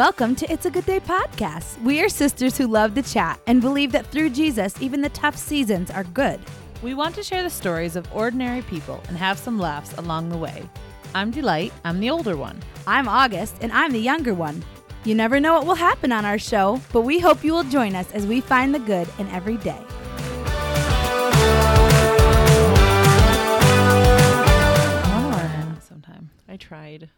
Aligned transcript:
Welcome 0.00 0.34
to 0.36 0.50
It's 0.50 0.64
a 0.64 0.70
Good 0.70 0.86
Day 0.86 0.98
podcast. 0.98 1.78
We 1.82 2.02
are 2.02 2.08
sisters 2.08 2.56
who 2.56 2.66
love 2.66 2.94
to 2.94 3.02
chat 3.02 3.38
and 3.46 3.60
believe 3.60 3.92
that 3.92 4.06
through 4.06 4.30
Jesus, 4.30 4.80
even 4.80 5.02
the 5.02 5.10
tough 5.10 5.36
seasons 5.36 5.90
are 5.90 6.04
good. 6.04 6.40
We 6.82 6.94
want 6.94 7.14
to 7.16 7.22
share 7.22 7.42
the 7.42 7.50
stories 7.50 7.96
of 7.96 8.10
ordinary 8.10 8.62
people 8.62 9.02
and 9.08 9.18
have 9.18 9.38
some 9.38 9.58
laughs 9.58 9.92
along 9.98 10.30
the 10.30 10.38
way. 10.38 10.66
I'm 11.14 11.30
Delight, 11.30 11.74
I'm 11.84 12.00
the 12.00 12.08
older 12.08 12.34
one. 12.34 12.58
I'm 12.86 13.08
August, 13.08 13.56
and 13.60 13.70
I'm 13.72 13.92
the 13.92 13.98
younger 13.98 14.32
one. 14.32 14.64
You 15.04 15.14
never 15.14 15.38
know 15.38 15.52
what 15.52 15.66
will 15.66 15.74
happen 15.74 16.12
on 16.12 16.24
our 16.24 16.38
show, 16.38 16.80
but 16.94 17.02
we 17.02 17.18
hope 17.18 17.44
you 17.44 17.52
will 17.52 17.64
join 17.64 17.94
us 17.94 18.10
as 18.12 18.26
we 18.26 18.40
find 18.40 18.74
the 18.74 18.78
good 18.78 19.06
in 19.18 19.28
every 19.28 19.58
day. 19.58 19.84
Sometime. 25.82 26.30
I 26.48 26.56
tried. 26.56 27.10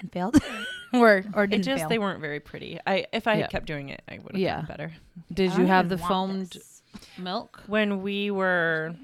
And 0.00 0.10
failed? 0.10 0.36
or 1.00 1.24
or 1.34 1.46
didn't 1.46 1.64
just 1.64 1.80
fail? 1.82 1.88
they 1.88 1.98
weren't 1.98 2.20
very 2.20 2.40
pretty. 2.40 2.78
I 2.86 3.06
if 3.12 3.26
I 3.26 3.34
Yeah. 3.34 3.40
had 3.42 3.50
kept 3.50 3.66
doing 3.66 3.88
it, 3.90 4.02
I 4.08 4.18
would 4.18 4.32
have 4.32 4.40
Yeah. 4.40 4.56
done 4.56 4.66
better. 4.66 4.92
Did 5.32 5.50
I 5.50 5.52
you 5.54 5.58
don't 5.60 5.66
have 5.68 5.88
the 5.88 5.98
foamed 5.98 6.50
this. 6.52 6.82
milk? 7.18 7.62
When 7.66 8.02
we 8.02 8.30
were 8.30 8.94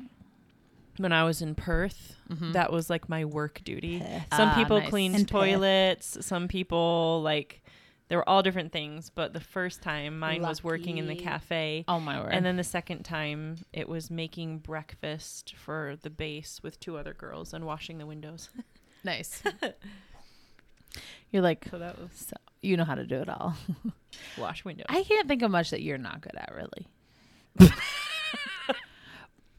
when 0.99 1.13
I 1.13 1.25
was 1.25 1.43
in 1.43 1.55
Perth, 1.55 2.17
Mhm. 2.30 2.55
that 2.55 2.73
was 2.73 2.89
like 2.89 3.09
my 3.09 3.25
work 3.25 3.61
duty. 3.65 3.99
Pissed. 4.01 4.35
Some 4.35 4.49
Ah, 4.51 4.55
people 4.55 4.80
nice. 4.80 4.89
cleaned 4.89 5.15
In 5.15 5.21
Perth. 5.23 5.30
toilets, 5.30 6.27
some 6.27 6.49
people 6.49 7.21
like 7.23 7.63
there 8.09 8.19
were 8.19 8.29
all 8.29 8.41
different 8.43 8.71
things, 8.73 9.11
but 9.11 9.33
the 9.33 9.41
first 9.41 9.83
time 9.83 10.19
mine 10.19 10.41
was 10.43 10.63
working 10.63 10.97
in 10.99 11.09
the 11.09 11.16
cafe. 11.16 11.85
Oh 11.89 11.99
my 12.01 12.21
word. 12.21 12.33
And 12.33 12.47
then 12.47 12.57
the 12.57 12.63
second 12.65 13.03
time 13.05 13.57
it 13.73 13.89
was 13.89 14.11
making 14.13 14.59
breakfast 14.61 15.55
for 15.57 15.97
the 16.01 16.09
base 16.09 16.63
with 16.63 16.79
two 16.80 16.97
other 16.97 17.13
girls 17.13 17.53
and 17.53 17.65
washing 17.66 17.99
the 17.99 18.07
windows. 18.07 18.49
nice. 19.05 19.43
You're 21.37 21.42
like, 21.42 21.66
So 21.70 21.79
that 21.79 21.98
was 22.01 22.09
so, 22.15 22.34
you 22.62 22.79
know 22.79 22.84
how 22.84 22.95
to 22.95 23.04
do 23.06 23.16
it 23.16 23.29
all. 23.29 23.54
wash 24.38 24.65
windows. 24.65 24.87
I 24.88 25.02
can't 25.04 25.29
think 25.29 25.42
of 25.42 25.51
much 25.51 25.68
that 25.68 25.82
you're 25.82 25.98
not 25.98 26.23
good 26.23 26.34
at, 26.34 26.51
really. 26.54 26.87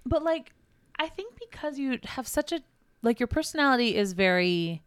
but 0.05 0.23
like, 0.23 0.51
I 0.97 1.07
think 1.07 1.33
because 1.39 1.77
you 1.77 1.99
have 2.03 2.27
such 2.27 2.51
a 2.51 2.61
like 3.03 3.19
your 3.19 3.27
personality 3.27 3.95
is 3.95 4.13
very. 4.13 4.81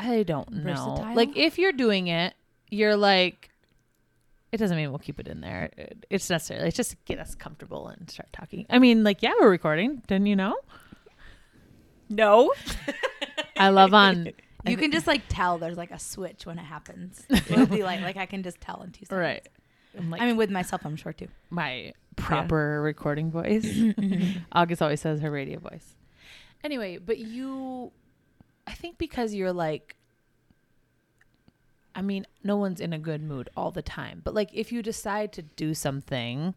I 0.00 0.22
don't 0.24 0.50
know. 0.52 0.62
Versatile? 0.96 1.14
Like 1.14 1.36
if 1.36 1.58
you're 1.58 1.72
doing 1.72 2.08
it, 2.08 2.34
you're 2.70 2.96
like. 2.96 3.50
It 4.50 4.56
doesn't 4.56 4.76
mean 4.76 4.88
we'll 4.90 4.98
keep 4.98 5.20
it 5.20 5.28
in 5.28 5.40
there. 5.40 5.70
It- 5.76 6.06
It's 6.10 6.28
necessarily 6.30 6.68
it's 6.68 6.76
just 6.76 6.90
to 6.92 6.96
get 7.04 7.18
us 7.20 7.34
comfortable 7.36 7.86
and 7.88 8.10
start 8.10 8.28
talking. 8.32 8.66
I 8.70 8.78
mean, 8.80 9.04
like 9.04 9.22
yeah, 9.22 9.34
we're 9.40 9.50
recording. 9.50 10.02
Didn't 10.08 10.26
you 10.26 10.34
know? 10.36 10.56
no. 12.08 12.52
I 13.56 13.68
love 13.68 13.92
on 13.94 14.30
You 14.66 14.76
can 14.76 14.90
just 14.90 15.06
like 15.06 15.22
tell 15.28 15.58
there's 15.58 15.76
like 15.76 15.90
a 15.90 15.98
switch 15.98 16.44
when 16.44 16.58
it 16.58 16.64
happens. 16.64 17.24
It 17.30 17.50
would 17.50 17.70
be 17.70 17.82
like 17.82 18.00
like 18.00 18.16
I 18.16 18.26
can 18.26 18.42
just 18.42 18.60
tell 18.60 18.82
in 18.82 18.92
two 18.92 19.04
seconds. 19.06 19.18
right. 19.18 19.48
I'm 19.96 20.10
like 20.10 20.20
I 20.20 20.26
mean, 20.26 20.36
with 20.36 20.50
myself, 20.50 20.84
I'm 20.84 20.96
sure 20.96 21.12
too. 21.12 21.28
my 21.50 21.92
proper 22.16 22.82
recording 22.82 23.30
voice. 23.30 23.64
Mm-hmm. 23.66 24.38
August 24.52 24.82
always 24.82 25.00
says 25.00 25.20
her 25.20 25.30
radio 25.30 25.58
voice. 25.58 25.94
Anyway, 26.64 26.98
but 26.98 27.18
you, 27.18 27.92
I 28.66 28.72
think 28.72 28.98
because 28.98 29.32
you're 29.34 29.52
like, 29.52 29.96
I 31.94 32.02
mean, 32.02 32.26
no 32.42 32.56
one's 32.56 32.80
in 32.80 32.92
a 32.92 32.98
good 32.98 33.22
mood 33.22 33.48
all 33.56 33.70
the 33.70 33.82
time, 33.82 34.20
but 34.24 34.34
like 34.34 34.50
if 34.52 34.72
you 34.72 34.82
decide 34.82 35.32
to 35.34 35.42
do 35.42 35.74
something, 35.74 36.54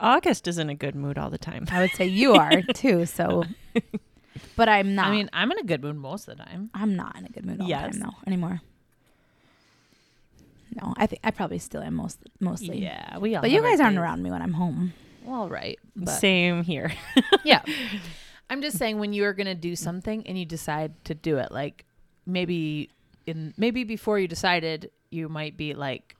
August 0.00 0.48
is 0.48 0.58
in 0.58 0.68
a 0.70 0.74
good 0.74 0.94
mood 0.94 1.18
all 1.18 1.30
the 1.30 1.38
time. 1.38 1.66
I 1.70 1.80
would 1.80 1.92
say 1.92 2.06
you 2.06 2.34
are 2.34 2.62
too. 2.74 3.06
So, 3.06 3.44
but 4.56 4.68
I'm 4.68 4.94
not. 4.94 5.06
I 5.06 5.10
mean, 5.10 5.30
I'm 5.32 5.50
in 5.52 5.58
a 5.58 5.64
good 5.64 5.82
mood 5.82 5.96
most 5.96 6.28
of 6.28 6.36
the 6.36 6.42
time. 6.44 6.70
I'm 6.74 6.96
not 6.96 7.16
in 7.16 7.24
a 7.24 7.28
good 7.28 7.44
mood 7.44 7.60
all 7.60 7.68
Yes. 7.68 7.94
the 7.94 8.00
time 8.00 8.08
no 8.10 8.14
anymore. 8.26 8.60
No, 10.80 10.92
I 10.96 11.06
think 11.06 11.20
I 11.22 11.30
probably 11.30 11.58
still 11.58 11.82
am 11.82 11.94
most 11.94 12.18
mostly. 12.40 12.82
Yeah, 12.82 13.18
we 13.18 13.34
all. 13.36 13.42
But 13.42 13.50
you 13.50 13.62
guys 13.62 13.80
aren't 13.80 13.94
days. 13.94 14.02
around 14.02 14.22
me 14.22 14.30
when 14.30 14.42
I'm 14.42 14.54
home. 14.54 14.92
Well, 15.24 15.48
right. 15.48 15.78
But 15.94 16.10
Same 16.10 16.64
here. 16.64 16.92
yeah. 17.44 17.62
I'm 18.50 18.60
just 18.60 18.76
saying 18.76 18.98
when 18.98 19.12
you're 19.12 19.32
going 19.32 19.46
to 19.46 19.54
do 19.54 19.74
something 19.74 20.26
and 20.26 20.38
you 20.38 20.44
decide 20.44 20.92
to 21.04 21.14
do 21.14 21.38
it, 21.38 21.50
like 21.50 21.84
maybe 22.26 22.90
in 23.26 23.54
maybe 23.56 23.84
before 23.84 24.18
you 24.18 24.28
decided, 24.28 24.90
you 25.10 25.28
might 25.28 25.56
be 25.56 25.74
like, 25.74 26.16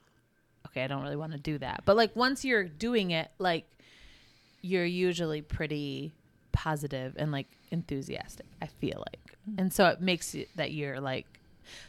okay, 0.68 0.84
I 0.84 0.86
don't 0.86 1.02
really 1.02 1.16
want 1.16 1.32
to 1.32 1.38
do 1.38 1.58
that. 1.58 1.82
But 1.84 1.96
like 1.96 2.14
once 2.16 2.44
you're 2.44 2.64
doing 2.64 3.10
it, 3.10 3.30
like 3.38 3.66
you're 4.62 4.86
usually 4.86 5.42
pretty 5.42 6.14
positive 6.52 7.14
and 7.18 7.30
like 7.32 7.48
enthusiastic, 7.74 8.46
I 8.62 8.66
feel 8.66 9.04
like. 9.10 9.36
And 9.58 9.70
so 9.72 9.86
it 9.88 10.00
makes 10.00 10.34
it 10.34 10.48
that 10.56 10.72
you're 10.72 11.00
like 11.00 11.26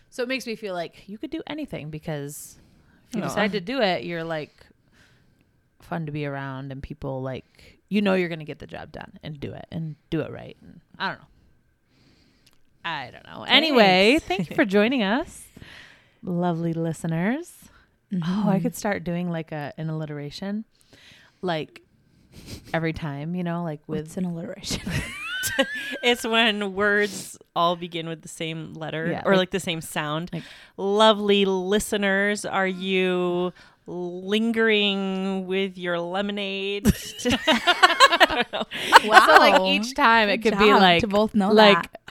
so 0.10 0.24
it 0.24 0.30
makes 0.30 0.46
me 0.48 0.56
feel 0.56 0.74
like 0.74 1.08
you 1.08 1.18
could 1.18 1.30
do 1.32 1.42
anything 1.48 1.90
because 1.90 2.58
if 3.10 3.16
you 3.16 3.22
Aw. 3.22 3.28
decide 3.28 3.52
to 3.54 3.62
do 3.62 3.80
it, 3.82 4.04
you're 4.04 4.24
like 4.24 4.54
fun 5.82 6.06
to 6.06 6.12
be 6.12 6.26
around 6.26 6.72
and 6.72 6.82
people 6.84 7.22
like 7.22 7.80
you 7.90 8.02
know 8.02 8.14
you're 8.16 8.30
going 8.30 8.40
to 8.40 8.46
get 8.46 8.60
the 8.60 8.68
job 8.68 8.92
done 8.92 9.20
and 9.24 9.40
do 9.40 9.54
it 9.54 9.66
and 9.72 9.96
do 10.10 10.20
it 10.22 10.32
right. 10.32 10.58
And 10.62 10.82
I 11.00 11.10
don't 11.10 11.20
know. 11.20 11.26
I 12.84 13.12
don't 13.12 13.26
know. 13.26 13.44
Anyway, 13.44 14.20
thank 14.22 14.50
you 14.50 14.56
for 14.62 14.66
joining 14.66 15.02
us. 15.04 15.44
Lovely 16.24 16.74
listeners. 16.74 17.52
Oh, 18.14 18.18
Mm-hmm. 18.18 18.50
I 18.50 18.60
could 18.60 18.76
start 18.76 19.04
doing 19.04 19.30
like 19.30 19.52
a 19.52 19.74
an 19.78 19.90
alliteration. 19.90 20.64
Like 21.42 21.82
every 22.74 22.94
time, 22.94 23.34
you 23.36 23.44
know, 23.44 23.64
like 23.64 23.82
with 23.88 24.02
With 24.16 24.18
an 24.18 24.26
alliteration. 24.26 24.90
it's 26.04 26.26
when 26.26 26.74
words 26.74 27.38
all 27.56 27.76
begin 27.76 28.08
with 28.08 28.22
the 28.22 28.28
same 28.28 28.74
letter 28.74 29.08
Yeah, 29.12 29.22
or 29.26 29.32
like- 29.34 29.40
like, 29.40 29.50
the 29.52 29.60
same 29.60 29.82
sound. 29.82 30.30
like- 30.34 30.44
Lovely 30.78 31.46
listeners, 31.46 32.46
are 32.46 32.68
you 32.68 33.54
lingering 33.88 35.46
with 35.48 35.78
your 35.78 36.00
lemonade? 36.00 36.86
wow. 37.26 38.66
So 39.28 39.38
like 39.38 39.62
each 39.62 39.94
time 39.96 40.30
it 40.30 40.38
Good 40.38 40.54
could 40.54 40.60
be 40.60 40.74
like 40.74 41.02
to 41.02 41.08
both 41.08 41.36
know 41.36 41.52
like 41.52 41.92
that. 41.92 42.02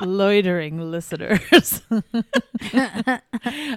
Loitering 0.00 0.90
listeners. 0.90 1.82
I 1.90 3.20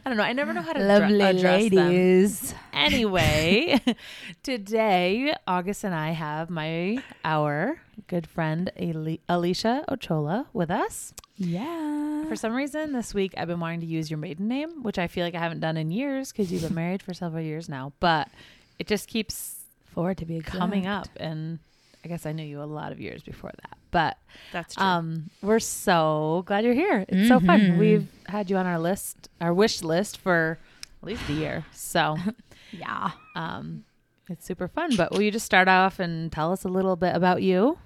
don't 0.05 0.17
know. 0.17 0.23
I 0.23 0.33
never 0.33 0.53
know 0.53 0.61
how 0.61 0.73
to 0.73 0.79
lovely 0.83 1.22
address 1.22 1.69
them. 1.69 1.88
ladies. 1.88 2.53
Anyway, 2.73 3.79
today 4.44 5.33
August 5.47 5.83
and 5.83 5.94
I 5.94 6.11
have 6.11 6.50
my 6.50 7.01
our 7.23 7.81
good 8.07 8.27
friend 8.27 8.72
Ali- 8.79 9.22
Alicia 9.27 9.83
Ochola 9.89 10.45
with 10.53 10.72
us. 10.72 11.13
Yeah. 11.35 12.25
For 12.27 12.35
some 12.35 12.53
reason, 12.53 12.94
this 12.94 13.13
week 13.13 13.33
I've 13.38 13.47
been 13.47 13.59
wanting 13.59 13.81
to 13.81 13.85
use 13.85 14.09
your 14.09 14.17
maiden 14.17 14.47
name, 14.47 14.83
which 14.83 14.97
I 14.97 15.07
feel 15.07 15.23
like 15.25 15.35
I 15.35 15.39
haven't 15.39 15.59
done 15.59 15.77
in 15.77 15.91
years 15.91 16.31
because 16.31 16.51
you've 16.51 16.63
been 16.63 16.75
married 16.83 17.03
for 17.03 17.13
several 17.13 17.44
years 17.44 17.69
now. 17.69 17.94
But 18.00 18.29
it 18.79 18.88
just 18.88 19.07
keeps 19.07 19.56
For 19.94 20.11
it 20.11 20.17
to 20.19 20.25
be 20.25 20.39
coming 20.41 20.88
up, 20.88 21.07
and 21.17 21.59
I 22.03 22.07
guess 22.07 22.25
I 22.25 22.31
knew 22.31 22.44
you 22.44 22.61
a 22.61 22.66
lot 22.66 22.91
of 22.91 23.00
years 23.00 23.22
before 23.23 23.51
that. 23.63 23.76
But 23.92 24.18
That's 24.52 24.75
true. 24.75 24.86
um, 24.86 25.30
we're 25.42 25.59
so 25.59 26.44
glad 26.46 26.64
you're 26.66 26.74
here. 26.74 27.06
It's 27.08 27.28
so 27.30 27.40
fun. 27.40 27.59
Mhm. 27.62 27.78
We've 27.78 28.08
had 28.28 28.50
you 28.50 28.58
on 28.58 28.66
our 28.66 28.80
list, 28.80 29.30
our 29.40 29.53
wish 29.53 29.81
list 29.81 30.18
for 30.18 30.58
at 31.02 31.08
least 31.08 31.28
a 31.30 31.34
year. 31.34 31.66
So 31.72 32.18
Yeah. 32.72 33.12
um, 33.36 33.86
it's 34.30 34.46
super 34.46 34.68
fun. 34.68 34.96
But 34.98 35.12
will 35.12 35.22
you 35.22 35.31
just 35.31 35.46
start 35.46 35.68
off 35.68 36.00
and 36.00 36.31
tell 36.31 36.52
us 36.52 36.64
a 36.66 36.70
little 36.70 36.96
bit 36.96 37.16
about 37.16 37.42
you? 37.42 37.78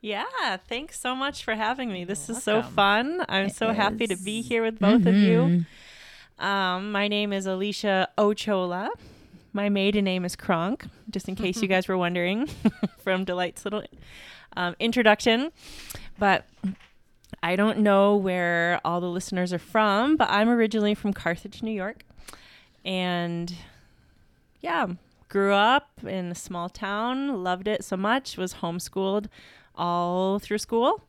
yeah, 0.00 0.56
thanks 0.68 1.00
so 1.00 1.16
much 1.16 1.42
for 1.42 1.54
having 1.56 1.90
me. 1.92 2.04
This 2.04 2.28
You're 2.28 2.36
is 2.36 2.42
so 2.44 2.62
fun. 2.62 3.24
I'm 3.28 3.46
It 3.46 3.56
so 3.56 3.72
happy 3.72 4.06
to 4.06 4.16
be 4.16 4.42
here 4.42 4.62
with 4.62 4.78
both 4.78 5.04
of 5.06 5.14
you. 5.16 5.64
Mhm. 6.38 6.44
Um, 6.44 6.92
my 6.92 7.08
name 7.08 7.32
is 7.32 7.46
Alicia 7.46 8.08
Ochola. 8.16 8.90
My 9.52 9.68
maiden 9.70 10.04
name 10.04 10.24
is 10.24 10.36
Kronk, 10.36 10.86
just 11.10 11.28
in 11.28 11.34
case 11.34 11.60
you 11.62 11.66
guys 11.68 11.88
were 11.88 11.98
wondering 11.98 12.46
from 13.02 13.24
Delight's 13.24 13.64
little 13.64 13.82
um, 14.58 14.76
introduction. 14.78 15.50
But 16.18 16.46
I 17.42 17.56
don't 17.56 17.78
know 17.78 18.16
where 18.16 18.80
all 18.84 19.00
the 19.00 19.08
listeners 19.08 19.52
are 19.52 19.58
from, 19.58 20.16
but 20.16 20.28
I'm 20.28 20.48
originally 20.48 20.94
from 20.94 21.12
Carthage, 21.14 21.62
New 21.62 21.72
York. 21.72 22.04
And 22.84 23.54
yeah, 24.60 24.86
grew 25.28 25.52
up 25.54 25.88
in 26.04 26.32
a 26.32 26.34
small 26.34 26.68
town, 26.68 27.42
loved 27.42 27.68
it 27.68 27.84
so 27.84 27.96
much, 27.96 28.36
was 28.36 28.54
homeschooled 28.54 29.26
all 29.74 30.38
through 30.38 30.58
school. 30.58 31.04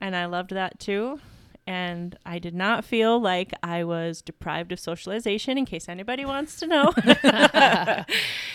And 0.00 0.14
I 0.14 0.26
loved 0.26 0.50
that 0.50 0.78
too 0.78 1.20
and 1.68 2.16
I 2.24 2.38
did 2.38 2.54
not 2.54 2.82
feel 2.82 3.20
like 3.20 3.52
I 3.62 3.84
was 3.84 4.22
deprived 4.22 4.72
of 4.72 4.80
socialization. 4.80 5.58
In 5.58 5.66
case 5.66 5.86
anybody 5.86 6.24
wants 6.24 6.58
to 6.60 6.66
know, 6.66 6.94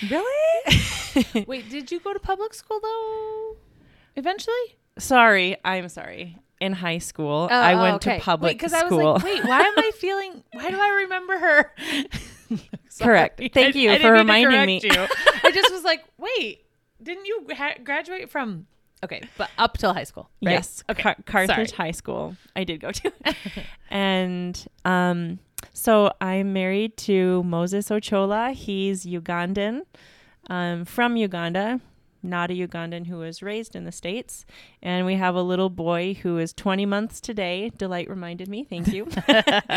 Really? 0.10 1.46
Wait, 1.46 1.70
did 1.70 1.92
you 1.92 2.00
go 2.00 2.12
to 2.12 2.20
public 2.20 2.56
school 2.56 2.80
though? 2.82 3.58
Eventually, 4.16 4.78
sorry, 5.00 5.58
I'm 5.66 5.90
sorry. 5.90 6.38
In 6.60 6.72
high 6.72 7.00
school, 7.00 7.50
I 7.52 7.76
went 7.76 8.02
to 8.04 8.20
public 8.20 8.58
because 8.58 8.72
school. 8.72 9.10
I 9.10 9.12
was 9.14 9.24
like, 9.24 9.34
wait, 9.36 9.44
why 9.46 9.60
am 9.60 9.74
I 9.78 9.92
feeling? 9.98 10.44
Why 10.54 10.70
do 10.72 10.80
I 10.80 10.90
remember 11.04 11.38
her? 11.38 11.72
Correct. 13.02 13.42
Thank 13.54 13.76
I- 13.76 13.80
you 13.80 13.92
I 13.92 13.96
for 13.98 14.14
didn't 14.14 14.28
mean 14.28 14.44
to 14.44 14.48
reminding 14.48 14.66
me. 14.66 15.08
I 15.44 15.52
just 15.52 15.72
was 15.74 15.84
like, 15.84 16.06
wait, 16.18 16.66
didn't 17.02 17.26
you 17.26 17.48
ha- 17.54 17.76
graduate 17.84 18.30
from 18.30 18.68
Okay, 19.04 19.22
but 19.38 19.50
up 19.58 19.78
till 19.78 19.94
high 19.94 20.06
school. 20.06 20.30
Right? 20.42 20.54
Yes, 20.54 20.82
Okay. 20.90 21.02
Car- 21.04 21.18
Carthage 21.26 21.72
sorry. 21.72 21.88
High 21.88 21.92
School. 21.92 22.38
I 22.56 22.64
did 22.64 22.80
go 22.80 22.92
to, 22.92 23.12
and 23.90 24.66
um, 24.86 25.40
so 25.74 26.14
I'm 26.22 26.54
married 26.54 26.96
to 26.98 27.44
Moses 27.44 27.90
Ochola. 27.90 28.54
He's 28.54 29.06
Ugandan, 29.06 29.82
um, 30.50 30.86
from 30.86 31.18
Uganda, 31.18 31.82
not 32.24 32.50
a 32.50 32.54
Ugandan 32.54 33.08
who 33.08 33.18
was 33.18 33.44
raised 33.44 33.76
in 33.76 33.84
the 33.84 33.92
states. 33.92 34.46
And 34.82 35.06
we 35.06 35.16
have 35.16 35.36
a 35.36 35.42
little 35.42 35.70
boy 35.70 36.14
who 36.16 36.38
is 36.38 36.54
20 36.54 36.86
months 36.86 37.20
today. 37.20 37.70
Delight 37.78 38.10
reminded 38.10 38.48
me. 38.48 38.64
Thank 38.64 38.88
you. 38.88 39.10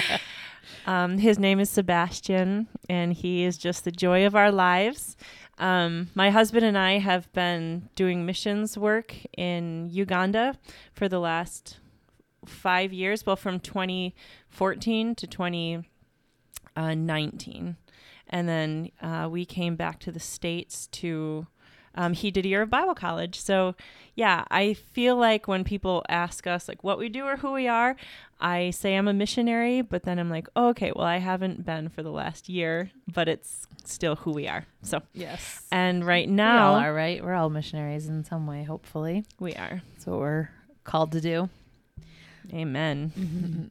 um, 0.87 1.19
his 1.19 1.39
name 1.39 1.61
is 1.61 1.71
Sebastian, 1.71 2.69
and 2.89 3.13
he 3.13 3.45
is 3.45 3.59
just 3.59 3.85
the 3.85 3.91
joy 3.91 4.25
of 4.27 4.35
our 4.35 4.53
lives. 4.53 5.17
Um, 5.59 6.09
my 6.15 6.31
husband 6.31 6.65
and 6.65 6.79
I 6.79 6.99
have 6.99 7.33
been 7.33 7.89
doing 7.95 8.27
missions 8.27 8.77
work 8.77 9.15
in 9.37 9.89
Uganda 9.91 10.59
for 10.95 11.09
the 11.09 11.19
last 11.19 11.79
five 12.45 12.93
years, 12.93 13.25
well, 13.25 13.37
from 13.37 13.61
2014 13.61 15.15
to 15.15 15.27
2019. 15.27 17.77
And 18.29 18.49
then 18.49 18.91
uh, 19.01 19.29
we 19.31 19.45
came 19.45 19.77
back 19.77 20.01
to 20.01 20.11
the 20.11 20.19
States 20.21 20.89
to, 20.89 21.47
um, 21.97 22.13
he 22.13 22.31
did 22.31 22.45
a 22.45 22.49
year 22.49 22.63
of 22.63 22.71
Bible 22.71 22.95
college. 22.95 23.41
So, 23.41 23.75
yeah, 24.15 24.45
I 24.51 24.75
feel 24.75 25.17
like 25.17 25.49
when 25.49 25.65
people 25.65 26.05
ask 26.09 26.47
us, 26.47 26.69
like, 26.69 26.83
what 26.85 26.99
we 26.99 27.09
do 27.09 27.25
or 27.25 27.37
who 27.37 27.53
we 27.53 27.69
are, 27.69 27.97
I 28.41 28.71
say 28.71 28.95
I'm 28.97 29.09
a 29.09 29.15
missionary, 29.15 29.81
but 29.81 30.03
then 30.05 30.19
I'm 30.19 30.29
like, 30.31 30.49
oh, 30.57 30.69
okay, 30.69 30.93
well, 30.95 31.07
I 31.07 31.19
haven't 31.19 31.65
been 31.65 31.89
for 31.89 32.03
the 32.03 32.11
last 32.11 32.49
year, 32.49 32.91
but 33.13 33.29
it's 33.29 33.67
still 33.85 34.17
who 34.17 34.31
we 34.33 34.47
are. 34.47 34.67
So, 34.83 35.03
Yes. 35.15 35.65
and 35.73 36.05
right 36.07 36.29
now, 36.29 36.73
we 36.73 36.77
all 36.77 36.85
are, 36.85 36.95
right? 36.95 37.25
We're 37.25 37.35
all 37.35 37.49
missionaries 37.51 38.09
in 38.09 38.25
some 38.25 38.47
way, 38.47 38.63
hopefully. 38.65 39.25
we 39.41 39.55
are. 39.55 39.81
That's 39.95 40.07
what 40.07 40.19
we're 40.19 40.49
called 40.85 41.13
to 41.13 41.21
do. 41.21 41.49
Amen. 42.53 43.71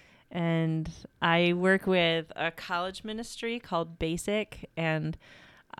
and 0.30 0.90
I 1.20 1.52
work 1.52 1.86
with 1.86 2.32
a 2.36 2.50
college 2.50 3.04
ministry 3.04 3.58
called 3.60 3.98
Basic, 3.98 4.68
and 4.76 5.16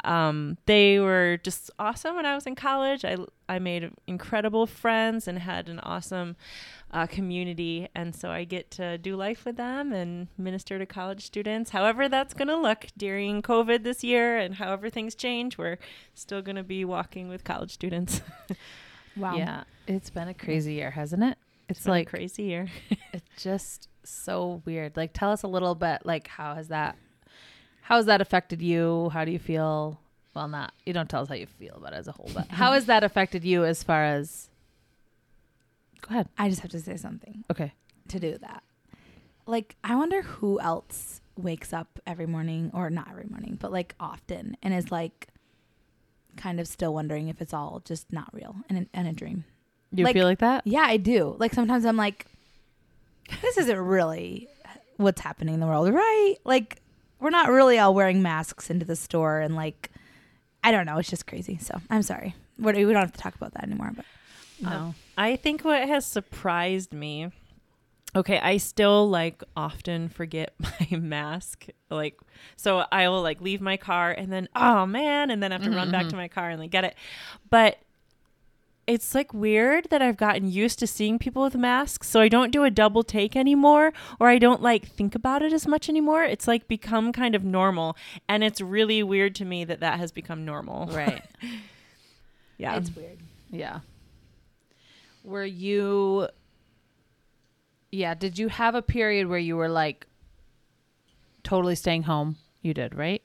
um, 0.02 0.58
they 0.67 0.99
were 0.99 1.38
just 1.43 1.70
awesome 1.79 2.17
when 2.17 2.26
I 2.26 2.35
was 2.35 2.46
in 2.46 2.55
college. 2.55 3.05
I 3.05 3.17
I 3.49 3.58
made 3.58 3.91
incredible 4.06 4.67
friends 4.67 5.29
and 5.29 5.38
had 5.38 5.69
an 5.69 5.79
awesome 5.81 6.37
uh, 6.91 7.06
community, 7.06 7.88
and 7.94 8.14
so 8.14 8.31
I 8.31 8.44
get 8.44 8.70
to 8.73 8.99
do 8.99 9.17
life 9.17 9.44
with 9.44 9.56
them 9.56 9.93
and 9.93 10.29
minister 10.38 10.79
to 10.79 10.87
college 10.87 11.25
students. 11.25 11.70
However, 11.70 12.08
that's 12.08 12.35
going 12.35 12.49
to 12.49 12.56
look 12.56 12.87
during 12.96 13.43
COVID 13.43 13.85
this 13.85 14.02
year, 14.02 14.38
and 14.38 14.55
however 14.55 14.91
things 14.91 15.14
change, 15.14 15.58
we're 15.58 15.79
still 16.14 16.43
going 16.43 16.56
to 16.56 16.64
be 16.64 16.85
walking 16.85 17.29
with 17.29 17.44
college 17.44 17.73
students. 17.73 18.23
Wow. 19.17 19.37
Yeah. 19.37 19.64
It's 19.87 20.11
been 20.11 20.29
a 20.29 20.35
crazy 20.35 20.75
year, 20.75 20.90
hasn't 20.90 21.23
it? 21.23 21.38
It's 21.69 21.85
been 21.85 21.90
a 21.90 21.94
like 21.94 22.08
crazy 22.08 22.44
year. 22.44 22.69
it's 23.12 23.43
just 23.43 23.88
so 24.02 24.62
weird. 24.64 24.97
Like 24.97 25.12
tell 25.12 25.31
us 25.31 25.43
a 25.43 25.49
little 25.49 25.75
bit 25.75 26.02
like 26.05 26.29
how 26.29 26.55
has 26.55 26.69
that 26.69 26.97
how 27.85 27.97
has 27.97 28.07
that 28.07 28.21
affected 28.21 28.61
you? 28.63 29.11
How 29.13 29.25
do 29.25 29.31
you 29.31 29.39
feel? 29.39 30.01
Well, 30.35 30.49
not 30.49 30.73
you 30.85 30.93
don't 30.93 31.09
tell 31.09 31.23
us 31.23 31.29
how 31.29 31.35
you 31.35 31.47
feel 31.47 31.75
about 31.77 31.93
it 31.93 31.97
as 31.97 32.09
a 32.09 32.13
whole, 32.13 32.31
but 32.35 32.49
how 32.49 32.73
has 32.73 32.87
that 32.87 33.05
affected 33.05 33.45
you 33.45 33.65
as 33.65 33.83
far 33.83 34.03
as 34.05 34.49
Go 36.03 36.09
ahead. 36.11 36.29
I 36.37 36.49
just 36.51 36.61
have 36.61 36.71
to 36.73 36.81
say 36.81 36.97
something 36.99 37.45
Okay. 37.51 37.73
to 38.09 38.19
do 38.21 38.37
that. 38.39 38.63
Like, 39.47 39.77
I 39.83 39.95
wonder 39.97 40.21
who 40.23 40.61
else 40.61 41.21
wakes 41.37 41.73
up 41.73 41.99
every 42.07 42.27
morning, 42.27 42.71
or 42.75 42.91
not 42.91 43.09
every 43.11 43.25
morning, 43.31 43.57
but 43.61 43.73
like 43.73 43.95
often, 43.99 44.57
and 44.63 44.75
is 44.75 44.91
like 44.91 45.29
kind 46.37 46.59
of 46.61 46.67
still 46.69 46.93
wondering 46.93 47.29
if 47.29 47.41
it's 47.41 47.55
all 47.55 47.81
just 47.85 48.13
not 48.13 48.29
real 48.35 48.57
and, 48.69 48.87
and 48.93 49.09
a 49.09 49.13
dream. 49.13 49.45
You 49.93 50.05
Like- 50.05 50.15
feel 50.15 50.27
like 50.27 50.41
that? 50.41 50.67
Yeah, 50.67 50.83
I 50.83 50.97
do. 50.99 51.37
Like 51.39 51.55
sometimes 51.55 51.85
I'm 51.87 51.97
like, 51.97 52.27
this 53.43 53.57
isn't 53.59 53.79
really 53.79 54.49
what's 54.97 55.21
happening 55.21 55.55
in 55.55 55.61
the 55.61 55.67
world, 55.67 55.91
right? 55.93 56.37
Like 56.45 56.81
we're 57.25 57.31
not 57.31 57.49
really 57.49 57.79
all 57.79 57.94
wearing 57.94 58.21
masks 58.21 58.69
into 58.69 58.85
the 58.85 58.94
store 58.94 59.41
and 59.41 59.56
like 59.56 59.91
I 60.62 60.71
don't 60.71 60.85
know, 60.85 60.99
it's 60.99 61.09
just 61.09 61.26
crazy. 61.26 61.59
So 61.59 61.81
I'm 61.88 62.03
sorry. 62.03 62.35
We're, 62.59 62.75
we 62.75 62.85
don't 62.85 62.97
have 62.97 63.12
to 63.12 63.19
talk 63.19 63.35
about 63.35 63.55
that 63.55 63.65
anymore. 63.65 63.93
But 63.97 64.05
um, 64.67 64.73
No. 64.73 64.94
I 65.17 65.37
think 65.37 65.65
what 65.65 65.88
has 65.88 66.06
surprised 66.06 66.93
me. 66.93 67.31
Okay, 68.17 68.38
I 68.38 68.59
still 68.59 69.09
like 69.09 69.43
often 69.56 70.09
forget 70.11 70.55
my 70.59 70.99
mask. 70.99 71.67
Like, 71.91 72.19
so 72.56 72.85
I 72.93 73.09
will 73.09 73.23
like 73.23 73.41
leave 73.41 73.61
my 73.61 73.79
car 73.79 74.12
and 74.12 74.31
then, 74.31 74.49
oh 74.55 74.85
man, 74.85 75.31
and 75.31 75.43
then 75.43 75.50
have 75.50 75.65
to 75.65 75.71
run 75.71 75.91
back 75.91 76.03
mm-hmm. 76.03 76.11
to 76.11 76.17
my 76.17 76.29
car 76.29 76.50
and 76.50 76.61
like 76.61 76.71
get 76.71 76.85
it. 76.85 76.94
But 77.50 77.79
it's 78.87 79.15
like 79.15 79.33
weird 79.33 79.89
that 79.91 80.03
I've 80.03 80.17
gotten 80.17 80.51
used 80.51 80.79
to 80.81 80.87
seeing 80.87 81.19
people 81.19 81.43
with 81.43 81.55
masks. 81.57 82.09
So 82.09 82.21
I 82.21 82.29
don't 82.29 82.51
do 82.51 82.65
a 82.65 82.71
double 82.71 83.03
take 83.03 83.35
anymore 83.35 83.93
or 84.21 84.29
I 84.29 84.39
don't 84.39 84.61
like 84.61 84.87
think 84.87 85.15
about 85.15 85.41
it 85.43 85.53
as 85.53 85.67
much 85.67 85.89
anymore. 85.89 86.23
It's 86.25 86.47
like 86.47 86.69
become 86.69 87.13
kind 87.13 87.35
of 87.35 87.43
normal. 87.45 87.97
And 88.29 88.45
it's 88.45 88.61
really 88.61 89.03
weird 89.03 89.35
to 89.37 89.45
me 89.45 89.65
that 89.65 89.81
that 89.81 89.99
has 89.99 90.13
become 90.13 90.45
normal. 90.45 90.87
Right. 90.89 91.23
Yeah. 92.57 92.77
it's 92.77 92.95
weird. 92.95 93.19
Yeah. 93.51 93.81
Were 95.25 95.45
you 95.45 96.29
Yeah, 97.91 98.15
did 98.15 98.39
you 98.39 98.49
have 98.49 98.75
a 98.75 98.83
period 98.83 99.27
where 99.29 99.39
you 99.39 99.57
were 99.57 99.69
like 99.69 100.07
totally 101.43 101.75
staying 101.75 102.05
home? 102.05 102.37
You 102.63 102.75
did, 102.75 102.95
right? 102.95 103.23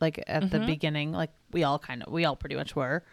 Like 0.00 0.22
at 0.26 0.50
the 0.50 0.58
Mhm. 0.58 0.66
beginning, 0.66 1.12
like 1.12 1.30
we 1.52 1.64
all 1.64 1.78
kind 1.78 2.02
of 2.02 2.12
we 2.12 2.24
all 2.24 2.34
pretty 2.36 2.56
much 2.56 2.74
were. 2.74 3.04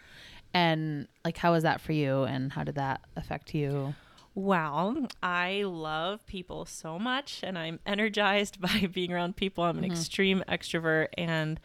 And 0.52 1.06
like 1.24 1.36
how 1.36 1.52
was 1.52 1.62
that 1.62 1.80
for 1.80 1.92
you 1.92 2.24
and 2.24 2.52
how 2.52 2.64
did 2.64 2.74
that 2.76 3.00
affect 3.16 3.54
you? 3.54 3.94
Well, 4.34 5.06
I 5.22 5.62
love 5.64 6.24
people 6.26 6.64
so 6.64 6.98
much 6.98 7.40
and 7.42 7.58
I'm 7.58 7.80
energized 7.86 8.60
by 8.66 8.88
being 8.92 9.12
around 9.12 9.36
people. 9.36 9.64
I'm 9.64 9.78
an 9.78 9.84
Mhm. 9.84 9.90
extreme 9.92 10.42
extrovert 10.48 11.08
and 11.18 11.60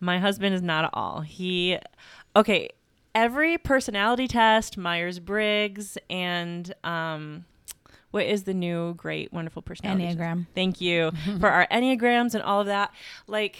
my 0.00 0.18
husband 0.18 0.54
is 0.54 0.62
not 0.62 0.84
at 0.84 0.90
all. 0.92 1.20
He 1.22 1.78
okay, 2.34 2.68
every 3.14 3.56
personality 3.58 4.28
test, 4.28 4.76
Myers-Briggs 4.76 5.96
and 6.10 6.74
um 6.84 7.44
what 8.12 8.24
is 8.24 8.44
the 8.44 8.54
new 8.54 8.94
great 8.94 9.32
wonderful 9.32 9.60
personality 9.62 10.06
test? 10.06 10.18
Enneagram. 10.18 10.46
Thank 10.54 10.80
you 10.80 11.10
for 11.40 11.50
our 11.50 11.66
Enneagrams 11.70 12.34
and 12.34 12.42
all 12.42 12.60
of 12.60 12.66
that. 12.66 12.92
Like, 13.26 13.56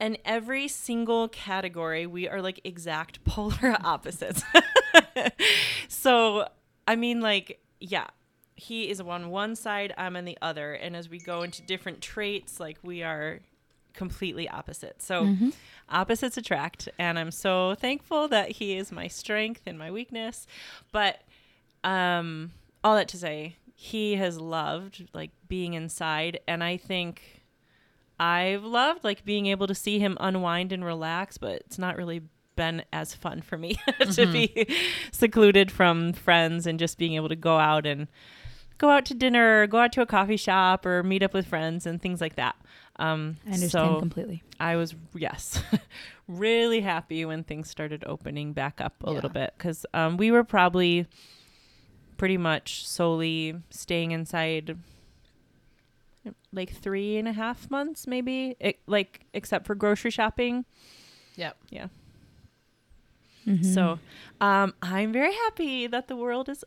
in 0.00 0.18
every 0.24 0.68
single 0.68 1.28
category, 1.28 2.06
we 2.06 2.28
are 2.28 2.42
like 2.42 2.60
exact 2.64 3.24
polar 3.24 3.76
opposites. 3.84 4.42
so, 5.88 6.48
I 6.86 6.96
mean, 6.96 7.20
like, 7.20 7.60
yeah, 7.80 8.06
he 8.54 8.88
is 8.90 9.00
on 9.00 9.30
one 9.30 9.56
side, 9.56 9.92
I'm 9.98 10.16
on 10.16 10.24
the 10.24 10.38
other. 10.42 10.72
And 10.74 10.96
as 10.96 11.08
we 11.08 11.18
go 11.18 11.42
into 11.42 11.62
different 11.62 12.00
traits, 12.00 12.58
like, 12.60 12.78
we 12.82 13.02
are 13.02 13.40
completely 13.94 14.48
opposite. 14.48 15.00
So, 15.02 15.24
Mm-hmm. 15.24 15.50
opposites 15.88 16.36
attract 16.36 16.88
and 16.98 17.16
i'm 17.16 17.30
so 17.30 17.74
thankful 17.76 18.26
that 18.26 18.50
he 18.50 18.76
is 18.76 18.90
my 18.90 19.06
strength 19.06 19.62
and 19.66 19.78
my 19.78 19.88
weakness 19.88 20.44
but 20.90 21.20
um 21.84 22.50
all 22.82 22.96
that 22.96 23.06
to 23.06 23.16
say 23.16 23.54
he 23.76 24.16
has 24.16 24.40
loved 24.40 25.08
like 25.14 25.30
being 25.46 25.74
inside 25.74 26.40
and 26.48 26.64
i 26.64 26.76
think 26.76 27.35
i've 28.18 28.64
loved 28.64 29.04
like 29.04 29.24
being 29.24 29.46
able 29.46 29.66
to 29.66 29.74
see 29.74 29.98
him 29.98 30.16
unwind 30.20 30.72
and 30.72 30.84
relax 30.84 31.38
but 31.38 31.56
it's 31.66 31.78
not 31.78 31.96
really 31.96 32.22
been 32.56 32.82
as 32.92 33.14
fun 33.14 33.42
for 33.42 33.56
me 33.56 33.76
to 34.12 34.26
be 34.26 34.66
secluded 35.12 35.70
from 35.70 36.12
friends 36.12 36.66
and 36.66 36.78
just 36.78 36.98
being 36.98 37.14
able 37.14 37.28
to 37.28 37.36
go 37.36 37.58
out 37.58 37.86
and 37.86 38.08
go 38.78 38.90
out 38.90 39.04
to 39.06 39.14
dinner 39.14 39.62
or 39.62 39.66
go 39.66 39.78
out 39.78 39.92
to 39.92 40.00
a 40.00 40.06
coffee 40.06 40.36
shop 40.36 40.84
or 40.84 41.02
meet 41.02 41.22
up 41.22 41.32
with 41.32 41.46
friends 41.46 41.86
and 41.86 42.02
things 42.02 42.20
like 42.20 42.36
that. 42.36 42.56
Um 42.98 43.36
I 43.44 43.54
understand 43.54 43.70
so 43.70 43.98
completely. 43.98 44.42
I 44.58 44.76
was 44.76 44.94
yes, 45.14 45.62
really 46.28 46.80
happy 46.80 47.24
when 47.24 47.44
things 47.44 47.70
started 47.70 48.04
opening 48.06 48.52
back 48.52 48.80
up 48.80 48.94
a 49.04 49.10
little 49.10 49.30
bit 49.30 49.52
because 49.56 49.86
um, 49.94 50.16
we 50.16 50.30
were 50.30 50.44
probably 50.44 51.06
pretty 52.16 52.38
much 52.38 52.86
solely 52.86 53.54
staying 53.70 54.12
inside 54.12 54.78
like 56.52 56.70
three 56.72 57.16
and 57.16 57.26
a 57.28 57.32
half 57.32 57.70
months, 57.70 58.06
maybe. 58.06 58.56
It, 58.60 58.78
like 58.86 59.20
except 59.32 59.66
for 59.66 59.74
grocery 59.74 60.10
shopping. 60.10 60.64
Yep. 61.36 61.56
Mhm. 63.46 63.64
So 63.74 63.98
um, 64.40 64.74
I'm 64.82 65.12
very 65.12 65.32
happy 65.32 65.86
that 65.86 66.08
the 66.08 66.16
world 66.16 66.48
is 66.48 66.64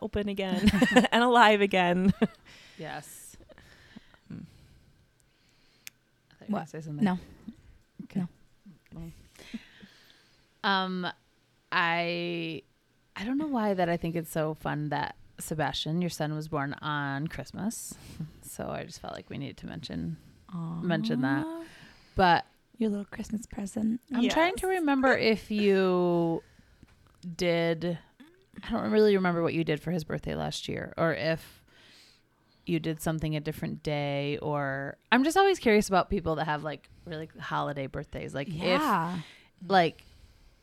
open 0.00 0.28
again 0.28 0.70
and 1.12 1.22
alive 1.22 1.60
again. 1.60 2.14
Yes. 2.78 3.36
Mm. 4.32 4.44
I 6.30 6.34
thought 6.38 6.48
you 6.48 6.54
were 6.54 6.60
What? 6.60 6.68
say 6.70 6.80
something. 6.80 7.04
No. 7.04 7.18
Okay. 8.04 8.20
No. 8.20 8.28
Well. 8.94 9.10
Um, 10.64 11.06
I 11.70 12.62
I 13.14 13.24
don't 13.24 13.38
know 13.38 13.46
why 13.46 13.74
that 13.74 13.88
I 13.88 13.96
think 13.96 14.16
it's 14.16 14.30
so 14.30 14.54
fun 14.54 14.88
that 14.88 15.16
Sebastian, 15.38 16.00
your 16.00 16.10
son, 16.10 16.34
was 16.34 16.48
born 16.48 16.74
on 16.82 17.26
Christmas. 17.28 17.94
So 18.42 18.68
I 18.68 18.84
just 18.84 19.00
felt 19.00 19.12
like 19.14 19.28
we 19.30 19.38
needed 19.38 19.56
to 19.58 19.66
mention 19.66 20.16
mention 20.82 21.20
that. 21.22 21.46
But 22.14 22.46
Your 22.78 22.90
little 22.90 23.04
Christmas 23.06 23.46
present. 23.46 24.00
I'm 24.14 24.28
trying 24.28 24.56
to 24.56 24.66
remember 24.66 25.16
if 25.16 25.50
you 25.50 26.42
did 27.36 27.98
I 28.66 28.70
don't 28.70 28.90
really 28.90 29.14
remember 29.16 29.42
what 29.42 29.52
you 29.52 29.64
did 29.64 29.80
for 29.82 29.90
his 29.90 30.04
birthday 30.04 30.34
last 30.34 30.68
year, 30.68 30.94
or 30.96 31.12
if 31.12 31.62
you 32.64 32.80
did 32.80 33.00
something 33.00 33.36
a 33.36 33.40
different 33.40 33.82
day, 33.82 34.38
or 34.40 34.96
I'm 35.12 35.22
just 35.24 35.36
always 35.36 35.58
curious 35.58 35.88
about 35.88 36.08
people 36.10 36.36
that 36.36 36.46
have 36.46 36.64
like 36.64 36.88
really 37.04 37.28
holiday 37.38 37.86
birthdays. 37.86 38.34
Like 38.34 38.48
Yeah. 38.50 39.16
if 39.16 39.70
like 39.70 40.02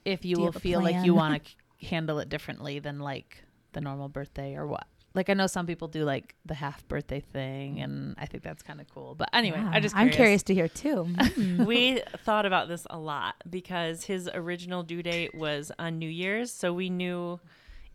if 0.06 0.25
you 0.25 0.36
Do 0.36 0.42
you 0.42 0.46
will 0.46 0.51
have 0.53 0.56
a 0.56 0.60
feel 0.60 0.82
like 0.82 1.06
you 1.06 1.13
want 1.13 1.44
to 1.46 1.86
handle 1.88 2.20
it 2.20 2.30
differently 2.30 2.80
than 2.80 3.00
like 3.00 3.44
the 3.74 3.82
normal 3.82 4.10
birthday 4.10 4.56
or 4.56 4.65
what. 4.68 4.88
Like 5.15 5.30
I 5.30 5.34
know 5.36 5.46
some 5.46 5.68
people 5.68 5.88
do 5.88 6.06
like 6.06 6.34
the 6.44 6.56
half 6.56 6.88
birthday 6.88 7.20
thing, 7.20 7.80
and 7.82 8.15
I 8.18 8.25
think 8.25 8.42
that's 8.42 8.63
kind 8.63 8.82
of 8.82 8.89
cool. 8.89 9.13
But 9.13 9.30
anyway, 9.32 9.60
Yeah. 9.60 9.70
I 9.72 9.80
just 9.80 9.96
I'm 9.96 10.10
curious 10.10 10.42
to 10.44 10.53
hear 10.56 10.68
too. 10.68 11.08
Mm. 11.18 11.65
we 11.68 12.01
thought 12.25 12.46
about 12.48 12.68
this 12.68 12.88
a 12.89 12.98
lot 12.98 13.36
because 13.50 14.06
his 14.06 14.27
original 14.34 14.82
due 14.82 15.03
date 15.03 15.36
was 15.36 15.72
on 15.77 16.00
New 16.00 16.10
Year's, 16.10 16.51
so 16.51 16.74
we 16.74 16.89
knew 16.89 17.39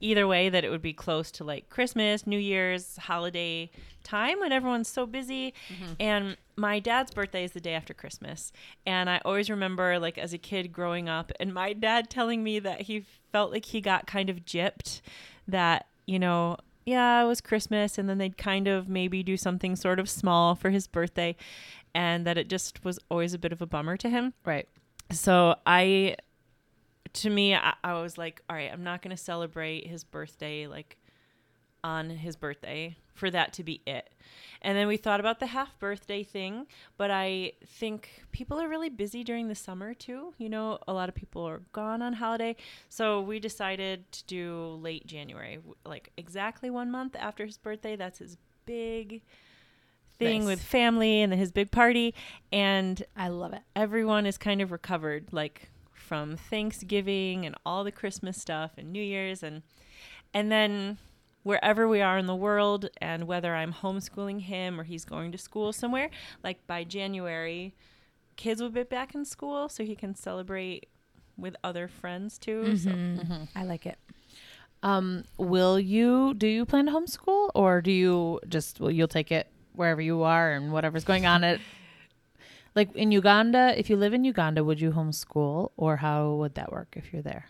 either 0.00 0.28
way 0.28 0.48
that 0.48 0.62
it 0.64 0.70
would 0.70 0.80
be 0.82 0.92
close 0.92 1.32
to 1.32 1.42
like 1.44 1.68
Christmas, 1.70 2.24
New 2.24 2.38
Year's, 2.38 2.96
holiday 2.98 3.68
time 4.04 4.38
when 4.38 4.52
everyone's 4.52 4.88
so 4.88 5.06
busy. 5.06 5.54
And 5.98 6.36
my 6.54 6.78
dad's 6.78 7.12
birthday 7.12 7.42
is 7.42 7.50
the 7.50 7.60
day 7.60 7.74
after 7.74 7.92
Christmas. 7.94 8.52
And 8.86 9.10
I 9.10 9.20
always 9.24 9.50
remember 9.50 9.98
like 9.98 10.16
as 10.16 10.32
a 10.32 10.38
kid 10.38 10.72
growing 10.72 11.08
up 11.08 11.32
and 11.40 11.52
my 11.52 11.72
dad 11.72 12.10
telling 12.10 12.44
me 12.44 12.60
that 12.60 12.82
he 12.82 13.04
felt 13.32 13.50
like 13.50 13.64
he 13.64 13.80
got 13.80 14.06
kind 14.06 14.30
of 14.30 14.44
gypped 14.44 15.00
that, 15.48 15.86
you 16.06 16.18
know, 16.18 16.56
yeah, 16.86 17.22
it 17.22 17.26
was 17.26 17.40
Christmas 17.40 17.98
and 17.98 18.08
then 18.08 18.18
they'd 18.18 18.38
kind 18.38 18.68
of 18.68 18.88
maybe 18.88 19.22
do 19.22 19.36
something 19.36 19.76
sort 19.76 19.98
of 19.98 20.08
small 20.08 20.54
for 20.54 20.70
his 20.70 20.86
birthday 20.86 21.36
and 21.94 22.26
that 22.26 22.38
it 22.38 22.48
just 22.48 22.84
was 22.84 22.98
always 23.10 23.34
a 23.34 23.38
bit 23.38 23.52
of 23.52 23.60
a 23.60 23.66
bummer 23.66 23.96
to 23.96 24.08
him. 24.08 24.32
right. 24.44 24.68
So 25.10 25.56
I, 25.66 26.16
to 27.14 27.30
me, 27.30 27.54
I, 27.54 27.74
I 27.82 27.94
was 27.94 28.18
like, 28.18 28.42
all 28.48 28.56
right, 28.56 28.70
I'm 28.72 28.84
not 28.84 29.02
going 29.02 29.16
to 29.16 29.22
celebrate 29.22 29.86
his 29.86 30.04
birthday 30.04 30.66
like 30.66 30.98
on 31.82 32.10
his 32.10 32.36
birthday 32.36 32.96
for 33.18 33.30
that 33.30 33.52
to 33.54 33.64
be 33.64 33.82
it. 33.86 34.10
And 34.60 34.76
then 34.76 34.88
we 34.88 34.96
thought 34.96 35.20
about 35.20 35.38
the 35.38 35.46
half 35.46 35.78
birthday 35.78 36.22
thing, 36.24 36.66
but 36.96 37.10
I 37.10 37.52
think 37.64 38.24
people 38.32 38.60
are 38.60 38.68
really 38.68 38.88
busy 38.88 39.22
during 39.22 39.48
the 39.48 39.54
summer 39.54 39.94
too. 39.94 40.34
You 40.38 40.48
know, 40.48 40.78
a 40.88 40.92
lot 40.92 41.08
of 41.08 41.14
people 41.14 41.46
are 41.46 41.62
gone 41.72 42.02
on 42.02 42.14
holiday. 42.14 42.56
So 42.88 43.20
we 43.20 43.38
decided 43.38 44.10
to 44.12 44.24
do 44.24 44.78
late 44.82 45.06
January, 45.06 45.58
like 45.84 46.10
exactly 46.16 46.70
one 46.70 46.90
month 46.90 47.14
after 47.18 47.46
his 47.46 47.56
birthday. 47.56 47.94
That's 47.94 48.18
his 48.18 48.36
big 48.66 49.22
thing 50.18 50.40
Nice. 50.40 50.46
with 50.48 50.62
family 50.62 51.22
and 51.22 51.30
then 51.30 51.38
his 51.38 51.52
big 51.52 51.70
party. 51.70 52.14
And 52.52 53.02
I 53.16 53.28
love 53.28 53.52
it. 53.52 53.62
everyone 53.76 54.26
is 54.26 54.38
kind 54.38 54.60
of 54.60 54.72
recovered 54.72 55.32
like 55.32 55.70
from 55.92 56.36
Thanksgiving 56.36 57.46
and 57.46 57.54
all 57.64 57.84
the 57.84 57.92
Christmas 57.92 58.40
stuff 58.40 58.72
and 58.76 58.92
New 58.92 59.02
Year's 59.02 59.42
and 59.44 59.62
and 60.34 60.50
then 60.50 60.98
wherever 61.42 61.88
we 61.88 62.00
are 62.00 62.18
in 62.18 62.26
the 62.26 62.34
world 62.36 62.88
and 63.00 63.26
whether 63.26 63.54
I'm 63.54 63.72
homeschooling 63.72 64.40
him 64.42 64.78
or 64.80 64.84
he's 64.84 65.04
going 65.04 65.32
to 65.32 65.38
school 65.38 65.72
somewhere 65.72 66.10
like 66.44 66.66
by 66.66 66.84
January 66.84 67.74
kids 68.36 68.60
will 68.60 68.70
be 68.70 68.82
back 68.82 69.14
in 69.14 69.24
school 69.24 69.68
so 69.68 69.82
he 69.84 69.96
can 69.96 70.14
celebrate 70.14 70.86
with 71.36 71.56
other 71.64 71.88
friends 71.88 72.38
too 72.38 72.76
so 72.76 72.90
Mhm. 72.90 73.48
I 73.54 73.64
like 73.64 73.86
it. 73.86 73.98
Um, 74.82 75.24
will 75.38 75.78
you 75.80 76.34
do 76.34 76.46
you 76.46 76.64
plan 76.64 76.86
to 76.86 76.92
homeschool 76.92 77.50
or 77.54 77.80
do 77.80 77.90
you 77.90 78.40
just 78.48 78.78
well 78.80 78.90
you'll 78.90 79.08
take 79.08 79.32
it 79.32 79.48
wherever 79.74 80.00
you 80.00 80.22
are 80.22 80.52
and 80.52 80.72
whatever's 80.72 81.04
going 81.04 81.26
on 81.26 81.42
at 81.44 81.60
like 82.74 82.94
in 82.94 83.10
Uganda, 83.10 83.74
if 83.76 83.90
you 83.90 83.96
live 83.96 84.14
in 84.14 84.22
Uganda, 84.24 84.62
would 84.62 84.80
you 84.80 84.92
homeschool 84.92 85.70
or 85.76 85.96
how 85.96 86.34
would 86.34 86.54
that 86.54 86.70
work 86.70 86.94
if 86.96 87.12
you're 87.12 87.22
there? 87.22 87.46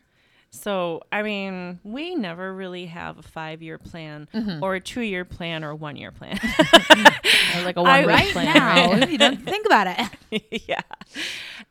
So 0.51 1.03
I 1.13 1.23
mean 1.23 1.79
we 1.85 2.15
never 2.15 2.53
really 2.55 2.87
have 2.87 3.19
a 3.19 3.23
5 3.23 3.63
year 3.63 3.79
plan 3.79 4.29
Mm-hmm. 4.35 4.63
or 4.63 4.75
a 4.77 4.81
2 4.81 5.01
year 5.03 5.25
plan 5.25 5.63
or 5.65 5.71
a 5.71 5.77
1 5.77 5.97
year 5.97 6.11
plan 6.13 6.39
like 7.65 7.77
a 7.77 7.83
one 7.83 8.01
year 8.01 8.09
Right 8.09 8.33
plan. 8.33 8.55
now, 8.55 9.07
you 9.09 9.19
don't 9.19 9.43
think 9.45 9.67
about 9.67 9.87
it. 10.31 10.65
yeah. 10.69 10.81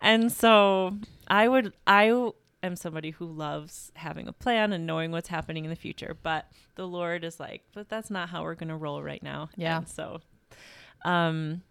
And 0.02 0.32
so 0.32 0.96
I 1.28 1.48
would 1.48 1.74
I 1.88 2.32
am 2.64 2.76
somebody 2.76 3.12
who 3.12 3.26
loves 3.26 3.92
having 3.96 4.28
a 4.28 4.34
plan 4.34 4.74
and 4.74 4.86
knowing 4.86 5.12
what's 5.12 5.30
happening 5.30 5.64
in 5.64 5.70
the 5.70 5.76
future, 5.76 6.16
but 6.22 6.46
the 6.76 6.88
Lord 6.88 7.24
is 7.24 7.40
like, 7.40 7.64
but 7.74 7.88
that's 7.90 8.10
not 8.10 8.30
how 8.30 8.44
we're 8.44 8.56
going 8.56 8.70
to 8.70 8.76
roll 8.76 9.02
right 9.04 9.22
now. 9.24 9.50
Yeah. 9.56 9.78
And 9.78 9.88
so 9.88 10.22
um 11.06 11.62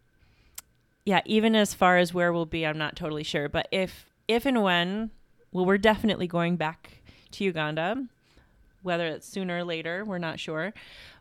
yeah, 1.04 1.20
even 1.24 1.54
as 1.54 1.72
far 1.72 1.98
as 1.98 2.12
where 2.12 2.32
we'll 2.32 2.46
be, 2.46 2.66
I'm 2.66 2.78
not 2.78 2.96
totally 2.96 3.22
sure, 3.22 3.48
but 3.48 3.68
if 3.70 4.06
if 4.26 4.44
and 4.44 4.62
when 4.62 5.10
well 5.56 5.64
we're 5.64 5.78
definitely 5.78 6.26
going 6.26 6.56
back 6.56 7.00
to 7.30 7.42
Uganda, 7.42 8.04
whether 8.82 9.06
it's 9.06 9.26
sooner 9.26 9.58
or 9.58 9.64
later, 9.64 10.04
we're 10.04 10.18
not 10.18 10.38
sure, 10.38 10.74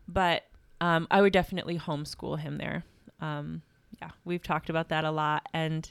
but 0.06 0.44
um, 0.82 1.06
I 1.10 1.22
would 1.22 1.32
definitely 1.32 1.78
homeschool 1.78 2.38
him 2.38 2.58
there. 2.58 2.84
Um, 3.18 3.62
yeah, 4.00 4.10
we've 4.26 4.42
talked 4.42 4.68
about 4.68 4.90
that 4.90 5.06
a 5.06 5.10
lot, 5.10 5.48
and 5.54 5.90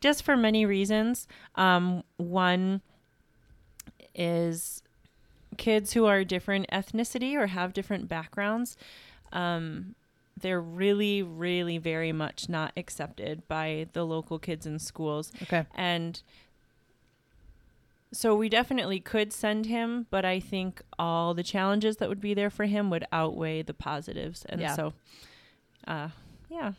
just 0.00 0.24
for 0.24 0.36
many 0.36 0.66
reasons. 0.66 1.26
Um, 1.54 2.04
one 2.18 2.82
is 4.14 4.82
kids 5.56 5.94
who 5.94 6.04
are 6.04 6.22
different 6.22 6.68
ethnicity 6.70 7.34
or 7.34 7.46
have 7.46 7.72
different 7.72 8.10
backgrounds. 8.10 8.76
Um, 9.32 9.94
they're 10.38 10.60
really, 10.60 11.22
really 11.22 11.78
very 11.78 12.12
much 12.12 12.50
not 12.50 12.72
accepted 12.76 13.48
by 13.48 13.86
the 13.94 14.04
local 14.04 14.38
kids 14.38 14.66
in 14.66 14.78
schools. 14.78 15.32
Okay. 15.44 15.64
And 15.74 16.20
so 18.14 18.34
we 18.34 18.48
definitely 18.48 19.00
could 19.00 19.32
send 19.32 19.66
him, 19.66 20.06
but 20.10 20.24
I 20.24 20.40
think 20.40 20.80
all 20.98 21.34
the 21.34 21.42
challenges 21.42 21.96
that 21.98 22.08
would 22.08 22.20
be 22.20 22.32
there 22.34 22.50
for 22.50 22.64
him 22.64 22.88
would 22.90 23.04
outweigh 23.12 23.62
the 23.62 23.74
positives. 23.74 24.44
And 24.48 24.60
Yeah. 24.60 24.74
so, 24.74 24.92
uh, 25.86 26.08
yeah, 26.48 26.72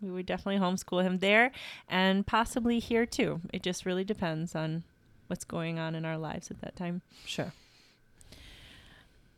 we 0.00 0.10
would 0.10 0.26
definitely 0.26 0.60
homeschool 0.60 1.02
him 1.02 1.18
there 1.18 1.50
and 1.88 2.26
possibly 2.26 2.78
here 2.78 3.06
too. 3.06 3.40
It 3.52 3.62
just 3.62 3.84
really 3.84 4.04
depends 4.04 4.54
on 4.54 4.84
what's 5.26 5.44
going 5.44 5.78
on 5.78 5.94
in 5.94 6.04
our 6.04 6.16
lives 6.18 6.50
at 6.50 6.60
that 6.60 6.76
time. 6.76 7.02
Sure. 7.24 7.52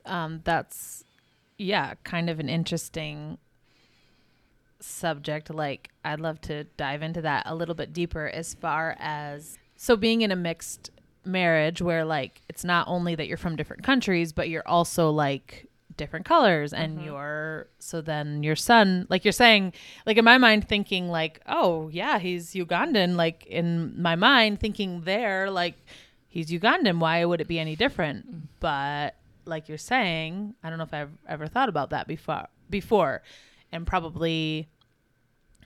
Um, 0.04 0.40
that's 0.44 1.04
yeah, 1.56 1.94
kind 2.04 2.30
of 2.30 2.38
an 2.38 2.48
interesting 2.48 3.38
subject. 4.80 5.50
Like, 5.52 5.90
I'd 6.04 6.20
love 6.20 6.40
to 6.42 6.64
dive 6.76 7.02
into 7.02 7.20
that 7.22 7.42
a 7.46 7.54
little 7.54 7.74
bit 7.74 7.92
deeper 7.92 8.28
as 8.28 8.54
far 8.54 8.96
as 8.98 9.58
so 9.76 9.96
being 9.96 10.22
in 10.22 10.30
a 10.30 10.36
mixed 10.36 10.90
marriage 11.28 11.80
where 11.82 12.04
like 12.04 12.42
it's 12.48 12.64
not 12.64 12.88
only 12.88 13.14
that 13.14 13.28
you're 13.28 13.36
from 13.36 13.54
different 13.56 13.82
countries, 13.84 14.32
but 14.32 14.48
you're 14.48 14.66
also 14.66 15.10
like 15.10 15.66
different 15.96 16.24
colors 16.24 16.72
and 16.72 16.98
Mhm. 16.98 17.04
you're 17.06 17.66
so 17.80 18.00
then 18.00 18.44
your 18.44 18.54
son 18.54 19.04
like 19.10 19.24
you're 19.24 19.32
saying 19.32 19.72
like 20.06 20.16
in 20.16 20.24
my 20.24 20.38
mind 20.38 20.68
thinking 20.68 21.08
like 21.08 21.40
oh 21.46 21.88
yeah 21.88 22.20
he's 22.20 22.52
ugandan 22.54 23.16
like 23.16 23.44
in 23.46 24.00
my 24.00 24.14
mind 24.14 24.60
thinking 24.60 25.00
there 25.00 25.50
like 25.50 25.74
he's 26.28 26.50
ugandan 26.52 27.00
why 27.00 27.24
would 27.24 27.40
it 27.40 27.48
be 27.48 27.58
any 27.58 27.74
different? 27.74 28.48
But 28.60 29.16
like 29.44 29.68
you're 29.68 29.76
saying 29.78 30.54
i 30.62 30.68
don't 30.68 30.78
know 30.78 30.84
if 30.84 30.94
i've 30.94 31.10
ever 31.26 31.48
thought 31.48 31.68
about 31.68 31.90
that 31.90 32.06
before 32.06 32.46
before. 32.70 33.22
And 33.72 33.84
probably 33.84 34.68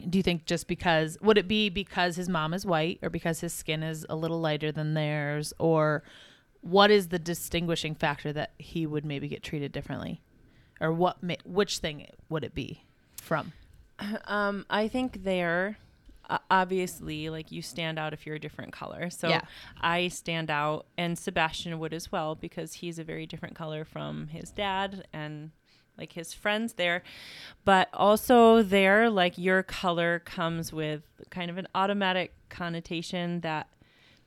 do 0.08 0.18
you 0.18 0.22
think 0.22 0.46
just 0.46 0.66
because 0.66 1.18
would 1.20 1.38
it 1.38 1.46
be 1.46 1.68
because 1.68 2.16
his 2.16 2.28
mom 2.28 2.54
is 2.54 2.64
white 2.66 2.98
or 3.02 3.10
because 3.10 3.40
his 3.40 3.52
skin 3.52 3.82
is 3.82 4.04
a 4.08 4.16
little 4.16 4.40
lighter 4.40 4.72
than 4.72 4.94
theirs 4.94 5.52
or 5.58 6.02
what 6.62 6.90
is 6.90 7.08
the 7.08 7.18
distinguishing 7.18 7.94
factor 7.94 8.32
that 8.32 8.52
he 8.58 8.86
would 8.86 9.04
maybe 9.04 9.28
get 9.28 9.42
treated 9.42 9.70
differently 9.72 10.20
or 10.80 10.92
what 10.92 11.18
which 11.44 11.78
thing 11.78 12.06
would 12.28 12.42
it 12.44 12.54
be 12.54 12.82
from 13.20 13.52
Um, 14.26 14.66
I 14.68 14.88
think 14.88 15.22
there, 15.22 15.78
uh, 16.28 16.38
obviously, 16.50 17.30
like 17.30 17.52
you 17.52 17.62
stand 17.62 17.98
out 17.98 18.12
if 18.12 18.26
you're 18.26 18.36
a 18.36 18.40
different 18.40 18.72
color. 18.72 19.10
So 19.10 19.28
Yeah. 19.28 19.42
I 19.80 20.08
stand 20.08 20.50
out, 20.50 20.86
and 20.98 21.16
Sebastian 21.16 21.78
would 21.78 21.92
as 21.94 22.10
well 22.10 22.34
because 22.34 22.72
he's 22.74 22.98
a 22.98 23.04
very 23.04 23.26
different 23.26 23.54
color 23.54 23.84
from 23.84 24.28
his 24.28 24.50
dad 24.50 25.06
and 25.12 25.52
like 26.02 26.12
his 26.14 26.34
friends 26.34 26.74
there. 26.74 27.02
But 27.64 27.88
also 27.92 28.62
there, 28.62 29.08
like 29.08 29.38
your 29.38 29.62
color 29.62 30.18
comes 30.18 30.72
with 30.72 31.02
kind 31.30 31.48
of 31.48 31.58
an 31.58 31.68
automatic 31.74 32.34
connotation 32.48 33.40
that 33.40 33.68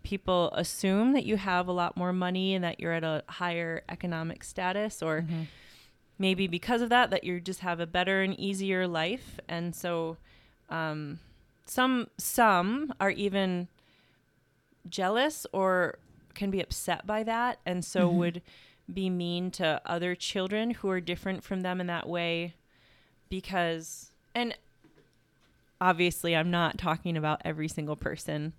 people 0.03 0.51
assume 0.53 1.11
that 1.13 1.25
you 1.25 1.35
have 1.35 1.67
a 1.67 1.71
lot 1.71 1.97
more 1.97 2.13
money 2.13 2.55
and 2.55 2.63
that 2.63 2.79
you're 2.79 2.93
at 2.93 3.03
a 3.03 3.23
higher 3.27 3.83
economic 3.89 4.43
status 4.43 5.03
or 5.03 5.25
maybe 6.17 6.47
because 6.47 6.81
of 6.81 6.89
that 6.89 7.09
that 7.09 7.23
you 7.25 7.41
just 7.41 7.59
have 7.59 7.79
a 7.81 7.87
better 7.87 8.21
and 8.21 8.39
easier 8.39 8.87
life. 8.87 9.39
And 9.49 9.75
so 9.75 10.15
um, 10.69 11.19
some 11.65 12.07
some 12.17 12.93
are 13.01 13.11
even 13.11 13.67
jealous 14.87 15.45
or 15.51 15.97
can 16.35 16.51
be 16.51 16.61
upset 16.61 17.05
by 17.05 17.23
that. 17.23 17.59
And 17.65 17.83
so 17.83 18.07
would 18.19 18.41
be 18.93 19.09
mean 19.09 19.49
to 19.51 19.81
other 19.85 20.15
children 20.15 20.71
who 20.71 20.89
are 20.89 21.01
different 21.01 21.43
from 21.43 21.61
them 21.61 21.81
in 21.81 21.87
that 21.87 22.07
way 22.07 22.53
because 23.29 24.11
and 24.33 24.55
obviously 25.81 26.35
I'm 26.35 26.51
not 26.51 26.77
talking 26.77 27.17
about 27.17 27.41
every 27.43 27.67
single 27.67 27.95
person 27.95 28.53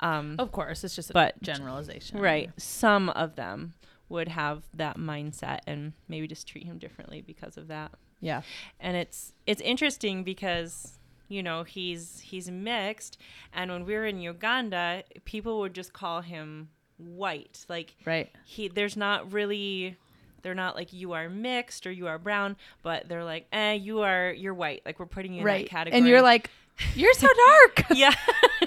um, 0.00 0.36
of 0.38 0.50
course 0.52 0.82
it's 0.84 0.96
just 0.96 1.10
a 1.10 1.12
But- 1.12 1.40
generalization 1.42 2.18
Right. 2.18 2.50
Some 2.56 3.08
of 3.10 3.36
them 3.36 3.74
would 4.08 4.28
have 4.28 4.62
that 4.74 4.98
mindset 4.98 5.60
and 5.66 5.92
maybe 6.08 6.26
just 6.26 6.46
treat 6.48 6.64
him 6.66 6.78
differently 6.78 7.22
because 7.22 7.56
of 7.56 7.68
that. 7.68 7.92
Yeah. 8.20 8.42
And 8.80 8.96
it's 8.96 9.32
it's 9.46 9.60
interesting 9.62 10.22
because 10.24 10.98
you 11.28 11.42
know 11.42 11.62
he's 11.62 12.20
he's 12.20 12.50
mixed, 12.50 13.16
and 13.54 13.70
when 13.70 13.86
we 13.86 13.94
were 13.94 14.04
in 14.04 14.20
Uganda, 14.20 15.04
people 15.24 15.60
would 15.60 15.72
just 15.74 15.92
call 15.94 16.20
him 16.20 16.68
white. 17.02 17.64
Like 17.68 17.94
Right. 18.04 18.30
he, 18.44 18.68
there's 18.68 18.96
not 18.96 19.32
really. 19.32 19.96
They're 20.42 20.54
not 20.54 20.74
like 20.74 20.92
you 20.92 21.12
are 21.12 21.28
mixed 21.28 21.86
or 21.86 21.92
you 21.92 22.08
are 22.08 22.18
brown, 22.18 22.56
but 22.82 23.08
they're 23.08 23.22
like, 23.24 23.46
eh, 23.52 23.74
you 23.74 24.00
are 24.00 24.32
you're 24.32 24.54
white. 24.54 24.82
Like 24.84 24.98
we're 24.98 25.06
putting 25.06 25.32
you 25.34 25.40
in 25.40 25.44
right. 25.46 25.64
that 25.64 25.70
category. 25.70 25.98
And 25.98 26.08
you're 26.08 26.22
like, 26.22 26.50
you're 26.96 27.14
so 27.14 27.28
dark. 27.46 27.84
yeah. 27.94 28.14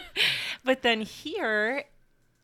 but 0.63 0.83
then 0.83 1.01
here, 1.01 1.83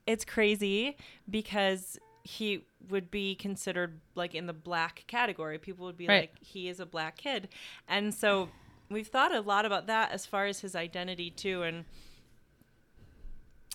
it's 0.06 0.26
crazy 0.26 0.98
because 1.30 1.98
he 2.24 2.66
would 2.90 3.10
be 3.10 3.36
considered 3.36 4.02
like 4.16 4.36
in 4.36 4.48
the 4.48 4.54
black 4.54 5.06
category. 5.08 5.58
People 5.58 5.86
would 5.86 5.98
be 5.98 6.08
Right. 6.08 6.30
like, 6.30 6.36
he 6.42 6.68
is 6.68 6.80
a 6.82 6.86
black 6.86 7.18
kid. 7.18 7.48
And 7.88 8.14
so 8.14 8.50
we've 8.90 9.08
thought 9.08 9.34
a 9.34 9.40
lot 9.40 9.66
about 9.66 9.88
that 9.88 10.12
as 10.12 10.26
far 10.26 10.46
as 10.46 10.60
his 10.60 10.76
identity 10.76 11.30
too. 11.32 11.64
And 11.64 11.86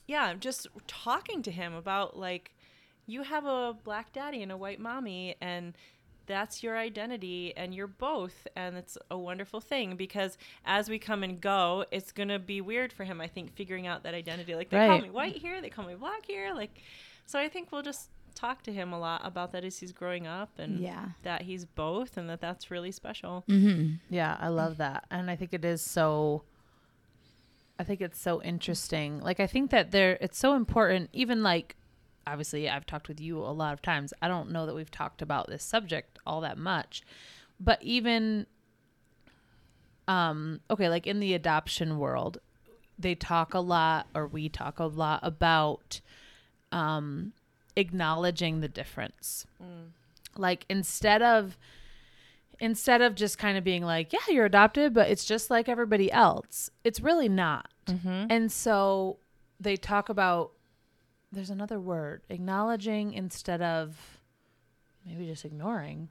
yeah, 0.06 0.34
just 0.34 0.66
talking 0.86 1.42
to 1.42 1.50
him 1.50 1.74
about 1.74 2.16
like, 2.18 2.52
you 3.06 3.22
have 3.22 3.44
a 3.46 3.76
black 3.84 4.12
daddy 4.12 4.42
and 4.42 4.50
a 4.50 4.56
white 4.56 4.80
mommy, 4.80 5.36
and 5.40 5.74
that's 6.26 6.60
your 6.62 6.76
identity, 6.76 7.52
and 7.56 7.72
you're 7.72 7.86
both. 7.86 8.48
And 8.56 8.76
it's 8.76 8.98
a 9.12 9.16
wonderful 9.18 9.60
thing 9.60 9.94
because 9.96 10.36
as 10.64 10.88
we 10.90 10.98
come 10.98 11.22
and 11.22 11.40
go, 11.40 11.84
it's 11.92 12.10
going 12.10 12.28
to 12.30 12.40
be 12.40 12.60
weird 12.60 12.92
for 12.92 13.04
him, 13.04 13.20
I 13.20 13.28
think, 13.28 13.54
figuring 13.54 13.86
out 13.86 14.02
that 14.02 14.12
identity. 14.14 14.54
Like, 14.56 14.70
they 14.70 14.76
call 14.88 15.00
me 15.00 15.10
white 15.10 15.36
here, 15.36 15.60
they 15.60 15.70
call 15.70 15.86
me 15.86 15.94
black 15.94 16.26
here. 16.26 16.52
Like, 16.52 16.82
so 17.26 17.38
I 17.38 17.48
think 17.48 17.70
we'll 17.70 17.82
just 17.82 18.10
talk 18.34 18.62
to 18.64 18.72
him 18.72 18.92
a 18.92 18.98
lot 18.98 19.22
about 19.24 19.52
that 19.52 19.64
as 19.64 19.78
he's 19.78 19.92
growing 19.92 20.26
up 20.26 20.50
and 20.58 20.80
Yeah. 20.80 21.06
that 21.22 21.42
he's 21.42 21.64
both 21.64 22.16
and 22.16 22.28
that 22.28 22.40
that's 22.40 22.70
really 22.72 22.90
special. 22.92 23.44
Mm-hmm. 23.48 23.94
Yeah, 24.10 24.36
I 24.40 24.48
love 24.48 24.76
that. 24.78 25.04
And 25.10 25.30
I 25.30 25.36
think 25.36 25.54
it 25.54 25.64
is 25.64 25.80
so 25.80 26.42
I 27.78 27.84
think 27.84 28.00
it's 28.00 28.20
so 28.20 28.42
interesting. 28.42 29.20
Like 29.20 29.40
I 29.40 29.46
think 29.46 29.70
that 29.70 29.90
there 29.90 30.18
it's 30.20 30.38
so 30.38 30.54
important 30.54 31.10
even 31.12 31.42
like 31.42 31.76
obviously 32.26 32.68
I've 32.68 32.86
talked 32.86 33.08
with 33.08 33.20
you 33.20 33.38
a 33.38 33.52
lot 33.52 33.72
of 33.72 33.82
times. 33.82 34.12
I 34.20 34.28
don't 34.28 34.50
know 34.50 34.66
that 34.66 34.74
we've 34.74 34.90
talked 34.90 35.22
about 35.22 35.48
this 35.48 35.62
subject 35.62 36.18
all 36.26 36.40
that 36.40 36.58
much. 36.58 37.02
But 37.60 37.82
even 37.82 38.46
um 40.08 40.60
okay, 40.70 40.88
like 40.88 41.06
in 41.06 41.20
the 41.20 41.34
adoption 41.34 41.98
world, 41.98 42.38
they 42.98 43.14
talk 43.14 43.54
a 43.54 43.60
lot 43.60 44.06
or 44.14 44.26
we 44.26 44.48
talk 44.48 44.78
a 44.78 44.84
lot 44.84 45.20
about 45.22 46.00
um 46.72 47.32
acknowledging 47.76 48.60
the 48.60 48.68
difference. 48.68 49.46
Like 50.36 50.64
instead 50.68 51.22
of 51.22 51.56
instead 52.60 53.02
of 53.02 53.14
just 53.14 53.38
kind 53.38 53.58
of 53.58 53.64
being 53.64 53.82
like, 53.82 54.12
yeah, 54.12 54.20
you're 54.28 54.46
adopted, 54.46 54.94
but 54.94 55.08
it's 55.10 55.24
just 55.24 55.50
like 55.50 55.68
everybody 55.68 56.10
else. 56.10 56.70
It's 56.84 57.00
really 57.00 57.28
not. 57.28 57.68
Mm-hmm. 57.86 58.26
And 58.30 58.50
so 58.50 59.18
they 59.60 59.76
talk 59.76 60.08
about 60.08 60.52
there's 61.32 61.50
another 61.50 61.78
word, 61.78 62.22
acknowledging 62.28 63.12
instead 63.12 63.60
of 63.60 63.96
maybe 65.04 65.26
just 65.26 65.44
ignoring. 65.44 66.08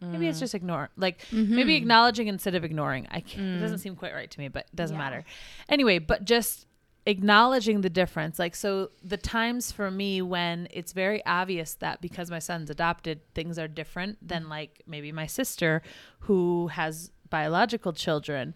Maybe 0.00 0.28
it's 0.28 0.36
mm. 0.36 0.40
just 0.40 0.54
ignore. 0.54 0.90
Like 0.96 1.22
mm-hmm. 1.30 1.56
maybe 1.56 1.74
acknowledging 1.74 2.28
instead 2.28 2.54
of 2.54 2.64
ignoring. 2.64 3.08
I 3.10 3.20
can't, 3.20 3.46
it 3.46 3.58
mm. 3.58 3.60
doesn't 3.60 3.78
seem 3.78 3.96
quite 3.96 4.12
right 4.12 4.30
to 4.30 4.38
me, 4.38 4.48
but 4.48 4.66
it 4.70 4.76
doesn't 4.76 4.94
Yeah. 4.94 5.02
matter. 5.02 5.24
Anyway, 5.70 5.98
but 5.98 6.24
just 6.26 6.66
acknowledging 7.06 7.80
the 7.82 7.90
difference. 7.90 8.38
Like 8.38 8.54
so 8.56 8.90
the 9.02 9.16
times 9.16 9.70
for 9.72 9.90
me 9.90 10.20
when 10.22 10.68
it's 10.72 10.92
very 10.92 11.24
obvious 11.24 11.74
that 11.74 12.00
because 12.00 12.30
my 12.30 12.38
son's 12.40 12.68
adopted, 12.70 13.20
things 13.34 13.58
are 13.58 13.68
different 13.68 14.18
than 14.26 14.48
like 14.48 14.82
maybe 14.86 15.12
my 15.12 15.26
sister 15.26 15.82
who 16.20 16.68
has 16.68 17.12
biological 17.30 17.92
children 17.92 18.54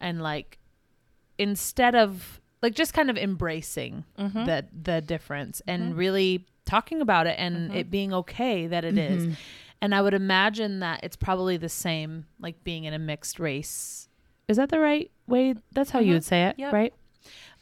and 0.00 0.22
like 0.22 0.58
instead 1.38 1.94
of 1.94 2.40
like 2.62 2.74
just 2.74 2.92
kind 2.94 3.10
of 3.10 3.16
embracing 3.16 4.04
Mm-hmm. 4.18 4.44
the 4.44 4.66
the 4.82 5.00
difference 5.00 5.60
and 5.66 5.96
really 5.96 6.46
talking 6.64 7.00
about 7.00 7.26
it 7.26 7.36
and 7.38 7.68
Mm-hmm. 7.70 7.76
it 7.76 7.90
being 7.90 8.12
okay 8.14 8.66
that 8.66 8.84
it 8.84 8.96
is. 8.98 9.36
And 9.82 9.94
I 9.94 10.00
would 10.00 10.14
imagine 10.14 10.80
that 10.80 11.00
it's 11.02 11.16
probably 11.16 11.58
the 11.58 11.68
same 11.68 12.24
like 12.40 12.64
being 12.64 12.84
in 12.84 12.94
a 12.94 12.98
mixed 12.98 13.38
race. 13.38 14.08
Is 14.48 14.56
that 14.56 14.70
the 14.70 14.80
right 14.80 15.10
way? 15.26 15.54
That's 15.72 15.90
how 15.90 15.98
you 16.00 16.10
Mhm. 16.12 16.14
would 16.14 16.24
say 16.24 16.44
it, 16.46 16.58
Yep. 16.58 16.72
right? 16.72 16.94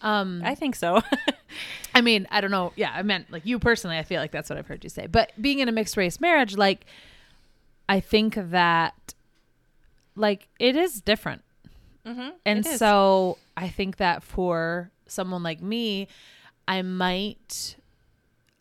Um 0.03 0.43
I 0.45 0.55
think 0.55 0.75
so. 0.75 1.01
I 1.95 2.01
mean, 2.01 2.27
I 2.31 2.41
don't 2.41 2.51
know. 2.51 2.73
Yeah, 2.77 2.93
I 2.95 3.03
meant 3.03 3.31
like 3.31 3.45
you 3.47 3.59
personally. 3.59 3.99
I 3.99 4.03
feel 4.03 4.21
like 4.21 4.33
that's 4.33 4.49
what 4.51 4.59
I've 4.59 4.67
heard 4.67 4.83
you 4.85 4.91
say. 4.91 5.07
But 5.07 5.33
being 5.41 5.59
in 5.59 5.69
a 5.69 5.73
mixed 5.73 5.97
race 5.97 6.21
marriage, 6.21 6.57
like, 6.57 6.87
I 7.89 8.01
think 8.01 8.35
that, 8.37 9.15
like, 10.17 10.49
it 10.59 10.77
is 10.77 11.01
different. 11.01 11.43
mm-hmm. 12.07 12.31
And 12.47 12.65
so 12.65 13.39
I 13.57 13.69
think 13.69 13.99
that 13.99 14.23
for 14.23 14.91
someone 15.07 15.43
like 15.43 15.61
me, 15.61 16.09
I 16.67 16.81
might, 16.83 17.77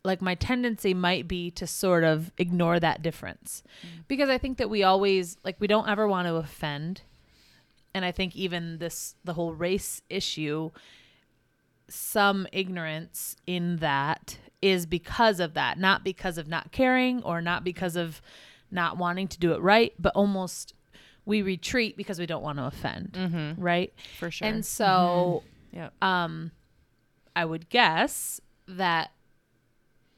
like, 0.04 0.20
my 0.20 0.34
tendency 0.34 0.92
might 0.92 1.26
be 1.26 1.50
to 1.52 1.66
sort 1.66 2.04
of 2.04 2.30
ignore 2.36 2.78
that 2.80 3.00
difference 3.00 3.62
because 4.08 4.28
I 4.28 4.36
think 4.36 4.58
that 4.58 4.68
we 4.68 4.82
always, 4.82 5.38
like, 5.44 5.56
we 5.58 5.66
don't 5.66 5.88
ever 5.88 6.06
want 6.06 6.28
to 6.28 6.34
offend. 6.34 7.02
And 7.94 8.04
I 8.04 8.12
think 8.12 8.36
even 8.36 8.78
this, 8.78 9.14
the 9.24 9.34
whole 9.34 9.54
race 9.54 10.02
issue, 10.10 10.70
some 11.88 12.46
ignorance 12.52 13.36
in 13.46 13.76
that 13.76 14.38
is 14.60 14.86
because 14.86 15.40
of 15.40 15.54
that, 15.54 15.78
not 15.78 16.04
because 16.04 16.38
of 16.38 16.48
not 16.48 16.72
caring 16.72 17.22
or 17.22 17.42
not 17.42 17.64
because 17.64 17.96
of 17.96 18.22
not 18.70 18.96
wanting 18.96 19.28
to 19.28 19.38
do 19.38 19.52
it 19.52 19.60
right, 19.60 19.92
but 19.98 20.12
almost 20.14 20.74
we 21.24 21.42
retreat 21.42 21.96
because 21.96 22.18
we 22.18 22.26
don't 22.26 22.42
want 22.42 22.58
to 22.58 22.64
offend, 22.64 23.12
mm-hmm. 23.12 23.60
right? 23.60 23.92
for 24.18 24.30
sure. 24.30 24.48
And 24.48 24.64
so 24.64 25.42
yeah. 25.72 25.90
um 26.00 26.52
I 27.34 27.44
would 27.44 27.68
guess 27.68 28.40
that 28.68 29.10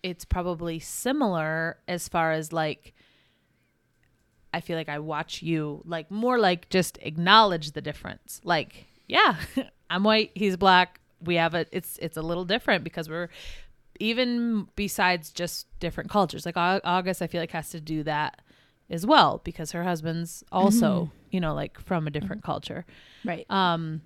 it's 0.03 0.25
probably 0.25 0.79
similar 0.79 1.79
as 1.89 2.09
far 2.09 2.33
as 2.33 2.53
like 2.53 2.95
I 4.53 4.61
feel 4.61 4.77
like 4.77 4.89
I 4.89 5.01
watch 5.01 5.43
you 5.43 5.83
like 5.85 6.11
more 6.13 6.39
like 6.39 6.69
just 6.69 6.99
acknowledge 7.03 7.73
the 7.73 7.81
difference. 7.81 8.41
Like, 8.45 8.87
yeah, 9.09 9.37
I'm 9.91 10.05
white, 10.05 10.31
he's 10.35 10.57
black. 10.57 11.01
We 11.25 11.37
have 11.37 11.55
a 11.55 11.67
it's 11.73 11.99
it's 11.99 12.17
a 12.17 12.23
little 12.23 12.45
different 12.45 12.85
because 12.85 13.09
we're 13.09 13.29
even 14.01 14.67
besides 14.77 15.31
just 15.31 15.67
different 15.79 16.11
cultures. 16.11 16.45
Like 16.47 16.57
August 16.57 17.23
I 17.23 17.27
feel 17.27 17.41
like 17.41 17.53
has 17.53 17.71
to 17.71 17.81
do 17.81 18.03
that 18.05 18.41
as 18.91 19.07
well 19.07 19.41
because 19.45 19.73
her 19.73 19.85
husband's 19.85 20.45
also, 20.53 21.11
you 21.31 21.41
know, 21.41 21.55
like 21.55 21.81
from 21.81 22.07
a 22.07 22.11
different 22.11 22.43
culture. 22.43 22.85
Right. 23.25 23.51
Um, 23.51 24.03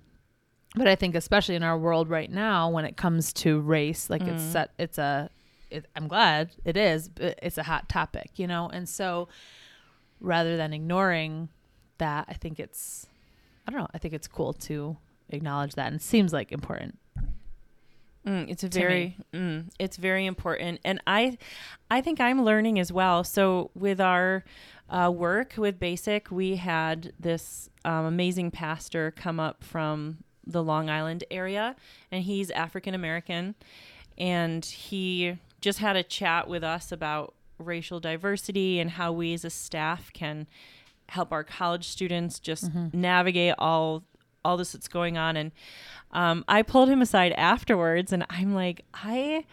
but 0.75 0.87
I 0.87 0.95
think 0.95 1.15
especially 1.15 1.55
in 1.55 1.63
our 1.63 1.77
world 1.77 2.09
right 2.09 2.31
now, 2.31 2.69
when 2.69 2.85
it 2.85 2.95
comes 2.95 3.33
to 3.33 3.59
race, 3.59 4.09
like 4.09 4.21
it's 4.27 4.43
Mm. 4.43 4.51
set, 4.51 4.71
it's 4.77 4.97
a, 4.99 5.29
it, 5.71 5.85
I'm 5.95 6.07
glad 6.07 6.51
it 6.63 6.77
is, 6.77 7.09
but 7.09 7.37
it's 7.41 7.57
a 7.57 7.63
hot 7.63 7.89
topic, 7.89 8.31
you 8.37 8.45
know. 8.47 8.69
And 8.69 8.87
so, 8.87 9.27
rather 10.21 10.57
than 10.57 10.71
ignoring 10.73 11.49
that, 11.97 12.25
I 12.29 12.33
think 12.33 12.59
it's, 12.59 13.07
I 13.67 13.71
don't 13.71 13.81
know, 13.81 13.87
I 13.93 13.97
think 13.97 14.13
it's 14.13 14.27
cool 14.27 14.53
to 14.53 14.97
acknowledge 15.29 15.73
that, 15.75 15.87
and 15.87 15.95
it 15.97 16.01
seems 16.01 16.31
like 16.33 16.51
important. 16.51 16.97
Mm, 18.29 18.49
it's 18.49 18.63
very 18.63 19.17
mm, 19.33 19.65
it's 19.79 19.97
very 19.97 20.25
important. 20.25 20.79
And 20.85 21.01
i 21.07 21.37
i 21.89 22.01
think 22.01 22.19
i'm 22.19 22.43
learning 22.43 22.79
as 22.79 22.91
well. 22.91 23.23
So 23.23 23.71
with 23.73 23.99
our 23.99 24.43
uh, 24.89 25.11
work 25.13 25.53
with 25.57 25.79
basic 25.79 26.29
we 26.29 26.57
had 26.57 27.13
this 27.19 27.69
um, 27.85 28.05
amazing 28.05 28.51
pastor 28.51 29.11
come 29.11 29.39
up 29.39 29.63
from 29.63 30.17
the 30.45 30.63
long 30.63 30.89
island 30.89 31.23
area 31.29 31.75
and 32.11 32.23
he's 32.23 32.51
african 32.51 32.93
american. 32.93 33.55
And 34.17 34.63
he 34.65 35.37
just 35.61 35.79
had 35.79 35.95
a 35.95 36.03
chat 36.03 36.47
with 36.47 36.63
us 36.63 36.91
about 36.91 37.33
racial 37.57 37.99
diversity 37.99 38.79
and 38.79 38.91
how 38.91 39.11
we 39.11 39.33
as 39.33 39.43
a 39.43 39.49
staff 39.49 40.11
can 40.13 40.47
help 41.09 41.31
our 41.31 41.43
college 41.43 41.87
students 41.87 42.39
just 42.39 42.69
navigate 42.93 43.55
all 43.57 44.03
all 44.43 44.57
this 44.57 44.71
that's 44.71 44.87
going 44.87 45.17
on. 45.17 45.37
And 45.37 45.51
um, 46.11 46.43
I 46.47 46.61
pulled 46.63 46.89
him 46.89 47.01
aside 47.01 47.31
afterwards 47.33 48.11
and 48.13 48.25
I'm 48.29 48.53
like, 48.53 48.85
I 48.93 49.45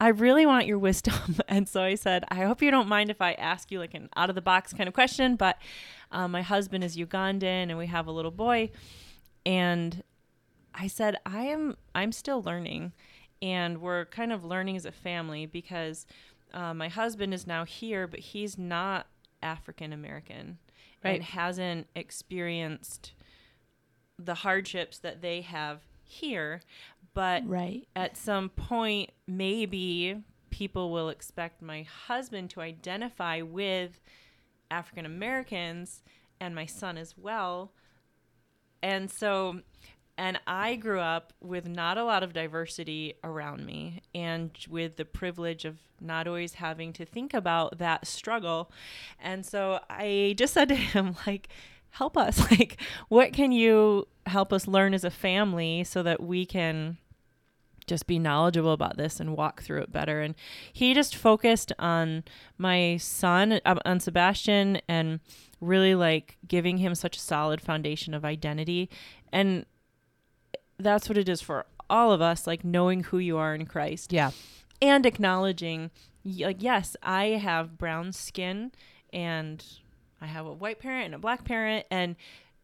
I 0.00 0.08
really 0.08 0.46
want 0.46 0.66
your 0.66 0.78
wisdom. 0.78 1.36
And 1.48 1.68
so 1.68 1.82
I 1.82 1.96
said, 1.96 2.24
I 2.28 2.44
hope 2.44 2.62
you 2.62 2.70
don't 2.70 2.88
mind 2.88 3.10
if 3.10 3.20
I 3.20 3.32
ask 3.32 3.70
you 3.72 3.78
like 3.80 3.94
an 3.94 4.08
out 4.16 4.28
of 4.28 4.36
the 4.36 4.42
box 4.42 4.72
kind 4.72 4.86
of 4.88 4.94
question, 4.94 5.34
but 5.36 5.58
um, 6.12 6.30
my 6.30 6.42
husband 6.42 6.84
is 6.84 6.96
Ugandan 6.96 7.42
and 7.68 7.76
we 7.78 7.86
have 7.88 8.06
a 8.06 8.12
little 8.12 8.30
boy. 8.30 8.70
And 9.44 10.02
I 10.74 10.86
said, 10.86 11.16
I 11.26 11.44
am 11.46 11.76
I'm 11.94 12.12
still 12.12 12.42
learning 12.42 12.92
and 13.42 13.78
we're 13.80 14.04
kind 14.06 14.32
of 14.32 14.44
learning 14.44 14.76
as 14.76 14.84
a 14.86 14.92
family 14.92 15.46
because 15.46 16.06
uh, 16.54 16.72
my 16.74 16.88
husband 16.88 17.34
is 17.34 17.46
now 17.46 17.64
here, 17.64 18.06
but 18.06 18.20
he's 18.20 18.56
not 18.56 19.06
African 19.42 19.92
American 19.92 20.58
Right. 21.04 21.16
and 21.16 21.24
hasn't 21.24 21.86
experienced 21.94 23.12
the 24.18 24.34
hardships 24.34 24.98
that 24.98 25.22
they 25.22 25.42
have 25.42 25.80
here. 26.08 26.60
But 27.14 27.46
Right. 27.48 27.86
at 27.96 28.16
some 28.16 28.48
point, 28.48 29.10
maybe 29.26 30.22
people 30.50 30.90
will 30.90 31.08
expect 31.08 31.62
my 31.62 31.82
husband 31.82 32.50
to 32.50 32.60
identify 32.60 33.40
with 33.42 34.00
African 34.70 35.06
Americans 35.06 36.02
and 36.40 36.54
my 36.54 36.66
son 36.66 36.96
as 36.98 37.16
well. 37.16 37.72
And 38.82 39.10
so, 39.10 39.60
and 40.16 40.38
I 40.46 40.76
grew 40.76 41.00
up 41.00 41.32
with 41.40 41.66
not 41.68 41.98
a 41.98 42.04
lot 42.04 42.22
of 42.22 42.32
diversity 42.32 43.14
around 43.24 43.64
me 43.64 44.02
and 44.14 44.50
with 44.68 44.96
the 44.96 45.04
privilege 45.04 45.64
of 45.64 45.78
not 46.00 46.26
always 46.28 46.54
having 46.54 46.92
to 46.94 47.04
think 47.04 47.34
about 47.34 47.78
that 47.78 48.06
struggle. 48.06 48.70
And 49.18 49.44
so 49.44 49.80
I 49.90 50.34
just 50.36 50.54
said 50.54 50.68
to 50.68 50.74
him, 50.76 51.16
like, 51.26 51.48
help 51.90 52.16
us. 52.16 52.38
Like, 52.50 52.80
what 53.08 53.32
can 53.32 53.52
you 53.52 54.06
help 54.26 54.52
us 54.52 54.66
learn 54.68 54.94
as 54.94 55.04
a 55.04 55.10
family 55.10 55.84
so 55.84 56.02
that 56.02 56.22
we 56.22 56.44
can 56.46 56.98
just 57.86 58.06
be 58.06 58.18
knowledgeable 58.18 58.72
about 58.72 58.98
this 58.98 59.18
and 59.18 59.34
walk 59.34 59.62
through 59.62 59.80
it 59.80 59.90
better. 59.90 60.20
And 60.20 60.34
he 60.70 60.92
just 60.92 61.16
focused 61.16 61.72
on 61.78 62.22
my 62.58 62.98
son, 62.98 63.60
um, 63.64 63.80
on 63.86 63.98
Sebastian, 63.98 64.82
and 64.86 65.20
really 65.60 65.94
like 65.94 66.36
giving 66.46 66.76
him 66.76 66.94
such 66.94 67.16
a 67.16 67.20
solid 67.20 67.60
foundation 67.62 68.12
of 68.12 68.26
identity. 68.26 68.90
And 69.32 69.64
that's 70.78 71.08
what 71.08 71.16
it 71.18 71.28
is 71.30 71.40
for 71.40 71.64
all 71.90 72.12
of 72.12 72.20
us, 72.20 72.46
like 72.46 72.62
knowing 72.62 73.04
who 73.04 73.16
you 73.18 73.38
are 73.38 73.54
in 73.54 73.64
Christ 73.64 74.12
Yeah. 74.12 74.30
and 74.82 75.06
acknowledging, 75.06 75.90
like, 76.24 76.62
yes, 76.62 76.94
I 77.02 77.24
have 77.42 77.78
brown 77.78 78.12
skin 78.12 78.70
and 79.12 79.64
I 80.20 80.26
have 80.26 80.46
a 80.46 80.52
white 80.52 80.78
parent 80.78 81.06
and 81.06 81.14
a 81.14 81.18
black 81.18 81.44
parent, 81.44 81.86
and 81.90 82.16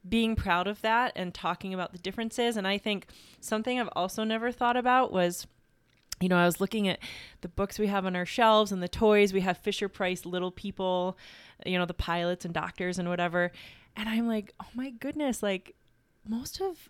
being 0.09 0.37
proud 0.37 0.67
of 0.67 0.81
that 0.83 1.13
and 1.17 1.33
talking 1.33 1.73
about 1.73 1.93
the 1.93 1.99
differences. 1.99 2.57
And 2.57 2.67
I 2.67 2.77
think 2.79 3.07
something 3.41 3.81
I've 3.81 3.89
also 3.97 4.25
never 4.25 4.53
thought 4.53 4.77
about 4.77 5.13
was. 5.13 5.47
You 6.21 6.29
know, 6.29 6.37
I 6.37 6.45
was 6.47 6.61
looking 6.61 6.87
at 6.87 7.01
the 7.41 7.49
books 7.49 7.77
we 7.77 7.89
have 7.89 8.07
on 8.07 8.15
our 8.15 8.25
shelves 8.25 8.71
and 8.71 8.81
the 8.81 8.89
toys. 8.89 9.33
We 9.33 9.41
have 9.41 9.59
Fisher 9.59 9.89
Price 9.89 10.25
Little 10.25 10.53
People, 10.53 11.19
you 11.67 11.77
know, 11.77 11.87
the 11.87 11.93
pilots 11.93 12.45
and 12.45 12.55
doctors 12.55 13.01
and 13.01 13.09
whatever. 13.09 13.51
And 13.97 14.09
I'm 14.09 14.29
like, 14.29 14.55
oh 14.63 14.69
my 14.75 14.91
goodness, 14.91 15.43
like 15.43 15.75
most 16.27 16.61
of 16.61 16.89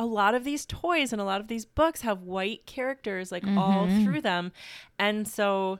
a 0.00 0.04
lot 0.04 0.34
of 0.34 0.42
these 0.42 0.66
toys 0.66 1.12
and 1.12 1.22
a 1.22 1.24
lot 1.24 1.40
of 1.40 1.46
these 1.46 1.64
books 1.64 2.00
have 2.00 2.22
white 2.22 2.66
characters 2.66 3.30
like 3.30 3.46
all 3.46 3.86
Mhm. 3.86 4.02
through 4.04 4.20
them. 4.22 4.50
And 4.98 5.28
so 5.28 5.78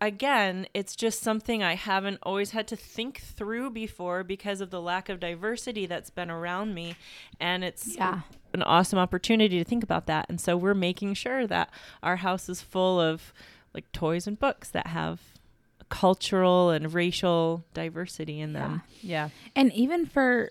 again, 0.00 0.66
it's 0.74 0.96
just 0.96 1.20
something 1.20 1.62
I 1.62 1.74
haven't 1.74 2.18
always 2.22 2.50
had 2.52 2.66
to 2.68 2.76
think 2.76 3.20
through 3.20 3.70
before 3.70 4.24
because 4.24 4.60
of 4.60 4.70
the 4.70 4.80
lack 4.80 5.08
of 5.08 5.20
diversity 5.20 5.86
that's 5.86 6.10
been 6.10 6.30
around 6.30 6.74
me. 6.74 6.96
And 7.38 7.62
it's 7.64 7.96
Yeah. 7.96 8.20
an 8.54 8.62
awesome 8.62 8.98
opportunity 8.98 9.58
to 9.58 9.64
think 9.64 9.82
about 9.82 10.06
that. 10.06 10.26
And 10.28 10.40
so 10.40 10.56
we're 10.56 10.74
making 10.74 11.14
sure 11.14 11.46
that 11.46 11.70
our 12.02 12.16
house 12.16 12.48
is 12.48 12.62
full 12.62 13.00
of 13.00 13.32
like 13.74 13.90
toys 13.92 14.26
and 14.26 14.38
books 14.38 14.68
that 14.70 14.88
have 14.88 15.20
cultural 15.88 16.70
and 16.70 16.92
racial 16.94 17.64
diversity 17.74 18.40
in 18.40 18.52
them. 18.52 18.82
Yeah. 19.02 19.28
And 19.54 19.72
even 19.72 20.06
for 20.06 20.50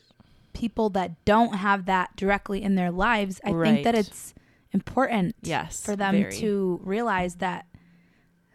people 0.54 0.90
that 0.92 1.24
don't 1.26 1.54
have 1.56 1.86
that 1.86 2.16
directly 2.16 2.62
in 2.62 2.76
their 2.76 2.92
lives, 2.92 3.40
I 3.44 3.54
think 3.54 3.84
that 3.84 3.96
it's 3.96 4.34
important 4.74 5.36
Yes. 5.42 5.84
for 5.84 5.96
them 5.96 6.16
very. 6.16 6.36
to 6.38 6.80
realize 6.84 7.36
that 7.36 7.66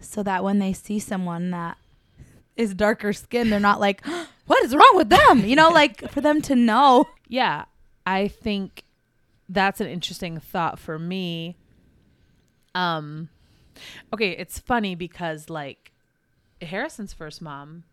so 0.05 0.23
that 0.23 0.45
when 0.45 0.59
they 0.59 0.73
see 0.73 0.99
someone 0.99 1.51
that 1.51 1.77
is 2.57 2.75
darker 2.75 3.13
skinned, 3.13 3.51
they're 3.51 3.61
not 3.61 3.81
like, 3.81 4.05
what 4.47 4.63
is 4.65 4.75
wrong 4.75 4.93
with 4.95 5.09
them? 5.09 5.41
You 5.41 5.57
know, 5.57 5.71
like 5.71 6.11
for 6.11 6.21
them 6.21 6.43
to 6.43 6.55
know. 6.55 7.09
Yeah. 7.29 7.65
I 8.07 8.29
think 8.29 8.85
that's 9.49 9.81
an 9.81 9.89
interesting 9.89 10.39
thought 10.41 10.79
for 10.79 10.99
me. 10.99 11.57
Um 12.75 13.29
okay, 14.13 14.31
it's 14.31 14.59
funny 14.59 14.95
because 14.95 15.51
like 15.51 15.93
Harrison's 16.63 17.13
first 17.13 17.43
mom 17.43 17.85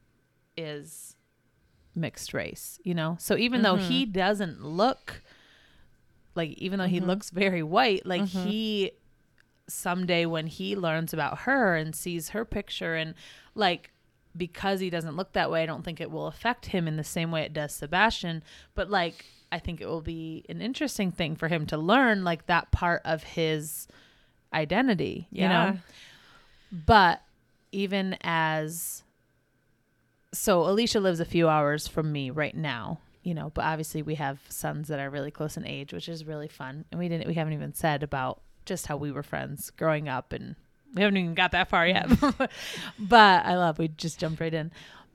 is 0.57 1.15
mixed 1.95 2.33
race, 2.33 2.79
you 2.83 2.93
know? 2.93 3.17
So 3.19 3.37
even 3.37 3.61
though 3.61 3.75
he 3.75 4.03
mm-hmm. 4.03 4.13
doesn't 4.13 4.63
look 4.63 5.21
like 6.35 6.51
even 6.51 6.79
though 6.79 6.87
he 6.87 6.97
mm-hmm. 6.97 7.07
looks 7.07 7.29
very 7.29 7.63
white, 7.63 8.05
like 8.05 8.23
mm-hmm. 8.23 8.47
he 8.47 8.91
someday 9.73 10.25
when 10.25 10.47
he 10.47 10.75
learns 10.75 11.13
about 11.13 11.39
her 11.39 11.75
and 11.75 11.95
sees 11.95 12.29
her 12.29 12.45
picture 12.45 12.95
and 12.95 13.13
like 13.55 13.91
because 14.35 14.79
he 14.79 14.89
doesn't 14.89 15.17
look 15.17 15.33
that 15.33 15.51
way, 15.51 15.61
I 15.63 15.65
don't 15.65 15.83
think 15.83 15.99
it 15.99 16.09
will 16.09 16.27
affect 16.27 16.67
him 16.67 16.87
in 16.87 16.95
the 16.95 17.03
same 17.03 17.31
way 17.31 17.41
it 17.41 17.51
does 17.53 17.73
Sebastian. 17.73 18.43
But 18.75 18.89
like, 18.89 19.25
I 19.51 19.59
think 19.59 19.81
it 19.81 19.87
will 19.87 20.01
be 20.01 20.45
an 20.47 20.61
interesting 20.61 21.11
thing 21.11 21.35
for 21.35 21.49
him 21.49 21.65
to 21.67 21.77
learn, 21.77 22.23
like 22.23 22.45
that 22.45 22.71
part 22.71 23.01
of 23.03 23.23
his 23.23 23.89
identity, 24.53 25.27
you 25.31 25.41
Yeah. 25.41 25.49
know? 25.71 25.77
But 26.85 27.21
even 27.73 28.17
as, 28.21 29.03
so 30.33 30.61
Alicia 30.61 31.01
lives 31.01 31.19
a 31.19 31.25
few 31.25 31.49
hours 31.49 31.87
from 31.87 32.11
me 32.11 32.29
right 32.29 32.55
now, 32.55 32.99
you 33.23 33.33
know, 33.33 33.51
but 33.53 33.65
obviously 33.65 34.01
we 34.01 34.15
have 34.15 34.39
sons 34.47 34.87
that 34.87 34.99
are 34.99 35.09
really 35.09 35.31
close 35.31 35.57
in 35.57 35.65
age, 35.67 35.91
which 35.91 36.07
is 36.07 36.25
really 36.25 36.47
fun. 36.47 36.85
And 36.91 36.99
we 36.99 37.09
didn't, 37.09 37.27
we 37.27 37.33
haven't 37.33 37.53
even 37.53 37.73
said 37.73 38.03
about 38.03 38.41
just 38.65 38.87
how 38.87 38.97
we 38.97 39.11
were 39.11 39.23
friends 39.23 39.69
growing 39.71 40.07
up 40.07 40.33
and 40.33 40.55
we 40.93 41.01
haven't 41.01 41.17
even 41.17 41.33
got 41.35 41.51
that 41.51 41.69
far 41.69 41.87
yet. 41.87 42.09
but 42.99 43.45
I 43.45 43.55
love 43.55 43.79
we 43.79 43.87
just 43.87 44.19
jumped 44.19 44.41
right 44.41 44.53
in. 44.53 44.71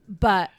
But 0.08 0.50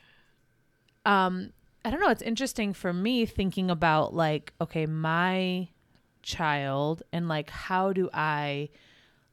um 1.05 1.51
I 1.83 1.89
don't 1.89 1.99
know, 1.99 2.09
it's 2.09 2.21
interesting 2.21 2.73
for 2.73 2.91
me 2.91 3.25
thinking 3.25 3.71
about 3.71 4.13
like 4.13 4.53
okay, 4.59 4.85
my 4.85 5.69
child 6.21 7.03
and 7.13 7.27
like 7.27 7.49
how 7.49 7.93
do 7.93 8.09
I 8.13 8.69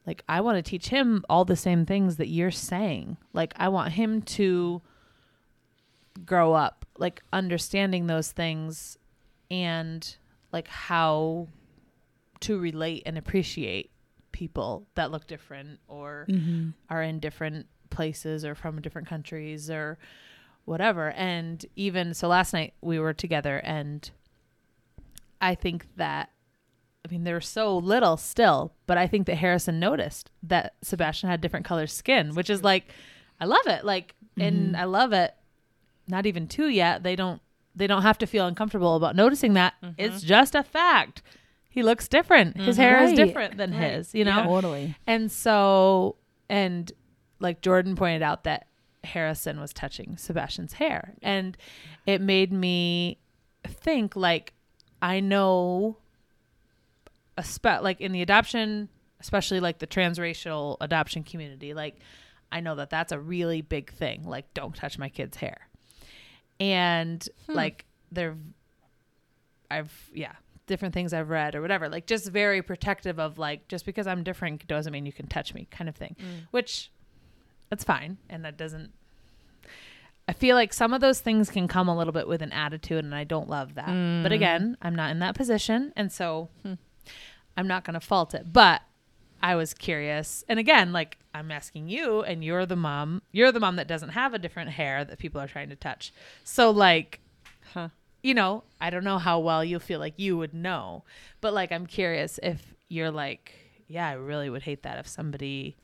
like 0.07 0.23
I 0.29 0.41
want 0.41 0.57
to 0.57 0.69
teach 0.69 0.87
him 0.87 1.23
all 1.29 1.45
the 1.45 1.55
same 1.55 1.85
things 1.85 2.17
that 2.17 2.27
you're 2.27 2.51
saying. 2.51 3.17
Like 3.33 3.53
I 3.57 3.69
want 3.69 3.93
him 3.93 4.21
to 4.21 4.81
grow 6.25 6.53
up 6.53 6.85
like 6.97 7.21
understanding 7.33 8.07
those 8.07 8.31
things 8.31 8.97
and 9.51 10.15
like 10.51 10.67
how 10.67 11.47
to 12.41 12.57
relate 12.59 13.03
and 13.05 13.17
appreciate 13.17 13.91
people 14.31 14.85
that 14.95 15.11
look 15.11 15.27
different 15.27 15.79
or 15.87 16.25
Mm-hmm. 16.29 16.69
are 16.89 17.01
in 17.03 17.19
different 17.19 17.67
places 17.89 18.43
or 18.43 18.55
from 18.55 18.81
different 18.81 19.07
countries 19.07 19.69
or 19.69 19.97
whatever. 20.65 21.11
And 21.11 21.65
even 21.75 22.13
so, 22.13 22.27
last 22.27 22.51
night 22.53 22.73
we 22.81 22.99
were 22.99 23.13
together, 23.13 23.57
and 23.57 24.09
I 25.41 25.55
think 25.55 25.85
that, 25.97 26.31
I 27.05 27.11
mean, 27.11 27.23
they're 27.23 27.41
so 27.41 27.77
little 27.77 28.17
still, 28.17 28.73
but 28.87 28.97
I 28.97 29.07
think 29.07 29.27
that 29.27 29.35
Harrison 29.35 29.79
noticed 29.79 30.31
that 30.43 30.73
Sebastian 30.81 31.29
had 31.29 31.39
different 31.41 31.65
color 31.65 31.87
skin, 31.87 32.33
which 32.35 32.49
is 32.49 32.63
like, 32.63 32.91
I 33.39 33.45
love 33.45 33.67
it. 33.67 33.85
Like, 33.85 34.15
and 34.37 34.75
I 34.75 34.85
love 34.85 35.13
it. 35.13 35.33
Not 36.07 36.25
even 36.25 36.47
two 36.47 36.67
yet. 36.67 37.03
They 37.03 37.15
don't. 37.15 37.41
They 37.77 37.87
don't 37.87 38.03
have 38.03 38.17
to 38.19 38.25
feel 38.27 38.47
uncomfortable 38.47 38.95
about 38.95 39.15
noticing 39.17 39.53
that. 39.53 39.73
It's 39.97 40.21
just 40.21 40.55
a 40.55 40.63
fact. 40.63 41.21
He 41.75 41.83
looks 41.83 42.07
different. 42.07 42.55
His 42.55 42.77
mm-hmm. 42.77 42.81
hair 42.81 43.03
is 43.03 43.13
different 43.13 43.57
than 43.57 43.71
Right. 43.71 43.91
his. 43.91 44.15
You 44.15 44.23
know. 44.23 44.43
Totally. 44.43 44.95
And 45.05 45.29
so, 45.29 46.15
and 46.49 46.89
like 47.41 47.61
Jordan 47.61 47.97
pointed 47.97 48.21
out 48.21 48.45
that 48.45 48.67
Harrison 49.03 49.59
was 49.59 49.73
touching 49.73 50.15
Sebastian's 50.15 50.71
hair. 50.73 51.15
And 51.21 51.57
it 52.05 52.21
made 52.21 52.53
me 52.53 53.19
think 53.67 54.15
like, 54.15 54.53
I 55.01 55.19
know, 55.19 55.97
a 57.37 57.43
spe- 57.43 57.81
like 57.81 57.99
in 57.99 58.13
the 58.13 58.21
adoption, 58.21 58.87
especially 59.19 59.59
like 59.59 59.79
the 59.79 59.87
transracial 59.87 60.77
adoption 60.79 61.23
community, 61.23 61.73
like, 61.73 61.99
I 62.53 62.61
know 62.61 62.75
that 62.75 62.89
that's 62.89 63.11
a 63.11 63.19
really 63.19 63.61
big 63.61 63.91
thing. 63.91 64.23
Like, 64.23 64.53
don't 64.53 64.73
touch 64.73 64.97
my 64.97 65.09
kid's 65.09 65.35
hair. 65.35 65.67
And 66.57 67.27
hmm. 67.47 67.53
like, 67.53 67.85
they're, 68.13 68.37
I've, 69.69 69.91
yeah, 70.13 70.35
different 70.67 70.93
things 70.93 71.13
I've 71.13 71.29
read 71.29 71.55
or 71.55 71.61
whatever, 71.61 71.89
like 71.89 72.07
just 72.07 72.29
very 72.29 72.61
protective 72.61 73.19
of 73.19 73.37
like, 73.37 73.67
just 73.67 73.85
because 73.85 74.07
I'm 74.07 74.23
different 74.23 74.65
doesn't 74.67 74.91
mean 74.91 75.05
you 75.05 75.13
can 75.13 75.27
touch 75.27 75.53
me 75.53 75.67
kind 75.71 75.89
of 75.89 75.95
thing, 75.95 76.15
mm. 76.19 76.47
which 76.51 76.91
that's 77.69 77.83
fine. 77.83 78.17
And 78.29 78.45
that 78.45 78.57
doesn't, 78.57 78.91
I 80.27 80.33
feel 80.33 80.55
like 80.55 80.73
some 80.73 80.93
of 80.93 81.01
those 81.01 81.19
things 81.19 81.49
can 81.49 81.67
come 81.67 81.87
a 81.87 81.95
little 81.95 82.13
bit 82.13 82.27
with 82.27 82.41
an 82.41 82.51
attitude 82.51 83.03
and 83.03 83.13
I 83.13 83.23
don't 83.23 83.49
love 83.49 83.75
that. 83.75 83.85
But 83.85 83.91
mm. 83.93 84.33
again, 84.33 84.77
I'm 84.81 84.95
not 84.95 85.11
in 85.11 85.19
that 85.19 85.35
position. 85.35 85.93
And 85.95 86.11
so 86.11 86.49
hmm. 86.63 86.73
I'm 87.55 87.67
not 87.67 87.83
going 87.83 87.93
to 87.93 87.99
fault 87.99 88.33
it. 88.33 88.51
But 88.51 88.81
I 89.41 89.55
was 89.55 89.75
curious. 89.75 90.43
And 90.49 90.57
again, 90.57 90.91
like 90.91 91.19
I'm 91.33 91.51
asking 91.51 91.89
you 91.89 92.21
and 92.23 92.43
you're 92.43 92.65
the 92.65 92.75
mom, 92.75 93.21
you're 93.31 93.51
the 93.51 93.59
mom 93.59 93.75
that 93.75 93.87
doesn't 93.87 94.09
have 94.09 94.33
a 94.33 94.39
different 94.39 94.71
hair 94.71 95.05
that 95.05 95.19
people 95.19 95.39
are 95.39 95.47
trying 95.47 95.69
to 95.69 95.75
touch. 95.75 96.11
So 96.43 96.71
like, 96.71 97.19
Huh. 97.73 97.89
You 98.25 98.33
know, 98.33 98.63
I 98.81 98.89
don't 98.89 99.03
know 99.03 99.19
how 99.19 99.37
well 99.39 99.63
you 99.63 99.77
feel 99.79 99.99
like 99.99 100.15
you 100.17 100.35
would 100.37 100.53
know, 100.53 101.03
but 101.41 101.53
like 101.53 101.71
I'm 101.71 101.85
curious 101.85 102.39
if 102.41 102.73
you're 102.89 103.11
like, 103.11 103.53
yeah, 103.87 104.07
I 104.09 104.13
really 104.13 104.49
would 104.49 104.63
hate 104.63 104.81
that 104.83 104.97
if 104.97 105.07
somebody 105.07 105.75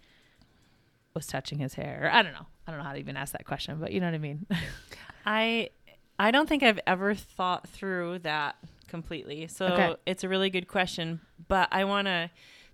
was 1.14 1.28
touching 1.28 1.60
his 1.60 1.76
hair. 1.76 2.02
Or 2.06 2.12
I 2.12 2.22
don't 2.24 2.34
know. 2.34 2.48
I 2.66 2.72
don't 2.72 2.80
know 2.80 2.84
how 2.86 2.94
to 2.94 3.00
even 3.00 3.16
ask 3.18 3.34
that 3.34 3.46
question, 3.46 3.78
but 3.80 3.92
you 3.92 4.00
know 4.00 4.08
what 4.08 4.16
I 4.16 4.20
mean. 4.20 4.46
I 5.26 5.70
I 6.18 6.32
don't 6.32 6.48
think 6.50 6.64
I've 6.64 6.80
ever 6.88 7.14
thought 7.14 7.68
through 7.70 8.20
that 8.20 8.56
completely. 8.88 9.48
So 9.48 9.66
Okay. 9.68 9.96
it's 10.06 10.24
a 10.24 10.30
really 10.30 10.50
good 10.50 10.68
question, 10.68 11.22
but 11.48 11.68
I 11.72 11.84
want 11.86 12.08
to 12.08 12.30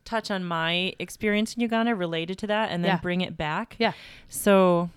touch 0.05 0.31
on 0.31 0.45
my 0.45 0.93
experience 0.99 1.55
in 1.55 1.61
Uganda 1.61 1.93
related 1.93 2.37
to 2.39 2.47
that 2.47 2.71
and 2.71 2.83
then 2.83 2.89
Yeah. 2.95 2.99
bring 3.01 3.19
it 3.21 3.35
back. 3.35 3.75
Yeah. 3.79 3.91
So 4.29 4.89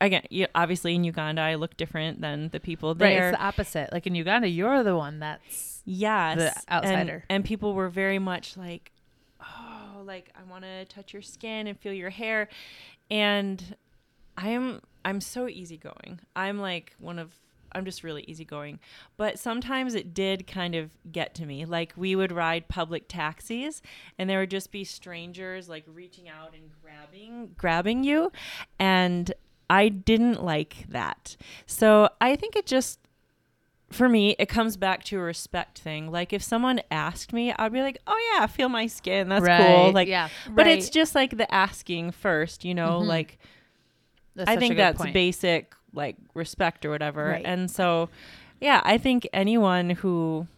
again, 0.00 0.22
you, 0.30 0.46
obviously 0.54 0.94
in 0.94 1.04
Uganda 1.04 1.42
I 1.42 1.54
look 1.54 1.76
different 1.76 2.20
than 2.20 2.48
the 2.48 2.60
people 2.60 2.94
there. 2.94 3.08
Right. 3.08 3.28
It's 3.28 3.38
the 3.38 3.44
opposite. 3.44 3.92
Like 3.92 4.06
in 4.06 4.14
Uganda, 4.14 4.48
you're 4.48 4.82
the 4.82 4.96
one 4.96 5.20
that's 5.20 5.82
yes. 5.84 6.36
the 6.36 6.72
and- 6.72 6.84
outsider. 6.84 7.24
And, 7.28 7.44
people 7.44 7.74
were 7.74 7.88
very 7.88 8.18
much 8.18 8.56
like, 8.56 8.92
oh, 9.40 10.02
like 10.04 10.30
I 10.34 10.50
want 10.50 10.64
to 10.64 10.84
touch 10.86 11.12
your 11.12 11.22
skin 11.22 11.66
and 11.66 11.78
feel 11.78 11.92
your 11.92 12.10
hair. 12.10 12.48
And 13.10 13.76
I'm 14.36 14.80
I'm 15.04 15.20
so 15.20 15.48
easygoing. 15.48 16.20
I'm 16.34 16.58
like 16.58 16.94
one 16.98 17.18
of 17.18 17.32
I'm 17.74 17.84
just 17.84 18.04
really 18.04 18.22
easygoing. 18.22 18.78
But 19.16 19.38
sometimes 19.38 19.94
it 19.94 20.14
did 20.14 20.46
kind 20.46 20.74
of 20.74 20.90
get 21.10 21.34
to 21.36 21.46
me. 21.46 21.64
Like 21.64 21.92
we 21.96 22.14
would 22.14 22.32
ride 22.32 22.68
public 22.68 23.08
taxis 23.08 23.82
and 24.18 24.30
there 24.30 24.40
would 24.40 24.50
just 24.50 24.70
be 24.70 24.84
strangers 24.84 25.68
like 25.68 25.84
reaching 25.92 26.28
out 26.28 26.54
and 26.54 26.70
grabbing 26.82 27.54
grabbing 27.56 28.04
you 28.04 28.30
and 28.78 29.32
I 29.68 29.88
didn't 29.88 30.44
like 30.44 30.86
that. 30.88 31.36
So 31.66 32.08
I 32.20 32.36
think 32.36 32.56
it 32.56 32.66
just 32.66 32.98
for 33.90 34.08
me, 34.08 34.34
it 34.38 34.46
comes 34.48 34.76
back 34.76 35.04
to 35.04 35.18
a 35.18 35.22
respect 35.22 35.78
thing. 35.78 36.10
Like 36.10 36.32
if 36.32 36.42
someone 36.42 36.80
asked 36.90 37.32
me, 37.32 37.52
I'd 37.52 37.72
be 37.72 37.80
like, 37.80 37.98
"Oh 38.06 38.34
yeah, 38.34 38.46
feel 38.46 38.68
my 38.68 38.86
skin. 38.86 39.28
That's 39.28 39.46
cool." 39.46 39.92
Like, 39.92 40.08
yeah. 40.08 40.28
but 40.50 40.66
it's 40.66 40.90
just 40.90 41.14
like 41.14 41.36
the 41.36 41.52
asking 41.54 42.10
first, 42.12 42.64
you 42.64 42.74
know. 42.74 43.00
Mhm. 43.00 43.06
Like 43.06 43.38
That's 44.34 44.50
I 44.50 44.56
think 44.56 44.76
that's 44.76 44.98
point. 44.98 45.14
basic, 45.14 45.74
like 45.92 46.16
respect 46.34 46.84
or 46.84 46.90
whatever. 46.90 47.28
Right. 47.28 47.44
And 47.44 47.70
so, 47.70 48.08
yeah, 48.60 48.80
I 48.84 48.98
think 48.98 49.28
anyone 49.32 49.90
who 49.90 50.48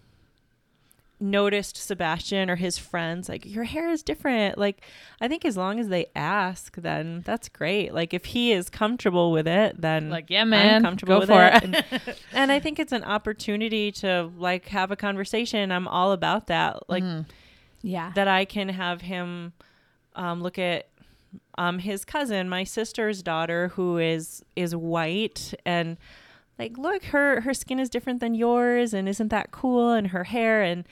noticed 1.18 1.76
Sebastian 1.78 2.50
or 2.50 2.56
his 2.56 2.76
friends 2.76 3.28
like 3.28 3.46
your 3.46 3.64
hair 3.64 3.88
is 3.88 4.02
different 4.02 4.58
like 4.58 4.82
i 5.20 5.26
think 5.28 5.46
as 5.46 5.56
long 5.56 5.80
as 5.80 5.88
they 5.88 6.04
ask 6.14 6.76
then 6.76 7.22
that's 7.24 7.48
great 7.48 7.94
like 7.94 8.12
if 8.12 8.26
he 8.26 8.52
is 8.52 8.68
comfortable 8.68 9.32
with 9.32 9.48
it 9.48 9.80
then 9.80 10.10
Like, 10.10 10.28
yeah, 10.28 10.44
man, 10.44 10.76
I'm 10.76 10.82
comfortable 10.82 11.14
go 11.14 11.20
with 11.20 11.28
for 11.30 11.42
it. 11.46 11.54
it. 11.64 11.64
and, 11.64 12.16
and 12.34 12.52
I 12.52 12.60
think 12.60 12.78
it's 12.78 12.92
an 12.92 13.02
opportunity 13.04 13.90
to 13.92 14.30
like 14.36 14.66
have 14.68 14.90
a 14.90 14.96
conversation. 14.96 15.72
I'm 15.72 15.88
all 15.88 16.12
about 16.12 16.48
that. 16.48 16.88
Like 16.88 17.02
Mhm. 17.02 17.24
Yeah. 17.82 18.12
that 18.14 18.28
I 18.28 18.44
can 18.44 18.68
have 18.68 19.00
him 19.00 19.52
um, 20.16 20.42
look 20.42 20.58
at 20.58 20.88
um, 21.56 21.78
his 21.78 22.04
cousin, 22.04 22.48
my 22.48 22.64
sister's 22.64 23.22
daughter, 23.22 23.68
who 23.68 23.96
is 23.98 24.44
is 24.54 24.74
white, 24.76 25.54
and 25.64 25.96
like, 26.58 26.78
look, 26.78 27.04
her 27.06 27.40
her 27.42 27.52
skin 27.54 27.78
is 27.78 27.88
different 27.90 28.20
than 28.20 28.34
yours, 28.34 28.94
and 28.94 29.08
isn't 29.08 29.28
that 29.28 29.50
cool? 29.50 29.90
And 29.92 30.08
her 30.08 30.24
hair, 30.24 30.62
and 30.62 30.84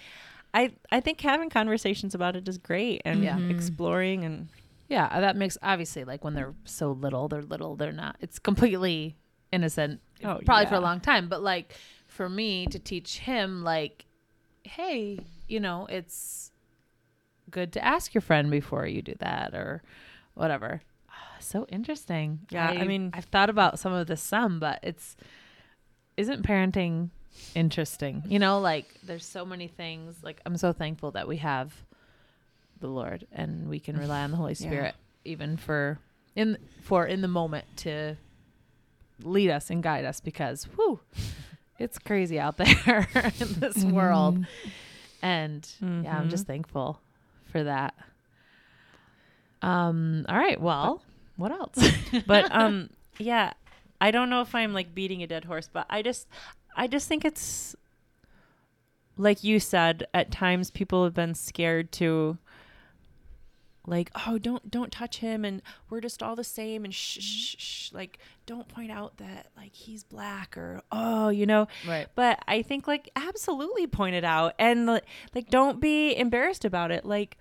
I 0.53 0.72
I 0.92 1.00
think 1.00 1.20
having 1.20 1.50
conversations 1.50 2.14
about 2.14 2.37
it 2.37 2.48
is 2.48 2.59
great, 2.59 3.03
and 3.05 3.22
Yeah. 3.22 3.37
Mhm. 3.38 3.50
exploring 3.50 4.24
and 4.24 4.48
Yeah, 4.88 5.07
uh, 5.11 5.20
that 5.20 5.37
makes 5.37 5.57
obviously 5.62 6.05
like 6.05 6.22
when 6.24 6.35
they're 6.35 6.55
so 6.64 6.92
little, 6.92 7.27
they're 7.29 7.42
little, 7.42 7.74
they're 7.74 7.90
not. 7.92 8.16
It's 8.20 8.38
completely 8.38 9.16
innocent, 9.50 10.00
Oh, 10.22 10.40
probably 10.44 10.66
for 10.66 10.74
a 10.74 10.81
long 10.81 11.00
time. 11.00 11.29
But 11.29 11.42
like 11.42 11.72
for 12.07 12.29
me 12.29 12.66
to 12.66 12.79
teach 12.79 13.18
him, 13.20 13.64
like, 13.64 14.05
hey, 14.64 15.18
you 15.48 15.59
know, 15.59 15.87
it's 15.88 16.53
good 17.50 17.72
to 17.72 17.85
ask 17.85 18.12
your 18.14 18.20
friend 18.20 18.50
before 18.50 18.87
you 18.87 19.00
do 19.00 19.14
that 19.20 19.55
or 19.55 19.83
whatever. 20.35 20.83
Ah, 21.11 21.37
So 21.40 21.66
interesting. 21.70 22.40
Yeah, 22.50 22.68
I 22.68 22.85
mean- 22.85 23.11
I've 23.14 23.24
thought 23.27 23.48
about 23.50 23.79
some 23.79 23.92
of 23.92 24.07
this 24.07 24.22
some, 24.22 24.59
but 24.61 24.81
it's 24.83 25.16
isn't 26.16 26.42
parenting 26.44 27.11
interesting? 27.55 28.22
You 28.29 28.38
know, 28.38 28.61
like 28.61 28.87
there's 29.03 29.24
so 29.27 29.44
many 29.44 29.68
things. 29.68 30.16
Like 30.22 30.40
I'm 30.46 30.57
so 30.57 30.72
thankful 30.72 31.11
that 31.12 31.27
we 31.29 31.38
have 31.38 31.72
the 32.81 32.88
Lord 32.88 33.27
and 33.33 33.68
we 33.68 33.81
can 33.81 33.96
rely 33.98 34.22
on 34.22 34.31
the 34.31 34.37
Holy 34.37 34.53
Yeah. 34.59 34.66
Spirit 34.68 34.94
even 35.24 35.57
for 35.57 35.98
in 36.37 36.59
for 36.83 37.07
in 37.07 37.20
the 37.22 37.29
moment 37.29 37.64
to 37.79 38.16
lead 39.22 39.48
us 39.50 39.70
and 39.70 39.83
guide 39.83 40.05
us 40.05 40.20
because 40.20 40.64
whew, 40.74 41.00
it's 41.79 41.98
crazy 41.98 42.38
out 42.38 42.57
there 42.59 43.09
in 43.40 43.53
this 43.61 43.83
world. 43.85 44.38
Mhm. 44.38 44.46
And 45.22 45.68
yeah, 46.05 46.18
I'm 46.18 46.29
just 46.29 46.46
thankful 46.46 47.00
for 47.50 47.64
that. 47.64 47.94
Um 49.62 50.27
all 50.29 50.37
right, 50.37 50.61
well, 50.61 51.03
what 51.37 51.53
else? 51.53 51.79
but 52.27 52.55
um 52.55 52.90
yeah 53.18 53.53
i 54.05 54.11
don't 54.11 54.29
know 54.29 54.43
if 54.43 54.55
i'm 54.55 54.73
like 54.75 54.95
beating 54.95 55.23
a 55.23 55.27
dead 55.27 55.45
horse 55.47 55.69
but 55.73 55.87
i 55.88 56.03
just 56.03 56.27
i 56.77 56.87
just 56.87 57.09
think 57.09 57.25
it's 57.25 57.75
like 59.17 59.43
you 59.43 59.59
said 59.59 60.07
at 60.12 60.31
times 60.31 60.71
people 60.71 61.05
have 61.05 61.14
been 61.14 61.35
scared 61.35 61.90
to 61.90 62.37
like 63.87 64.11
oh 64.27 64.38
don't 64.38 64.71
don't 64.71 64.93
touch 64.93 65.19
him 65.19 65.45
and 65.45 65.62
we're 65.88 66.01
just 66.01 66.23
all 66.23 66.37
the 66.37 66.45
same 66.45 66.85
and 66.85 66.95
shh, 66.95 67.19
shh, 67.21 67.55
mm-hmm. 67.55 67.59
shh 67.59 67.93
like 67.93 68.19
don't 68.47 68.69
point 68.69 68.90
out 68.90 69.17
that 69.17 69.47
like 69.57 69.75
he's 69.75 70.05
black 70.05 70.57
or 70.57 70.83
oh 70.93 71.29
you 71.29 71.47
know? 71.47 71.67
Right. 71.87 72.07
but 72.14 72.43
i 72.47 72.62
think 72.62 72.87
like 72.87 73.11
absolutely 73.17 73.87
point 73.87 74.17
it 74.17 74.25
out 74.25 74.55
and 74.59 74.87
like 74.87 75.05
like, 75.35 75.49
don't 75.49 75.81
be 75.81 76.17
embarrassed 76.17 76.64
about 76.64 76.90
it. 76.90 77.05
Like 77.05 77.37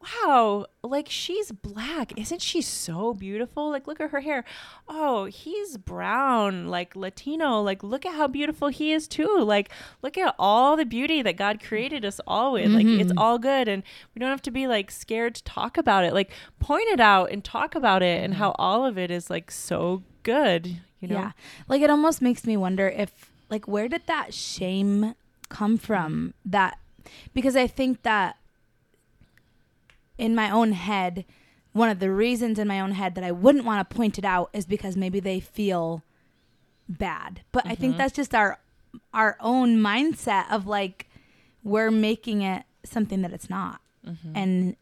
wow 0.00 0.64
like 0.82 1.08
she's 1.10 1.50
black. 1.52 2.16
Isn't 2.18 2.40
she 2.40 2.62
so 2.62 3.12
beautiful? 3.14 3.68
Like 3.70 3.86
look 3.86 4.00
at 4.00 4.10
her 4.10 4.20
hair. 4.20 4.44
Oh 4.88 5.24
he's 5.26 5.76
brown 5.76 6.68
like 6.68 6.94
latino. 6.96 7.60
Like 7.60 7.82
look 7.82 8.06
at 8.06 8.14
how 8.14 8.26
beautiful 8.28 8.68
he 8.68 8.92
is 8.92 9.08
too. 9.08 9.38
Like 9.40 9.70
look 10.02 10.16
at 10.16 10.34
all 10.38 10.76
the 10.76 10.84
beauty 10.86 11.20
that 11.22 11.36
god 11.36 11.62
created 11.62 12.04
us 12.04 12.20
all 12.26 12.52
with. 12.52 12.70
Like 12.70 12.86
it's 12.86 13.12
Mhm. 13.12 13.18
all 13.18 13.38
good 13.38 13.68
and 13.68 13.82
we 14.14 14.20
don't 14.20 14.30
have 14.30 14.42
to 14.42 14.50
be 14.50 14.66
like 14.66 14.90
scared 14.90 15.34
to 15.34 15.44
talk 15.44 15.76
about 15.76 16.04
it. 16.04 16.14
Like 16.14 16.30
point 16.60 16.88
it 16.88 17.00
out 17.00 17.30
and 17.30 17.44
talk 17.44 17.74
about 17.74 18.02
it 18.02 18.22
and 18.22 18.34
how 18.34 18.52
all 18.58 18.84
of 18.86 18.96
it 18.96 19.10
is 19.10 19.28
like 19.30 19.50
so 19.50 20.02
good 20.22 20.80
you 21.00 21.06
know? 21.08 21.14
Yeah. 21.18 21.32
Like 21.68 21.82
it 21.82 21.90
almost 21.90 22.20
makes 22.22 22.44
me 22.46 22.56
wonder 22.56 22.88
if 22.88 23.30
like 23.50 23.68
where 23.68 23.88
did 23.88 24.02
that 24.06 24.32
shame 24.32 25.14
come 25.48 25.76
from? 25.76 26.34
That 26.44 26.78
because 27.34 27.56
I 27.56 27.66
think 27.66 28.02
that 28.02 28.36
in 30.18 30.34
my 30.34 30.50
own 30.50 30.72
head, 30.72 31.24
one 31.72 31.88
of 31.88 32.00
the 32.00 32.10
reasons 32.10 32.58
in 32.58 32.66
my 32.68 32.80
own 32.80 32.92
head 32.92 33.14
that 33.14 33.24
I 33.24 33.30
wouldn't 33.32 33.64
want 33.64 33.88
to 33.88 33.94
point 33.96 34.18
it 34.18 34.24
out 34.24 34.50
is 34.52 34.66
because 34.66 34.96
maybe 34.96 35.20
they 35.20 35.40
feel 35.40 36.02
bad. 36.88 37.42
But 37.52 37.66
I 37.66 37.74
think 37.74 37.94
Mhm. 37.94 37.98
that's 37.98 38.14
just 38.14 38.34
our 38.34 38.58
our 39.12 39.36
own 39.40 39.76
mindset 39.76 40.50
of 40.50 40.66
like 40.66 41.08
we're 41.62 41.90
making 41.90 42.40
it 42.42 42.64
something 42.84 43.20
that 43.22 43.32
it's 43.32 43.50
not. 43.50 43.80
Mhm. 44.06 44.32
And 44.34 44.76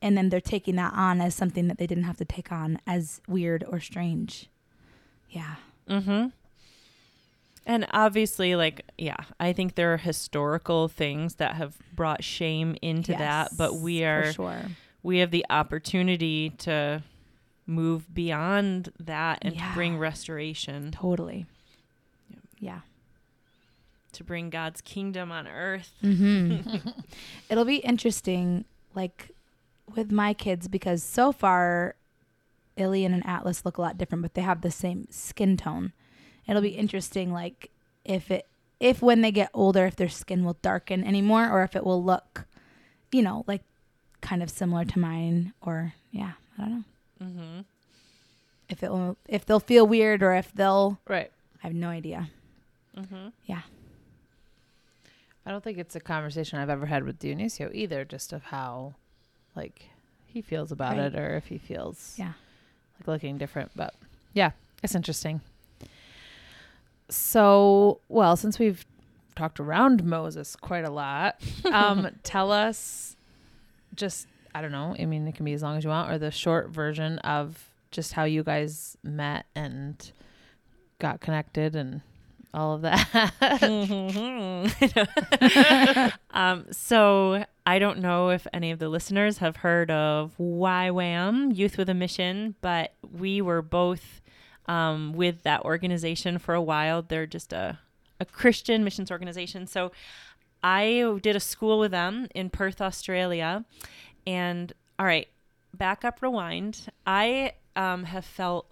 and 0.00 0.16
then 0.16 0.28
they're 0.28 0.40
taking 0.40 0.76
that 0.76 0.92
on 0.94 1.20
as 1.20 1.34
something 1.34 1.66
that 1.66 1.76
they 1.78 1.86
didn't 1.86 2.04
have 2.04 2.16
to 2.18 2.24
take 2.24 2.52
on 2.52 2.78
as 2.86 3.20
weird 3.26 3.64
or 3.64 3.80
strange. 3.80 4.48
Yeah. 5.28 5.56
Mm-hmm. 5.88 6.28
And 7.68 7.86
obviously, 7.90 8.56
like, 8.56 8.86
yeah, 8.96 9.18
I 9.38 9.52
think 9.52 9.74
there 9.74 9.92
are 9.92 9.98
historical 9.98 10.88
things 10.88 11.34
that 11.34 11.54
have 11.56 11.76
brought 11.94 12.24
shame 12.24 12.76
into 12.80 13.12
that, 13.12 13.50
but 13.58 13.74
we 13.76 14.04
are 14.04 14.32
sure. 14.32 14.62
we 15.02 15.18
have 15.18 15.30
the 15.30 15.44
opportunity 15.50 16.48
to 16.60 17.02
move 17.66 18.12
beyond 18.14 18.90
that 18.98 19.40
and 19.42 19.54
Yeah. 19.54 19.68
to 19.68 19.74
bring 19.74 19.98
restoration, 19.98 20.90
Totally. 20.92 21.44
Yep. 22.30 22.40
Yeah. 22.58 22.80
to 24.14 24.24
bring 24.24 24.48
God's 24.48 24.80
kingdom 24.80 25.30
on 25.30 25.46
earth. 25.46 25.92
Mm-hmm. 26.02 26.88
It'll 27.50 27.66
be 27.66 27.76
interesting, 27.76 28.64
like 28.94 29.30
with 29.94 30.10
my 30.10 30.32
kids, 30.32 30.68
because 30.68 31.02
so 31.02 31.32
far, 31.32 31.96
Ilian 32.76 33.12
and 33.12 33.26
Atlas 33.26 33.66
look 33.66 33.76
a 33.76 33.82
lot 33.82 33.98
different, 33.98 34.22
but 34.22 34.32
they 34.32 34.40
have 34.40 34.62
the 34.62 34.70
same 34.70 35.06
skin 35.10 35.58
tone. 35.58 35.92
It'll 36.48 36.62
be 36.62 36.70
interesting, 36.70 37.32
like 37.32 37.70
if 38.04 38.30
it, 38.30 38.46
if 38.80 39.02
when 39.02 39.20
they 39.20 39.30
get 39.32 39.50
older, 39.52 39.86
if 39.86 39.96
their 39.96 40.08
skin 40.08 40.44
will 40.44 40.56
darken 40.62 41.04
anymore, 41.04 41.50
or 41.50 41.62
if 41.62 41.76
it 41.76 41.84
will 41.84 42.02
look, 42.02 42.46
you 43.12 43.22
know, 43.22 43.44
like 43.46 43.62
kind 44.20 44.42
of 44.42 44.48
similar 44.50 44.84
to 44.86 44.98
mine, 44.98 45.52
or 45.60 45.92
yeah, 46.10 46.32
I 46.58 46.62
don't 46.62 46.70
know. 46.70 46.84
Mm-hmm. 47.26 47.60
If 48.70 48.82
it 48.82 48.90
will, 48.90 49.16
if 49.28 49.44
they'll 49.46 49.60
feel 49.60 49.86
weird, 49.86 50.22
or 50.22 50.34
if 50.34 50.52
they'll, 50.52 50.98
Right. 51.06 51.30
I 51.62 51.66
have 51.66 51.74
no 51.74 51.88
idea. 51.88 52.30
Mm-hmm. 52.96 53.28
Yeah. 53.46 53.62
I 55.46 55.50
don't 55.50 55.64
think 55.64 55.78
it's 55.78 55.96
a 55.96 56.00
conversation 56.00 56.58
I've 56.58 56.68
ever 56.70 56.86
had 56.86 57.04
with 57.04 57.18
Dionisio 57.18 57.74
either, 57.74 58.04
just 58.04 58.32
of 58.32 58.44
how 58.44 58.94
like 59.56 59.88
he 60.26 60.40
feels 60.42 60.70
about 60.70 60.96
Right. 60.96 61.06
it 61.12 61.18
or 61.18 61.36
if 61.36 61.46
he 61.46 61.58
feels 61.58 62.14
Yeah. 62.18 62.32
like 62.98 63.08
looking 63.08 63.38
different. 63.38 63.70
But 63.74 63.94
yeah, 64.34 64.50
it's 64.82 64.94
interesting. 64.94 65.40
So, 67.08 68.00
well, 68.08 68.36
since 68.36 68.58
we've 68.58 68.84
talked 69.34 69.60
around 69.60 70.04
Moses 70.04 70.56
quite 70.56 70.84
a 70.84 70.90
lot, 70.90 71.40
um, 71.72 72.08
tell 72.22 72.52
us 72.52 73.16
just 73.94 74.26
I 74.54 74.60
don't 74.60 74.72
know. 74.72 74.96
I 74.98 75.04
mean, 75.04 75.26
it 75.28 75.34
can 75.34 75.44
be 75.44 75.52
as 75.52 75.62
long 75.62 75.76
as 75.76 75.84
you 75.84 75.90
want, 75.90 76.10
or 76.10 76.18
the 76.18 76.30
short 76.30 76.70
version 76.70 77.18
of 77.20 77.70
just 77.90 78.12
how 78.12 78.24
you 78.24 78.42
guys 78.42 78.96
met 79.02 79.46
and 79.54 80.10
got 80.98 81.20
connected 81.20 81.76
and 81.76 82.00
all 82.52 82.74
of 82.74 82.82
that. 82.82 83.08
um, 86.30 86.66
so 86.70 87.44
I 87.66 87.78
don't 87.78 88.00
know 88.00 88.30
if 88.30 88.46
any 88.52 88.70
of 88.70 88.78
the 88.78 88.88
listeners 88.88 89.38
have 89.38 89.56
heard 89.56 89.90
of 89.90 90.32
YWAM, 90.38 91.56
Youth 91.56 91.78
with 91.78 91.88
a 91.88 91.94
Mission, 91.94 92.54
but 92.60 92.92
we 93.12 93.40
were 93.40 93.62
both 93.62 94.20
um, 94.68 95.14
with 95.14 95.42
that 95.42 95.64
organization 95.64 96.38
for 96.38 96.54
a 96.54 96.62
while. 96.62 97.02
They're 97.02 97.26
just 97.26 97.52
a, 97.52 97.78
a 98.20 98.24
Christian 98.24 98.84
missions 98.84 99.10
organization. 99.10 99.66
So 99.66 99.90
I 100.62 101.18
did 101.22 101.34
a 101.34 101.40
school 101.40 101.78
with 101.78 101.90
them 101.90 102.28
in 102.34 102.50
Perth, 102.50 102.80
Australia. 102.80 103.64
And 104.26 104.72
all 104.98 105.06
right, 105.06 105.28
back 105.74 106.04
up, 106.04 106.22
rewind. 106.22 106.90
I 107.06 107.52
um, 107.74 108.04
have 108.04 108.24
felt 108.24 108.66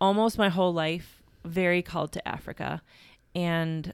almost 0.00 0.38
my 0.38 0.48
whole 0.48 0.72
life 0.72 1.22
very 1.44 1.82
called 1.82 2.12
to 2.12 2.28
Africa. 2.28 2.82
And 3.34 3.92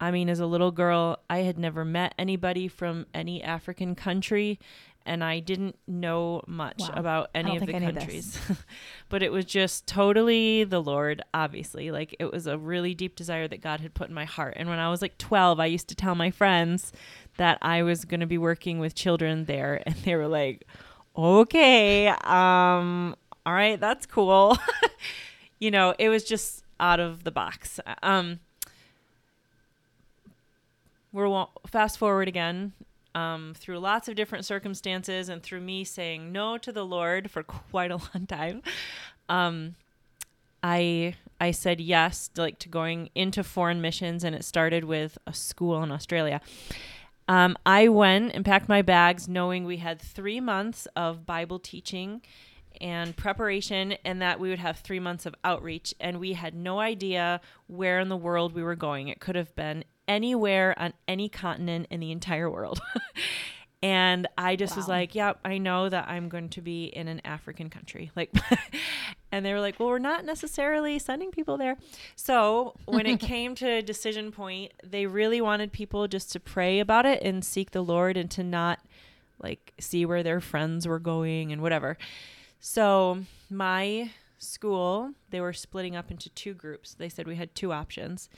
I 0.00 0.10
mean, 0.10 0.28
as 0.28 0.40
a 0.40 0.46
little 0.46 0.72
girl, 0.72 1.20
I 1.30 1.38
had 1.38 1.58
never 1.58 1.84
met 1.84 2.14
anybody 2.18 2.68
from 2.68 3.06
any 3.14 3.42
African 3.42 3.94
country, 3.94 4.58
and 5.06 5.22
I 5.22 5.40
didn't 5.40 5.76
know 5.86 6.42
much 6.46 6.80
Wow. 6.80 6.90
about 6.94 7.30
any 7.34 7.56
of 7.56 7.60
the 7.60 7.66
think 7.66 7.76
I 7.76 7.86
knew 7.86 7.92
this. 7.92 8.02
countries. 8.04 8.38
but 9.08 9.22
it 9.22 9.30
was 9.32 9.44
just 9.44 9.86
totally 9.86 10.64
the 10.64 10.80
Lord, 10.82 11.22
obviously. 11.34 11.90
Like, 11.90 12.16
it 12.18 12.32
was 12.32 12.46
a 12.46 12.56
really 12.56 12.94
deep 12.94 13.14
desire 13.16 13.46
that 13.48 13.60
God 13.60 13.80
had 13.80 13.94
put 13.94 14.08
in 14.08 14.14
my 14.14 14.24
heart. 14.24 14.54
And 14.56 14.68
when 14.68 14.78
I 14.78 14.88
was 14.90 15.02
like 15.02 15.18
12, 15.18 15.60
I 15.60 15.66
used 15.66 15.88
to 15.88 15.94
tell 15.94 16.14
my 16.14 16.30
friends 16.30 16.92
that 17.36 17.58
I 17.60 17.82
was 17.82 18.04
going 18.04 18.20
to 18.20 18.26
be 18.26 18.38
working 18.38 18.78
with 18.78 18.94
children 18.94 19.44
there, 19.44 19.82
and 19.86 19.94
they 19.96 20.14
were 20.16 20.28
like, 20.28 20.66
okay, 21.16 22.08
um, 22.08 23.14
all 23.46 23.52
right, 23.52 23.78
that's 23.78 24.06
cool. 24.06 24.56
you 25.58 25.70
know, 25.70 25.94
it 25.98 26.08
was 26.08 26.24
just 26.24 26.64
out 26.80 26.98
of 27.00 27.24
the 27.24 27.30
box. 27.30 27.78
Um, 28.02 28.40
we're 31.12 31.46
fast 31.66 31.98
forward 31.98 32.26
again 32.26 32.72
um, 33.14 33.54
through 33.56 33.78
lots 33.78 34.08
of 34.08 34.16
different 34.16 34.44
circumstances 34.44 35.28
and 35.28 35.42
through 35.42 35.60
me 35.60 35.84
saying 35.84 36.32
no 36.32 36.58
to 36.58 36.72
the 36.72 36.84
Lord 36.84 37.30
for 37.30 37.42
quite 37.70 37.90
a 37.90 37.96
long 37.96 38.26
time. 38.26 38.62
Um, 39.28 39.76
I 40.62 41.16
I 41.40 41.50
said 41.50 41.80
yes 41.80 42.28
to, 42.28 42.42
like 42.42 42.58
to 42.60 42.68
going 42.68 43.10
into 43.14 43.44
foreign 43.44 43.80
missions, 43.80 44.24
and 44.24 44.34
it 44.34 44.44
started 44.44 44.84
with 44.84 45.18
a 45.26 45.34
school 45.34 45.82
in 45.82 45.92
Australia. 45.92 46.40
Um, 47.28 47.56
I 47.64 47.88
went 47.88 48.32
and 48.34 48.44
packed 48.44 48.68
my 48.68 48.82
bags, 48.82 49.28
knowing 49.28 49.64
we 49.64 49.78
had 49.78 50.00
three 50.00 50.40
months 50.40 50.86
of 50.94 51.26
Bible 51.26 51.58
teaching 51.58 52.22
and 52.80 53.16
preparation, 53.16 53.92
and 54.04 54.20
that 54.20 54.40
we 54.40 54.48
would 54.48 54.58
have 54.58 54.78
three 54.78 55.00
months 55.00 55.26
of 55.26 55.34
outreach. 55.44 55.94
And 56.00 56.18
we 56.18 56.32
had 56.32 56.54
no 56.54 56.80
idea 56.80 57.40
where 57.66 58.00
in 58.00 58.08
the 58.08 58.16
world 58.16 58.52
we 58.52 58.62
were 58.62 58.74
going. 58.74 59.08
It 59.08 59.20
could 59.20 59.36
have 59.36 59.54
been 59.54 59.84
anywhere 60.08 60.74
on 60.78 60.92
any 61.08 61.28
continent 61.28 61.86
in 61.90 62.00
the 62.00 62.10
entire 62.10 62.50
world. 62.50 62.80
and 63.82 64.26
I 64.38 64.56
just 64.56 64.76
was 64.76 64.88
like, 64.88 65.14
"Yep, 65.14 65.40
I 65.44 65.58
know 65.58 65.88
that 65.88 66.08
I'm 66.08 66.28
going 66.28 66.48
to 66.50 66.62
be 66.62 66.86
in 66.86 67.08
an 67.08 67.20
African 67.24 67.70
country." 67.70 68.10
Like, 68.16 68.32
and 69.32 69.44
they 69.44 69.52
were 69.52 69.60
like, 69.60 69.78
"Well, 69.78 69.88
we're 69.88 69.98
not 69.98 70.24
necessarily 70.24 70.98
sending 70.98 71.30
people 71.30 71.56
there." 71.56 71.76
So 72.16 72.74
when 72.86 73.06
it 73.06 73.20
came 73.20 73.54
to 73.56 73.82
decision 73.82 74.32
point, 74.32 74.72
they 74.82 75.06
really 75.06 75.40
wanted 75.40 75.72
people 75.72 76.08
just 76.08 76.32
to 76.32 76.40
pray 76.40 76.80
about 76.80 77.06
it 77.06 77.22
and 77.22 77.44
seek 77.44 77.72
the 77.72 77.82
Lord 77.82 78.16
and 78.16 78.30
to 78.32 78.42
not 78.42 78.80
like 79.42 79.72
see 79.78 80.06
where 80.06 80.22
their 80.22 80.40
friends 80.40 80.86
were 80.86 80.98
going 80.98 81.52
and 81.52 81.60
whatever. 81.60 81.98
So 82.60 83.24
my 83.50 84.10
school, 84.38 85.12
they 85.30 85.40
were 85.40 85.52
splitting 85.52 85.96
up 85.96 86.10
into 86.10 86.30
two 86.30 86.54
groups. 86.54 86.94
They 86.94 87.08
said 87.08 87.26
we 87.26 87.36
had 87.36 87.54
two 87.54 87.72
options, 87.72 88.28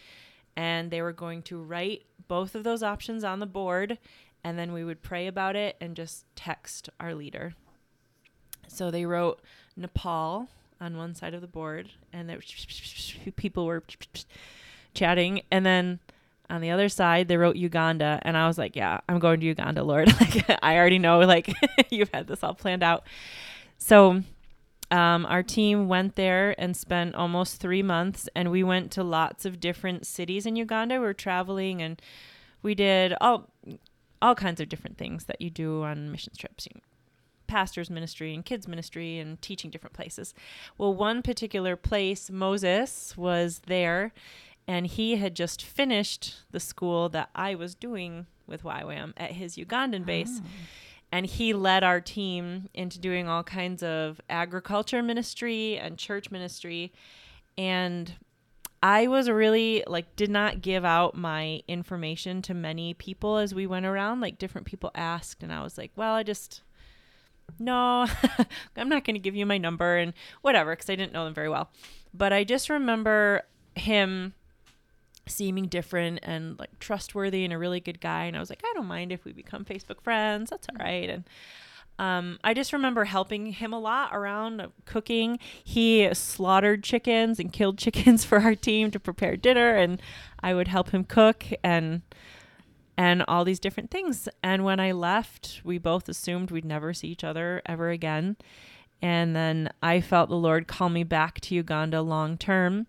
and 0.56 0.90
they 0.90 1.02
were 1.02 1.12
going 1.12 1.42
to 1.42 1.62
write 1.62 2.04
both 2.28 2.54
of 2.54 2.64
those 2.64 2.82
options 2.82 3.22
on 3.22 3.38
the 3.40 3.46
board, 3.46 3.98
and 4.42 4.58
then 4.58 4.72
we 4.72 4.84
would 4.84 5.02
pray 5.02 5.26
about 5.26 5.56
it 5.56 5.76
and 5.80 5.94
just 5.94 6.24
text 6.34 6.88
our 6.98 7.14
leader. 7.14 7.54
So 8.68 8.90
they 8.90 9.06
wrote 9.06 9.40
Nepal 9.76 10.48
on 10.80 10.96
one 10.96 11.14
side 11.14 11.34
of 11.34 11.40
the 11.40 11.46
board, 11.46 11.90
and 12.12 12.28
there 12.28 12.40
people 13.36 13.66
were 13.66 13.82
chatting, 14.94 15.42
and 15.50 15.64
then 15.64 16.00
on 16.48 16.60
the 16.60 16.70
other 16.70 16.88
side 16.88 17.28
they 17.28 17.36
wrote 17.36 17.56
Uganda, 17.56 18.18
and 18.22 18.36
I 18.36 18.46
was 18.46 18.58
like, 18.58 18.76
"Yeah, 18.76 19.00
I'm 19.08 19.18
going 19.18 19.40
to 19.40 19.46
Uganda, 19.46 19.82
Lord. 19.82 20.08
like 20.20 20.44
I 20.62 20.76
already 20.76 20.98
know, 20.98 21.20
like 21.20 21.54
you've 21.90 22.10
had 22.12 22.26
this 22.26 22.42
all 22.42 22.54
planned 22.54 22.82
out." 22.82 23.04
So 23.78 24.22
um, 24.90 25.26
our 25.26 25.42
team 25.42 25.88
went 25.88 26.16
there 26.16 26.54
and 26.60 26.76
spent 26.76 27.14
almost 27.14 27.60
three 27.60 27.82
months, 27.82 28.28
and 28.36 28.50
we 28.50 28.62
went 28.62 28.90
to 28.92 29.02
lots 29.02 29.44
of 29.44 29.60
different 29.60 30.06
cities 30.06 30.46
in 30.46 30.56
Uganda. 30.56 30.96
We 30.96 31.00
were 31.00 31.14
traveling, 31.14 31.82
and 31.82 32.00
we 32.62 32.74
did 32.74 33.14
all 33.20 33.50
all 34.22 34.34
kinds 34.34 34.60
of 34.60 34.68
different 34.68 34.96
things 34.96 35.24
that 35.24 35.40
you 35.40 35.50
do 35.50 35.82
on 35.82 36.10
mission 36.10 36.32
trips. 36.38 36.66
You 36.66 36.72
know, 36.76 36.80
pastors 37.46 37.90
ministry 37.90 38.34
and 38.34 38.44
kids 38.44 38.66
ministry 38.66 39.18
and 39.18 39.40
teaching 39.42 39.70
different 39.70 39.94
places. 39.94 40.34
Well, 40.78 40.94
one 40.94 41.22
particular 41.22 41.76
place, 41.76 42.30
Moses 42.30 43.16
was 43.16 43.62
there, 43.66 44.12
and 44.68 44.86
he 44.86 45.16
had 45.16 45.34
just 45.34 45.62
finished 45.62 46.36
the 46.50 46.60
school 46.60 47.08
that 47.10 47.30
I 47.34 47.54
was 47.54 47.74
doing 47.74 48.26
with 48.46 48.62
YWAM 48.62 49.12
at 49.16 49.32
his 49.32 49.56
Ugandan 49.56 50.04
base 50.06 50.40
and 51.12 51.26
he 51.26 51.52
led 51.52 51.84
our 51.84 52.00
team 52.00 52.68
into 52.74 52.98
doing 52.98 53.28
all 53.28 53.42
kinds 53.42 53.82
of 53.82 54.20
agriculture 54.28 55.02
ministry 55.02 55.78
and 55.78 55.98
church 55.98 56.30
ministry. 56.30 56.92
And 57.56 58.14
i 58.82 59.06
was 59.06 59.30
really 59.30 59.82
like 59.86 60.14
did 60.16 60.30
not 60.30 60.60
give 60.60 60.84
out 60.84 61.14
my 61.14 61.62
information 61.66 62.42
to 62.42 62.52
many 62.52 62.92
people 62.92 63.38
as 63.38 63.54
we 63.54 63.66
went 63.66 63.86
around. 63.86 64.20
Like 64.20 64.38
different 64.38 64.66
people 64.66 64.90
asked 64.94 65.42
and 65.42 65.52
i 65.52 65.62
was 65.62 65.78
like 65.78 65.92
well 65.96 66.14
i 66.14 66.22
just 66.22 66.62
no 67.58 68.06
i'm 68.76 68.88
not 68.88 69.04
going 69.04 69.14
to 69.14 69.20
give 69.20 69.34
you 69.34 69.46
my 69.46 69.56
number 69.56 69.96
and 69.96 70.12
whatever 70.42 70.72
because 70.72 70.90
i 70.90 70.96
didn't 70.96 71.12
know 71.12 71.24
them 71.24 71.34
very 71.34 71.48
well. 71.48 71.70
But 72.12 72.32
i 72.34 72.44
just 72.44 72.68
remember 72.68 73.42
him 73.74 74.34
seeming 75.26 75.66
different 75.66 76.20
and 76.22 76.58
like 76.58 76.78
trustworthy 76.78 77.44
and 77.44 77.52
a 77.52 77.58
really 77.58 77.80
good 77.80 78.00
guy 78.00 78.24
and 78.24 78.36
i 78.36 78.40
was 78.40 78.50
like 78.50 78.62
i 78.64 78.72
don't 78.74 78.86
mind 78.86 79.12
if 79.12 79.24
we 79.24 79.32
become 79.32 79.64
facebook 79.64 80.00
friends 80.00 80.50
that's 80.50 80.68
all 80.68 80.84
right 80.84 81.10
and 81.10 81.24
um, 81.98 82.38
I 82.44 82.52
just 82.52 82.72
remember 82.72 83.04
helping 83.04 83.46
him 83.46 83.72
a 83.72 83.78
lot 83.78 84.14
around 84.14 84.60
uh, 84.60 84.68
cooking. 84.84 85.38
He 85.64 86.12
slaughtered 86.12 86.84
chickens 86.84 87.40
and 87.40 87.52
killed 87.52 87.78
chickens 87.78 88.24
for 88.24 88.40
our 88.40 88.54
team 88.54 88.90
to 88.90 89.00
prepare 89.00 89.36
dinner, 89.36 89.74
and 89.74 90.00
I 90.40 90.54
would 90.54 90.68
help 90.68 90.90
him 90.90 91.04
cook 91.04 91.44
and 91.64 92.02
and 92.98 93.22
all 93.28 93.44
these 93.44 93.60
different 93.60 93.90
things. 93.90 94.28
And 94.42 94.64
when 94.64 94.80
I 94.80 94.92
left, 94.92 95.60
we 95.64 95.76
both 95.76 96.08
assumed 96.08 96.50
we'd 96.50 96.64
never 96.64 96.94
see 96.94 97.08
each 97.08 97.24
other 97.24 97.60
ever 97.66 97.90
again. 97.90 98.36
And 99.02 99.36
then 99.36 99.70
I 99.82 100.00
felt 100.00 100.30
the 100.30 100.36
Lord 100.36 100.66
call 100.66 100.88
me 100.88 101.04
back 101.04 101.40
to 101.42 101.54
Uganda 101.54 102.00
long 102.00 102.38
term 102.38 102.86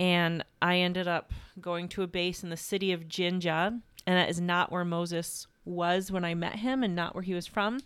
and 0.00 0.42
I 0.62 0.78
ended 0.78 1.06
up 1.06 1.30
going 1.60 1.88
to 1.90 2.02
a 2.02 2.06
base 2.06 2.42
in 2.42 2.50
the 2.50 2.56
city 2.56 2.92
of 2.92 3.08
Jinja, 3.08 3.80
and 4.06 4.16
that 4.16 4.28
is 4.28 4.40
not 4.40 4.72
where 4.72 4.84
Moses 4.84 5.46
was 5.64 6.10
when 6.10 6.24
I 6.24 6.34
met 6.34 6.56
him 6.56 6.82
and 6.82 6.94
not 6.96 7.14
where 7.14 7.22
he 7.22 7.34
was 7.34 7.46
from, 7.46 7.80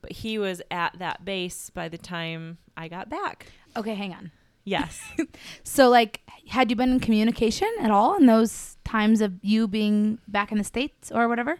but 0.00 0.12
he 0.12 0.38
was 0.38 0.62
at 0.70 0.98
that 0.98 1.24
base 1.24 1.70
by 1.70 1.88
the 1.88 1.98
time 1.98 2.58
I 2.76 2.88
got 2.88 3.08
back. 3.08 3.46
Okay, 3.76 3.94
hang 3.94 4.12
on. 4.12 4.30
Yes. 4.64 5.00
So, 5.64 5.88
like, 5.88 6.20
had 6.48 6.70
you 6.70 6.76
been 6.76 6.92
in 6.92 7.00
communication 7.00 7.68
at 7.80 7.90
all 7.90 8.16
in 8.16 8.26
those 8.26 8.76
times 8.84 9.20
of 9.20 9.32
you 9.42 9.66
being 9.66 10.18
back 10.28 10.52
in 10.52 10.58
the 10.58 10.64
States 10.64 11.10
or 11.10 11.28
whatever? 11.28 11.58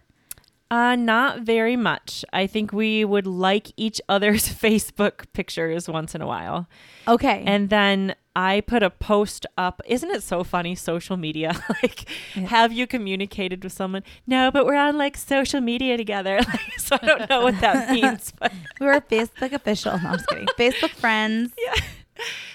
uh 0.70 0.96
not 0.96 1.40
very 1.40 1.76
much. 1.76 2.24
I 2.32 2.46
think 2.46 2.72
we 2.72 3.04
would 3.04 3.26
like 3.26 3.72
each 3.76 4.00
other's 4.08 4.48
Facebook 4.64 5.26
pictures 5.32 5.88
once 5.88 6.14
in 6.14 6.22
a 6.22 6.26
while. 6.26 6.68
Okay. 7.06 7.44
And 7.46 7.70
then 7.70 8.14
I 8.36 8.62
put 8.62 8.82
a 8.82 8.90
post 8.90 9.46
up. 9.56 9.80
Isn't 9.86 10.10
it 10.10 10.22
so 10.22 10.42
funny 10.42 10.74
social 10.74 11.16
media? 11.16 11.52
like 11.82 12.08
Yeah. 12.34 12.48
have 12.48 12.72
you 12.72 12.86
communicated 12.86 13.62
with 13.62 13.72
someone? 13.72 14.02
No, 14.26 14.50
but 14.50 14.66
we're 14.66 14.74
on 14.76 14.98
like 14.98 15.16
social 15.16 15.60
media 15.60 15.96
together. 15.96 16.40
Like, 16.48 16.78
so 16.78 16.96
I 17.00 17.06
don't 17.06 17.30
know 17.30 17.42
what 17.42 17.60
that 17.60 17.90
means, 17.98 18.32
but 18.38 18.52
we 18.80 18.86
were 18.86 19.00
Facebook 19.00 19.52
official. 19.52 19.98
No, 19.98 20.08
I'm 20.08 20.16
just 20.16 20.28
kidding. 20.28 20.46
Facebook 20.58 20.90
friends. 20.90 21.52
Yeah. 21.58 21.74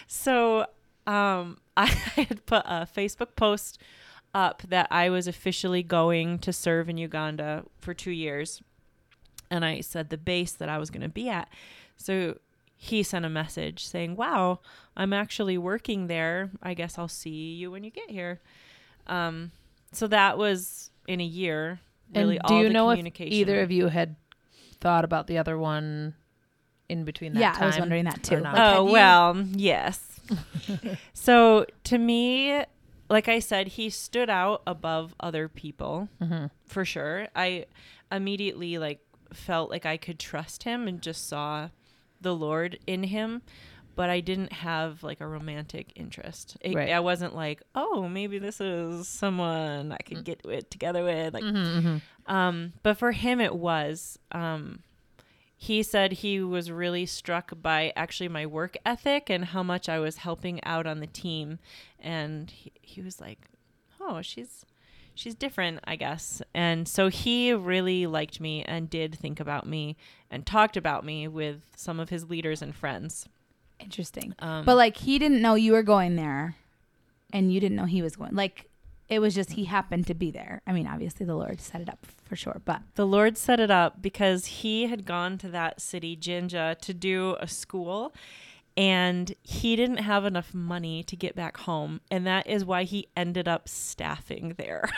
So 0.08 0.66
um 1.08 1.60
I 1.78 1.86
had 1.86 2.46
put 2.46 2.64
a 2.66 2.86
Facebook 2.94 3.36
post 3.38 3.80
up 4.34 4.62
that 4.68 4.88
I 4.92 5.10
was 5.10 5.28
officially 5.28 5.82
going 5.82 6.40
to 6.40 6.52
serve 6.54 6.90
in 6.90 6.98
Uganda 6.98 7.64
for 7.78 7.94
2 7.94 8.12
years. 8.12 8.62
And 9.50 9.64
I 9.66 9.80
said 9.82 10.10
the 10.10 10.18
base 10.18 10.52
that 10.52 10.68
I 10.70 10.78
was 10.78 10.90
going 10.92 11.02
to 11.02 11.10
be 11.10 11.30
at. 11.30 11.50
So 11.98 12.38
he 12.82 13.04
sent 13.04 13.26
a 13.26 13.30
message 13.30 13.84
saying, 13.86 14.16
"Wow, 14.16 14.62
I'm 14.96 15.12
actually 15.12 15.58
working 15.58 16.08
there. 16.08 16.50
I 16.64 16.74
guess 16.74 16.98
I'll 16.98 17.10
see 17.10 17.54
you 17.56 17.72
when 17.72 17.84
you 17.84 17.92
get 17.92 18.10
here." 18.10 18.40
Um 19.08 19.52
so 19.92 20.08
that 20.08 20.38
was 20.38 20.92
in 21.08 21.20
a 21.20 21.26
year. 21.26 21.80
Really 22.16 22.38
and 22.38 22.48
do 22.48 22.54
all 22.54 22.62
you 22.62 22.68
the 22.70 22.74
know 22.74 22.90
if 22.92 22.96
communication. 22.98 23.34
either 23.34 23.62
of 23.62 23.72
you 23.72 23.88
had 23.88 24.16
thought 24.80 25.04
about 25.04 25.28
the 25.28 25.38
other 25.38 25.58
one 25.58 26.16
in 26.88 27.04
between 27.04 27.34
that 27.34 27.40
Yeah, 27.40 27.52
time? 27.54 27.64
I 27.64 27.66
was 27.68 27.80
wondering 27.80 28.06
that 28.06 28.24
too. 28.24 28.36
or 28.36 28.40
not? 28.42 28.54
Like, 28.56 28.64
oh 28.64 28.76
have 28.78 28.86
you- 28.88 28.92
well, 28.94 29.46
yes. 29.56 30.20
so 31.14 31.66
to 31.86 31.98
me, 31.98 32.64
like 33.10 33.28
I 33.28 33.40
said, 33.40 33.68
he 33.70 33.90
stood 33.90 34.30
out 34.30 34.62
above 34.66 35.14
other 35.20 35.48
people 35.50 36.08
Mm-hmm. 36.22 36.46
for 36.66 36.86
sure. 36.86 37.28
I 37.36 37.66
immediately 38.12 38.78
like 38.78 39.00
felt 39.34 39.70
like 39.70 39.86
I 39.86 39.98
could 39.98 40.18
trust 40.20 40.64
him 40.64 40.88
and 40.88 41.02
just 41.02 41.28
saw 41.28 41.70
the 42.22 42.36
Lord 42.36 42.80
in 42.88 43.04
him, 43.04 43.42
but 43.96 44.10
I 44.10 44.20
didn't 44.20 44.54
have 44.54 45.04
like 45.04 45.20
a 45.22 45.28
romantic 45.28 45.92
interest. 45.96 46.58
It, 46.62 46.76
Right. 46.76 46.92
I 46.92 47.00
wasn't 47.00 47.36
like, 47.36 47.62
oh, 47.76 48.08
maybe 48.08 48.40
this 48.40 48.62
is 48.62 49.08
someone 49.08 49.92
I 49.92 49.98
could 49.98 50.24
get 50.24 50.42
it 50.46 50.72
together 50.72 51.04
with. 51.04 51.34
Like, 51.34 51.44
Mm-hmm. 51.44 52.32
um, 52.34 52.74
but 52.84 52.98
for 52.98 53.12
him, 53.12 53.40
it 53.42 53.56
was. 53.56 54.18
Um, 54.32 54.84
he 55.62 55.84
said 55.84 56.14
he 56.14 56.40
was 56.42 56.72
really 56.72 57.06
struck 57.06 57.52
by 57.62 57.92
actually 57.98 58.30
my 58.30 58.46
work 58.46 58.78
ethic 58.86 59.30
and 59.30 59.44
how 59.44 59.62
much 59.64 59.90
I 59.90 60.00
was 60.00 60.18
helping 60.18 60.64
out 60.64 60.88
on 60.88 61.02
the 61.02 61.08
team, 61.08 61.60
and 62.00 62.50
he, 62.50 62.72
he 62.82 63.02
was 63.02 63.20
like, 63.20 63.40
"Oh, 64.00 64.22
she's 64.22 64.64
she's 65.20 65.36
different, 65.36 65.80
I 65.86 65.96
guess." 65.96 66.42
And 66.54 66.88
so 66.88 67.10
he 67.10 67.54
really 67.54 68.08
liked 68.08 68.40
me 68.40 68.64
and 68.64 68.90
did 68.90 69.16
think 69.18 69.40
about 69.40 69.68
me 69.68 69.96
and 70.32 70.46
talked 70.46 70.78
about 70.78 71.04
me 71.06 71.28
with 71.28 71.62
some 71.76 72.00
of 72.00 72.10
his 72.10 72.30
leaders 72.30 72.62
and 72.62 72.76
friends. 72.76 73.28
Interesting. 73.80 74.36
Um, 74.40 74.66
But 74.66 74.76
like 74.76 74.98
he 74.98 75.20
didn't 75.20 75.42
know 75.42 75.56
you 75.56 75.72
were 75.72 75.84
going 75.84 76.16
there 76.16 76.56
and 77.32 77.54
you 77.54 77.60
didn't 77.60 77.78
know 77.78 77.86
he 77.86 78.02
was 78.02 78.16
going. 78.16 78.36
Like 78.36 78.66
it 79.08 79.20
was 79.20 79.34
just 79.34 79.54
he 79.54 79.66
happened 79.66 80.06
to 80.08 80.14
be 80.14 80.32
there. 80.32 80.62
I 80.68 80.72
mean, 80.72 80.86
obviously 80.86 81.26
the 81.26 81.36
Lord 81.36 81.60
set 81.62 81.82
it 81.82 81.90
up 81.90 82.06
for 82.26 82.36
sure, 82.36 82.62
but 82.64 82.82
The 82.96 83.08
Lord 83.08 83.38
set 83.38 83.60
it 83.60 83.72
up 83.72 84.02
because 84.02 84.46
he 84.46 84.88
had 84.88 85.06
gone 85.06 85.38
to 85.40 85.50
that 85.50 85.82
city, 85.82 86.16
Jinja, 86.16 86.76
to 86.82 86.94
do 86.94 87.36
a 87.40 87.48
school, 87.48 88.14
and 88.80 89.36
he 89.44 89.76
didn't 89.76 89.98
have 89.98 90.24
enough 90.24 90.54
money 90.54 91.04
to 91.04 91.18
get 91.18 91.36
back 91.36 91.58
home. 91.58 92.00
And 92.10 92.26
that 92.26 92.48
is 92.48 92.64
why 92.64 92.84
he 92.84 93.10
ended 93.14 93.46
up 93.46 93.68
staffing 93.68 94.56
there. 94.58 94.90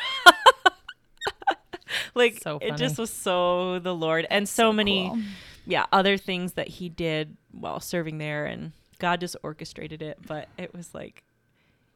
like, 2.16 2.40
So 2.44 2.60
it 2.62 2.78
just 2.78 3.00
was 3.00 3.12
so 3.12 3.80
the 3.80 3.96
Lord. 3.96 4.28
And 4.30 4.48
so, 4.48 4.72
many, 4.72 5.10
cool. 5.10 5.20
yeah, 5.66 5.88
other 5.92 6.16
things 6.16 6.54
that 6.54 6.68
he 6.68 6.90
did 6.90 7.36
while 7.52 7.80
serving 7.80 8.20
there. 8.20 8.46
And 8.46 8.74
God 9.00 9.20
just 9.20 9.36
orchestrated 9.42 10.04
it. 10.04 10.20
But 10.28 10.48
it 10.60 10.76
was 10.76 10.94
like 10.94 11.24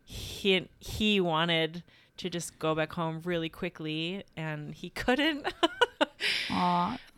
he, 0.03 0.67
he 0.79 1.21
wanted 1.21 1.83
to 2.17 2.31
just 2.31 2.57
go 2.57 2.73
back 2.73 2.93
home 2.93 3.21
really 3.25 3.49
quickly, 3.49 4.23
and 4.35 4.73
he 4.73 4.89
couldn't. 4.89 5.53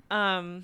Um, 0.09 0.63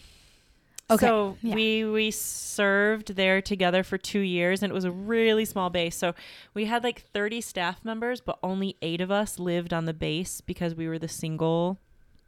Okay, 0.92 1.08
So 1.08 1.38
yeah. 1.42 1.56
we 1.56 1.86
we 1.86 2.12
served 2.12 3.16
there 3.16 3.42
together 3.42 3.84
for 3.84 3.98
two 3.98 4.20
years, 4.20 4.62
and 4.62 4.70
it 4.70 4.74
was 4.74 4.84
a 4.84 4.92
really 4.92 5.46
small 5.46 5.70
base. 5.70 5.96
So 5.96 6.14
we 6.54 6.66
had 6.66 6.84
like 6.84 7.02
thirty 7.02 7.42
staff 7.42 7.84
members, 7.86 8.20
but 8.22 8.38
only 8.44 8.76
eight 8.82 9.00
of 9.02 9.10
us 9.10 9.40
lived 9.40 9.74
on 9.74 9.86
the 9.86 9.94
base 9.94 10.42
because 10.42 10.76
we 10.76 10.88
were 10.88 11.00
the 11.00 11.08
single 11.08 11.80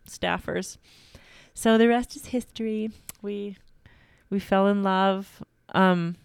staffers. 0.09 0.77
So 1.53 1.77
the 1.77 1.87
rest 1.87 2.15
is 2.15 2.27
history. 2.27 2.91
We 3.21 3.57
we 4.29 4.39
fell 4.39 4.67
in 4.67 4.83
love. 4.83 5.43
Um, 5.73 6.15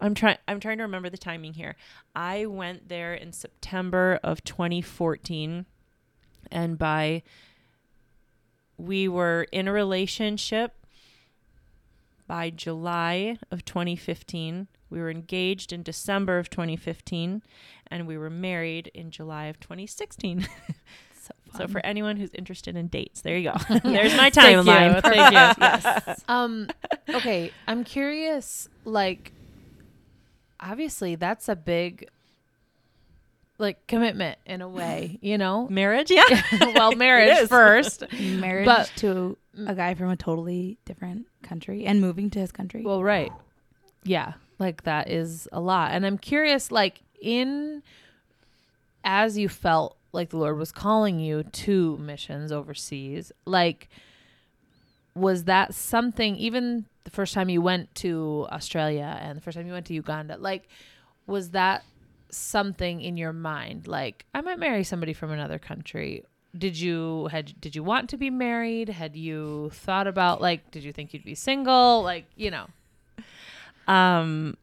I'm 0.00 0.14
trying. 0.14 0.38
I'm 0.48 0.60
trying 0.60 0.78
to 0.78 0.84
remember 0.84 1.08
the 1.08 1.18
timing 1.18 1.54
here. 1.54 1.76
I 2.14 2.46
went 2.46 2.88
there 2.88 3.14
in 3.14 3.32
September 3.32 4.18
of 4.24 4.42
2014, 4.44 5.66
and 6.50 6.78
by 6.78 7.22
we 8.76 9.08
were 9.08 9.46
in 9.52 9.68
a 9.68 9.72
relationship 9.72 10.72
by 12.26 12.50
July 12.50 13.38
of 13.50 13.64
2015. 13.64 14.68
We 14.90 15.00
were 15.00 15.10
engaged 15.10 15.72
in 15.72 15.82
December 15.82 16.38
of 16.38 16.50
2015, 16.50 17.42
and 17.88 18.06
we 18.06 18.16
were 18.18 18.30
married 18.30 18.90
in 18.94 19.10
July 19.10 19.46
of 19.46 19.60
2016. 19.60 20.46
So, 21.52 21.58
so 21.58 21.66
for 21.68 21.84
anyone 21.84 22.16
who's 22.16 22.30
interested 22.34 22.76
in 22.76 22.86
dates, 22.86 23.22
there 23.22 23.36
you 23.36 23.50
go. 23.50 23.56
There's 23.82 24.16
my 24.16 24.30
Thank 24.30 24.64
you. 24.64 24.72
timeline. 24.72 25.02
Thank 25.02 25.32
you. 25.32 25.56
yes. 25.60 26.22
Um, 26.28 26.68
okay, 27.08 27.50
I'm 27.66 27.82
curious. 27.82 28.68
Like, 28.84 29.32
obviously, 30.60 31.16
that's 31.16 31.48
a 31.48 31.56
big, 31.56 32.08
like, 33.58 33.86
commitment 33.86 34.38
in 34.46 34.60
a 34.62 34.68
way. 34.68 35.18
You 35.22 35.38
know, 35.38 35.66
Marriage, 35.68 36.10
yeah. 36.12 36.24
well, 36.74 36.92
marriage 36.96 37.48
first. 37.48 38.04
marriage 38.12 38.66
But- 38.66 38.92
to 38.96 39.36
a 39.66 39.74
guy 39.74 39.94
from 39.94 40.10
a 40.10 40.16
totally 40.16 40.76
different 40.84 41.26
country 41.42 41.86
and 41.86 42.00
moving 42.00 42.28
to 42.30 42.38
his 42.38 42.52
country. 42.52 42.82
Well, 42.82 43.02
right. 43.02 43.32
Yeah, 44.04 44.34
like 44.58 44.82
that 44.84 45.08
is 45.10 45.48
a 45.52 45.60
lot. 45.60 45.92
And 45.92 46.04
I'm 46.06 46.18
curious, 46.18 46.70
like, 46.70 47.00
in 47.20 47.82
as 49.04 49.38
you 49.38 49.48
felt 49.48 49.96
like 50.12 50.30
the 50.30 50.36
Lord 50.36 50.58
was 50.58 50.72
calling 50.72 51.18
you 51.20 51.42
to 51.44 51.96
missions 51.98 52.52
overseas, 52.52 53.32
like, 53.44 53.88
was 55.14 55.44
that 55.44 55.74
something, 55.74 56.36
even 56.36 56.84
the 57.04 57.10
first 57.10 57.32
time 57.34 57.48
you 57.48 57.62
went 57.62 57.94
to 57.96 58.46
Australia 58.50 59.18
and 59.20 59.36
the 59.36 59.40
first 59.40 59.56
time 59.56 59.66
you 59.66 59.72
went 59.72 59.86
to 59.86 59.94
Uganda, 59.94 60.36
like, 60.38 60.68
was 61.26 61.50
that 61.50 61.84
something 62.36 63.00
in 63.00 63.16
your 63.16 63.32
mind? 63.32 63.86
Like, 63.86 64.24
I 64.34 64.40
might 64.40 64.58
marry 64.58 64.84
somebody 64.84 65.12
from 65.12 65.30
another 65.30 65.58
country. 65.58 66.24
Did 66.56 66.78
you 66.78 67.26
had 67.32 67.60
did 67.60 67.76
you 67.76 67.82
want 67.82 68.08
to 68.10 68.16
be 68.16 68.30
married? 68.30 68.88
Had 68.88 69.14
you 69.14 69.70
thought 69.74 70.06
about 70.06 70.40
like 70.40 70.70
did 70.70 70.84
you 70.84 70.92
think 70.92 71.12
you'd 71.12 71.24
be 71.24 71.34
single? 71.34 72.02
Like, 72.02 72.24
you 72.34 72.50
know. 72.50 72.66
Um 73.86 74.56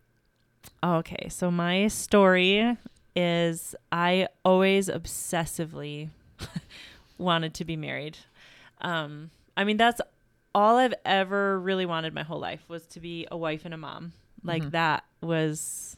okay, 0.84 1.30
so 1.30 1.51
my 1.51 1.88
story 1.88 2.78
is 3.15 3.76
I 3.91 4.28
always 4.43 4.89
obsessively 4.89 6.09
wanted 7.17 7.53
to 7.55 7.65
be 7.65 7.76
married. 7.78 8.17
Um 8.82 9.30
I 9.55 9.63
mean 9.63 9.78
that's 9.78 10.01
all 10.55 10.78
I've 10.78 10.93
ever 11.05 11.59
really 11.59 11.86
wanted 11.86 12.13
my 12.13 12.24
whole 12.24 12.39
life 12.39 12.63
was 12.67 12.86
to 12.88 12.99
be 12.99 13.28
a 13.32 13.38
wife 13.38 13.65
and 13.65 13.74
a 13.74 13.78
mom. 13.78 14.13
Like 14.43 14.63
Mhm. 14.63 14.71
that 14.71 15.03
was 15.21 15.95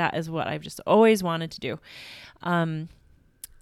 that 0.00 0.16
is 0.16 0.30
what 0.30 0.48
I've 0.48 0.62
just 0.62 0.80
always 0.86 1.22
wanted 1.22 1.50
to 1.52 1.60
do. 1.60 1.78
Um 2.42 2.88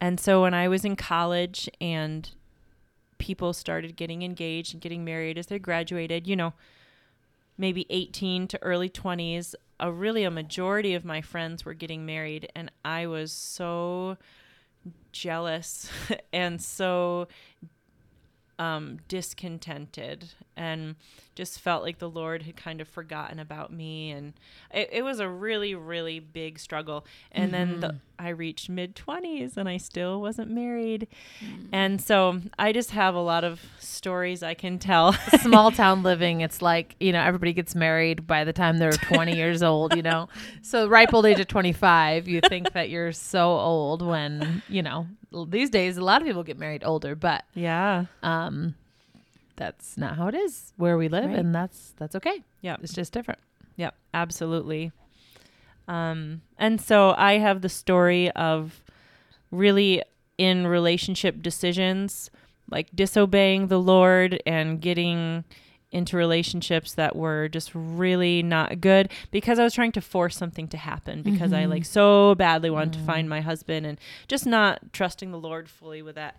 and 0.00 0.20
so 0.20 0.42
when 0.42 0.54
I 0.54 0.68
was 0.68 0.84
in 0.84 0.94
college 0.94 1.68
and 1.80 2.30
people 3.18 3.52
started 3.52 3.96
getting 3.96 4.22
engaged 4.22 4.72
and 4.72 4.80
getting 4.80 5.04
married 5.04 5.36
as 5.36 5.48
they 5.48 5.58
graduated, 5.58 6.28
you 6.28 6.36
know, 6.36 6.52
maybe 7.56 7.84
18 7.90 8.46
to 8.46 8.62
early 8.62 8.88
20s, 8.88 9.56
a 9.80 9.90
really 9.90 10.22
a 10.22 10.30
majority 10.30 10.94
of 10.94 11.04
my 11.04 11.20
friends 11.20 11.64
were 11.64 11.74
getting 11.74 12.06
married 12.06 12.48
and 12.54 12.70
I 12.84 13.06
was 13.06 13.32
so 13.32 14.16
jealous 15.12 15.90
and 16.32 16.62
so 16.62 17.26
um, 18.58 18.98
discontented 19.08 20.32
and 20.56 20.96
just 21.34 21.60
felt 21.60 21.84
like 21.84 21.98
the 21.98 22.10
Lord 22.10 22.42
had 22.42 22.56
kind 22.56 22.80
of 22.80 22.88
forgotten 22.88 23.38
about 23.38 23.72
me. 23.72 24.10
And 24.10 24.32
it, 24.74 24.88
it 24.92 25.02
was 25.02 25.20
a 25.20 25.28
really, 25.28 25.74
really 25.76 26.18
big 26.18 26.58
struggle. 26.58 27.06
And 27.30 27.54
then 27.54 27.78
the, 27.80 27.96
I 28.18 28.30
reached 28.30 28.68
mid 28.68 28.96
20s 28.96 29.56
and 29.56 29.68
I 29.68 29.76
still 29.76 30.20
wasn't 30.20 30.50
married. 30.50 31.06
And 31.72 32.00
so 32.02 32.40
I 32.58 32.72
just 32.72 32.90
have 32.90 33.14
a 33.14 33.20
lot 33.20 33.44
of 33.44 33.60
stories 33.78 34.42
I 34.42 34.54
can 34.54 34.80
tell. 34.80 35.12
Small 35.40 35.70
town 35.72 36.02
living, 36.02 36.40
it's 36.40 36.60
like, 36.60 36.96
you 36.98 37.12
know, 37.12 37.22
everybody 37.22 37.52
gets 37.52 37.76
married 37.76 38.26
by 38.26 38.42
the 38.42 38.52
time 38.52 38.78
they're 38.78 38.90
20 38.90 39.36
years 39.36 39.62
old, 39.62 39.94
you 39.94 40.02
know. 40.02 40.28
So 40.60 40.86
ripe 40.86 41.14
old 41.14 41.24
age 41.24 41.40
of 41.40 41.46
25, 41.46 42.28
you 42.28 42.40
think 42.46 42.72
that 42.72 42.90
you're 42.90 43.12
so 43.12 43.52
old 43.52 44.02
when, 44.02 44.62
you 44.68 44.82
know, 44.82 45.06
these 45.46 45.70
days 45.70 45.96
a 45.96 46.02
lot 46.04 46.20
of 46.22 46.26
people 46.26 46.42
get 46.42 46.58
married 46.58 46.82
older, 46.84 47.14
but 47.14 47.44
yeah. 47.54 48.06
um 48.22 48.74
that's 49.56 49.96
not 49.98 50.16
how 50.16 50.28
it 50.28 50.34
is 50.34 50.72
where 50.76 50.96
we 50.96 51.08
live 51.08 51.26
Right. 51.26 51.38
and 51.38 51.54
that's 51.54 51.92
that's 51.96 52.14
okay. 52.16 52.42
Yeah. 52.60 52.76
It's 52.82 52.92
just 52.94 53.12
different. 53.12 53.40
Yep, 53.76 53.94
absolutely. 54.14 54.92
Um, 55.86 56.42
and 56.58 56.80
so 56.80 57.14
I 57.16 57.38
have 57.38 57.62
the 57.62 57.68
story 57.68 58.30
of 58.32 58.82
really 59.50 60.02
in 60.36 60.66
relationship 60.66 61.42
decisions, 61.42 62.30
like 62.70 62.88
disobeying 62.94 63.68
the 63.68 63.80
Lord 63.80 64.40
and 64.46 64.80
getting 64.80 65.44
into 65.90 66.16
relationships 66.16 66.92
that 66.94 67.16
were 67.16 67.48
just 67.48 67.70
really 67.74 68.42
not 68.42 68.80
good 68.80 69.10
because 69.30 69.58
I 69.58 69.64
was 69.64 69.72
trying 69.72 69.92
to 69.92 70.00
force 70.02 70.36
something 70.36 70.68
to 70.68 70.76
happen 70.76 71.22
because 71.22 71.52
I 71.52 71.64
Mhm. 71.64 71.70
like 71.70 71.84
so 71.86 72.34
badly 72.34 72.68
wanted 72.70 72.92
to 72.94 72.98
find 73.00 73.28
my 73.28 73.40
husband 73.40 73.86
and 73.86 73.98
just 74.28 74.44
not 74.46 74.92
trusting 74.92 75.30
the 75.30 75.38
Lord 75.38 75.68
fully 75.68 76.02
with 76.02 76.14
that 76.16 76.36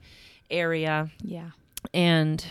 area. 0.52 1.10
yeah. 1.24 1.50
And 1.94 2.46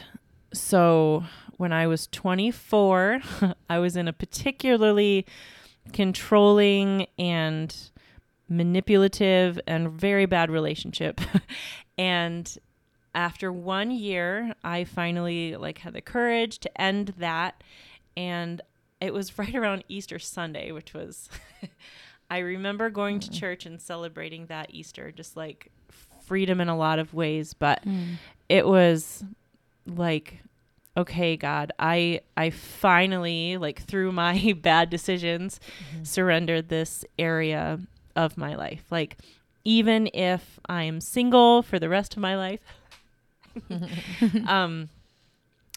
so 0.53 1.25
when 1.57 1.73
I 1.73 1.87
was 1.87 2.07
24, 2.09 3.21
I 3.71 3.79
was 3.79 3.97
in 3.97 4.09
a 4.09 4.13
particularly 4.13 5.25
controlling 5.93 7.07
and 7.19 7.75
manipulative 8.49 9.61
and 9.67 9.91
very 9.91 10.27
bad 10.27 10.51
relationship. 10.51 11.21
and 11.99 12.57
after 13.19 13.53
1 13.53 13.91
year, 13.91 14.55
I 14.63 14.85
finally 14.85 15.57
like 15.57 15.79
had 15.79 15.93
the 15.93 16.01
courage 16.01 16.61
to 16.61 16.81
end 16.81 17.15
that. 17.19 17.65
And 18.17 18.63
it 19.01 19.13
was 19.13 19.37
right 19.39 19.55
around 19.55 19.83
Easter 19.89 20.21
Sunday, 20.21 20.71
which 20.71 20.95
was 20.95 21.29
I 22.31 22.39
remember 22.39 22.91
going 22.91 23.19
to 23.21 23.31
mm. 23.31 23.35
church 23.39 23.67
and 23.67 23.81
celebrating 23.81 24.47
that 24.47 24.73
Easter, 24.73 25.11
just 25.11 25.37
like 25.37 25.73
freedom 26.25 26.61
in 26.61 26.69
a 26.69 26.77
lot 26.77 27.01
of 27.01 27.13
ways, 27.13 27.55
but 27.55 27.85
mm. 27.85 28.15
it 28.49 28.67
was 28.67 29.25
like 29.87 30.41
okay 30.95 31.35
god 31.35 31.73
i 31.79 32.21
i 32.37 32.51
finally 32.51 33.57
like 33.57 33.81
through 33.81 34.13
my 34.13 34.55
bad 34.63 34.91
decisions 34.91 35.61
mm-hmm. 35.95 36.05
surrendered 36.05 36.69
this 36.69 37.07
area 37.19 37.79
of 38.15 38.37
my 38.37 38.55
life. 38.55 38.85
Like 38.91 39.17
even 39.65 40.11
if 40.13 40.61
i'm 40.69 41.01
single 41.01 41.63
for 41.63 41.79
the 41.79 41.89
rest 41.89 42.15
of 42.15 42.21
my 42.21 42.37
life 42.37 42.61
um 44.47 44.89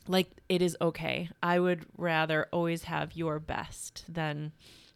like 0.07 0.27
it 0.49 0.61
is 0.61 0.75
okay 0.81 1.29
i 1.43 1.59
would 1.59 1.85
rather 1.97 2.47
always 2.51 2.83
have 2.85 3.13
your 3.15 3.39
best 3.39 4.03
than 4.09 4.51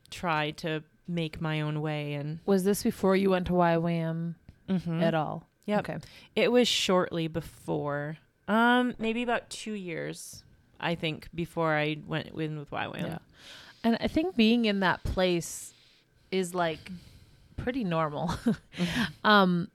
try 0.09 0.51
to 0.51 0.83
make 1.07 1.39
my 1.39 1.61
own 1.61 1.81
way 1.81 2.13
and 2.13 2.39
Was 2.45 2.63
this 2.63 2.81
before 2.83 3.15
you 3.15 3.29
went 3.29 3.45
to 3.47 3.53
YWAM 3.53 4.35
Mhm. 4.67 5.03
at 5.03 5.13
all? 5.13 5.47
Yeah. 5.67 5.79
Okay. 5.79 5.97
It 6.35 6.51
was 6.51 6.67
shortly 6.67 7.27
before, 7.27 8.17
um, 8.47 8.95
maybe 8.97 9.21
about 9.21 9.47
two 9.51 9.73
years, 9.73 10.43
I 10.79 10.95
think, 10.95 11.27
before 11.35 11.75
I 11.75 11.97
went 12.07 12.29
in 12.29 12.57
with 12.57 12.71
YWAM. 12.71 13.01
Yeah. 13.05 13.17
And 13.83 13.97
I 14.01 14.07
think 14.07 14.35
being 14.35 14.65
in 14.65 14.79
that 14.79 15.03
place 15.03 15.73
is 16.31 16.55
like 16.55 16.91
pretty 17.57 17.83
normal. 17.83 18.33
um 19.23 19.69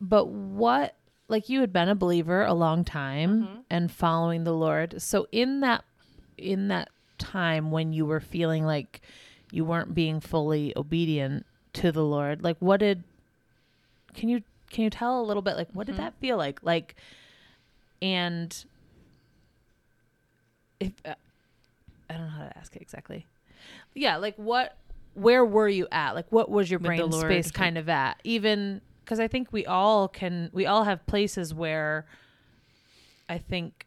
but 0.00 0.28
what 0.28 0.94
like 1.28 1.48
you 1.48 1.60
had 1.60 1.72
been 1.72 1.88
a 1.88 1.94
believer 1.94 2.44
a 2.44 2.52
long 2.54 2.84
time 2.84 3.42
Mhm. 3.44 3.64
and 3.70 3.90
following 3.90 4.44
the 4.44 4.52
Lord. 4.52 5.00
So 5.02 5.26
in 5.32 5.60
that 5.60 5.84
in 6.36 6.68
that 6.68 6.88
time 7.18 7.70
when 7.70 7.92
you 7.92 8.04
were 8.04 8.20
feeling 8.20 8.64
like 8.66 9.00
you 9.52 9.64
weren't 9.64 9.94
being 9.94 10.18
fully 10.20 10.72
obedient 10.76 11.46
to 11.74 11.92
the 11.92 12.04
Lord, 12.04 12.42
like 12.42 12.56
what 12.58 12.80
did 12.80 13.04
can 14.14 14.28
you 14.28 14.42
can 14.70 14.84
you 14.84 14.90
tell 14.90 15.20
a 15.20 15.24
little 15.24 15.42
bit 15.42 15.56
like 15.56 15.68
what 15.72 15.84
Mhm. 15.86 15.90
did 15.90 15.96
that 15.98 16.14
feel 16.20 16.36
like? 16.36 16.62
Like 16.62 16.96
and 18.02 18.64
if 20.80 20.92
uh, 21.04 21.14
I 22.10 22.14
don't 22.14 22.24
know 22.24 22.28
how 22.30 22.44
to 22.48 22.58
ask 22.58 22.74
it 22.76 22.82
exactly. 22.82 23.26
Yeah, 23.94 24.16
like 24.16 24.34
what 24.36 24.76
where 25.14 25.44
were 25.44 25.68
you 25.68 25.86
at? 25.92 26.14
Like 26.14 26.30
what 26.30 26.50
was 26.50 26.70
your 26.70 26.80
brain 26.80 26.98
space 27.12 27.50
kind 27.52 27.78
of 27.78 27.88
at? 27.88 28.18
Even 28.24 28.80
cuz 29.06 29.18
I 29.20 29.28
think 29.28 29.52
we 29.52 29.64
all 29.66 30.08
can 30.08 30.50
we 30.52 30.66
all 30.66 30.84
have 30.84 31.06
places 31.06 31.52
where 31.54 32.06
I 33.28 33.38
think 33.38 33.86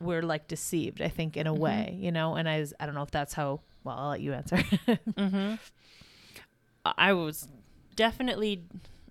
we're 0.00 0.22
like 0.22 0.48
deceived, 0.48 1.00
I 1.00 1.08
think 1.08 1.36
in 1.36 1.46
a 1.46 1.54
Mhm. 1.54 1.58
way, 1.58 1.96
you 1.98 2.10
know, 2.12 2.34
and 2.34 2.48
I 2.48 2.66
I 2.80 2.86
don't 2.86 2.94
know 2.94 3.02
if 3.02 3.10
that's 3.10 3.34
how 3.34 3.60
well, 3.84 3.98
I'll 3.98 4.08
let 4.10 4.20
you 4.20 4.32
answer. 4.32 4.56
Mm-hmm. 5.16 5.54
I 6.84 7.12
was 7.14 7.48
definitely. 7.96 8.62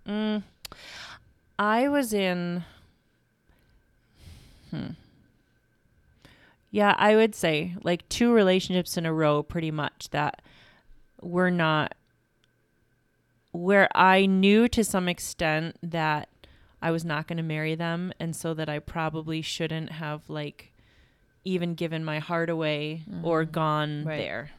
Mm, 0.08 0.43
I 1.58 1.88
was 1.88 2.14
in. 2.14 2.64
Hmm. 4.72 4.89
Yeah, 6.72 6.95
I 6.97 7.16
would 7.16 7.36
say 7.36 7.76
like 7.84 8.08
two 8.10 8.34
relationships 8.34 8.97
in 8.97 9.06
a 9.06 9.14
row, 9.14 9.43
pretty 9.43 9.72
much 9.72 10.10
that 10.12 10.41
were 11.22 11.51
not. 11.51 11.95
Where 13.54 13.88
I 13.95 14.26
knew 14.26 14.68
to 14.68 14.84
some 14.84 15.08
extent 15.08 15.78
that 15.82 16.28
I 16.82 16.91
was 16.91 17.06
not 17.06 17.28
going 17.28 17.38
to 17.38 17.43
marry 17.43 17.76
them, 17.76 18.12
and 18.20 18.36
so 18.36 18.54
that 18.56 18.68
I 18.68 18.80
probably 18.80 19.41
shouldn't 19.41 19.93
have 19.93 20.30
like 20.30 20.74
even 21.45 21.76
given 21.76 22.04
my 22.04 22.20
heart 22.20 22.49
away 22.49 23.04
or 23.24 23.45
Mhm. 23.45 23.51
gone 23.51 24.04
Right. 24.06 24.18
there. 24.18 24.51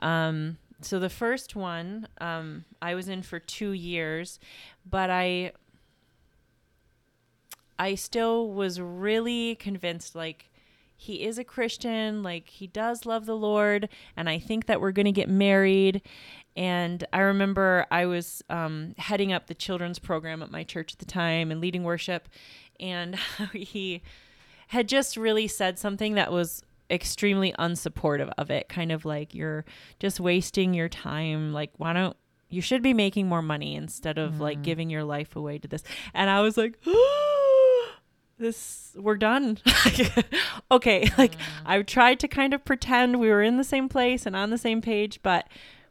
Um, 0.00 0.58
so 0.80 0.98
the 0.98 1.10
first 1.10 1.54
one, 1.54 2.08
um, 2.20 2.64
I 2.82 2.94
was 2.94 3.08
in 3.08 3.22
for 3.22 3.38
two 3.38 3.72
years, 3.72 4.38
but 4.88 5.10
I, 5.10 5.52
I 7.78 7.94
still 7.94 8.50
was 8.50 8.80
really 8.80 9.54
convinced, 9.56 10.14
like, 10.14 10.50
he 10.96 11.22
is 11.24 11.38
a 11.38 11.44
Christian, 11.44 12.22
like, 12.22 12.48
he 12.48 12.66
does 12.66 13.06
love 13.06 13.24
the 13.26 13.36
Lord, 13.36 13.88
and 14.16 14.28
I 14.28 14.38
think 14.38 14.66
that 14.66 14.80
we're 14.80 14.92
going 14.92 15.06
to 15.06 15.12
get 15.12 15.28
married. 15.28 16.02
And 16.60 17.06
I 17.10 17.20
remember 17.20 17.86
I 17.90 18.04
was 18.04 18.42
um, 18.50 18.94
heading 18.98 19.32
up 19.32 19.46
the 19.46 19.54
children's 19.54 19.98
program 19.98 20.42
at 20.42 20.50
my 20.50 20.62
church 20.62 20.92
at 20.92 20.98
the 20.98 21.06
time 21.06 21.50
and 21.50 21.58
leading 21.58 21.84
worship, 21.84 22.28
and 22.78 23.14
he 23.54 24.02
had 24.68 24.86
just 24.86 25.16
really 25.16 25.48
said 25.48 25.78
something 25.78 26.14
that 26.16 26.30
was 26.30 26.62
extremely 26.90 27.52
unsupportive 27.58 28.30
of 28.36 28.50
it. 28.50 28.68
Kind 28.68 28.92
of 28.92 29.06
like 29.06 29.34
you're 29.34 29.64
just 30.00 30.20
wasting 30.20 30.74
your 30.74 30.88
time. 30.90 31.52
Like 31.54 31.70
why 31.78 31.94
don't 31.94 32.16
you 32.50 32.60
should 32.60 32.82
be 32.82 32.92
making 32.92 33.26
more 33.26 33.42
money 33.42 33.74
instead 33.74 34.18
of 34.18 34.38
like 34.38 34.58
Mhm. 34.58 34.62
giving 34.64 34.90
your 34.90 35.04
life 35.04 35.36
away 35.36 35.56
to 35.58 35.68
this. 35.68 35.82
And 36.12 36.28
i 36.28 36.40
was 36.40 36.56
like 36.58 36.76
this 38.38 38.92
we're 38.96 39.16
done. 39.16 39.58
Okay 40.72 41.10
like 41.18 41.34
i've 41.66 41.86
tried 41.86 42.20
to 42.20 42.28
kind 42.28 42.54
of 42.54 42.64
pretend 42.64 43.18
we 43.18 43.28
were 43.28 43.42
in 43.42 43.56
the 43.56 43.64
same 43.64 43.88
place 43.88 44.24
and 44.26 44.36
on 44.36 44.50
the 44.50 44.58
same 44.58 44.80
page 44.80 45.18
but 45.22 45.46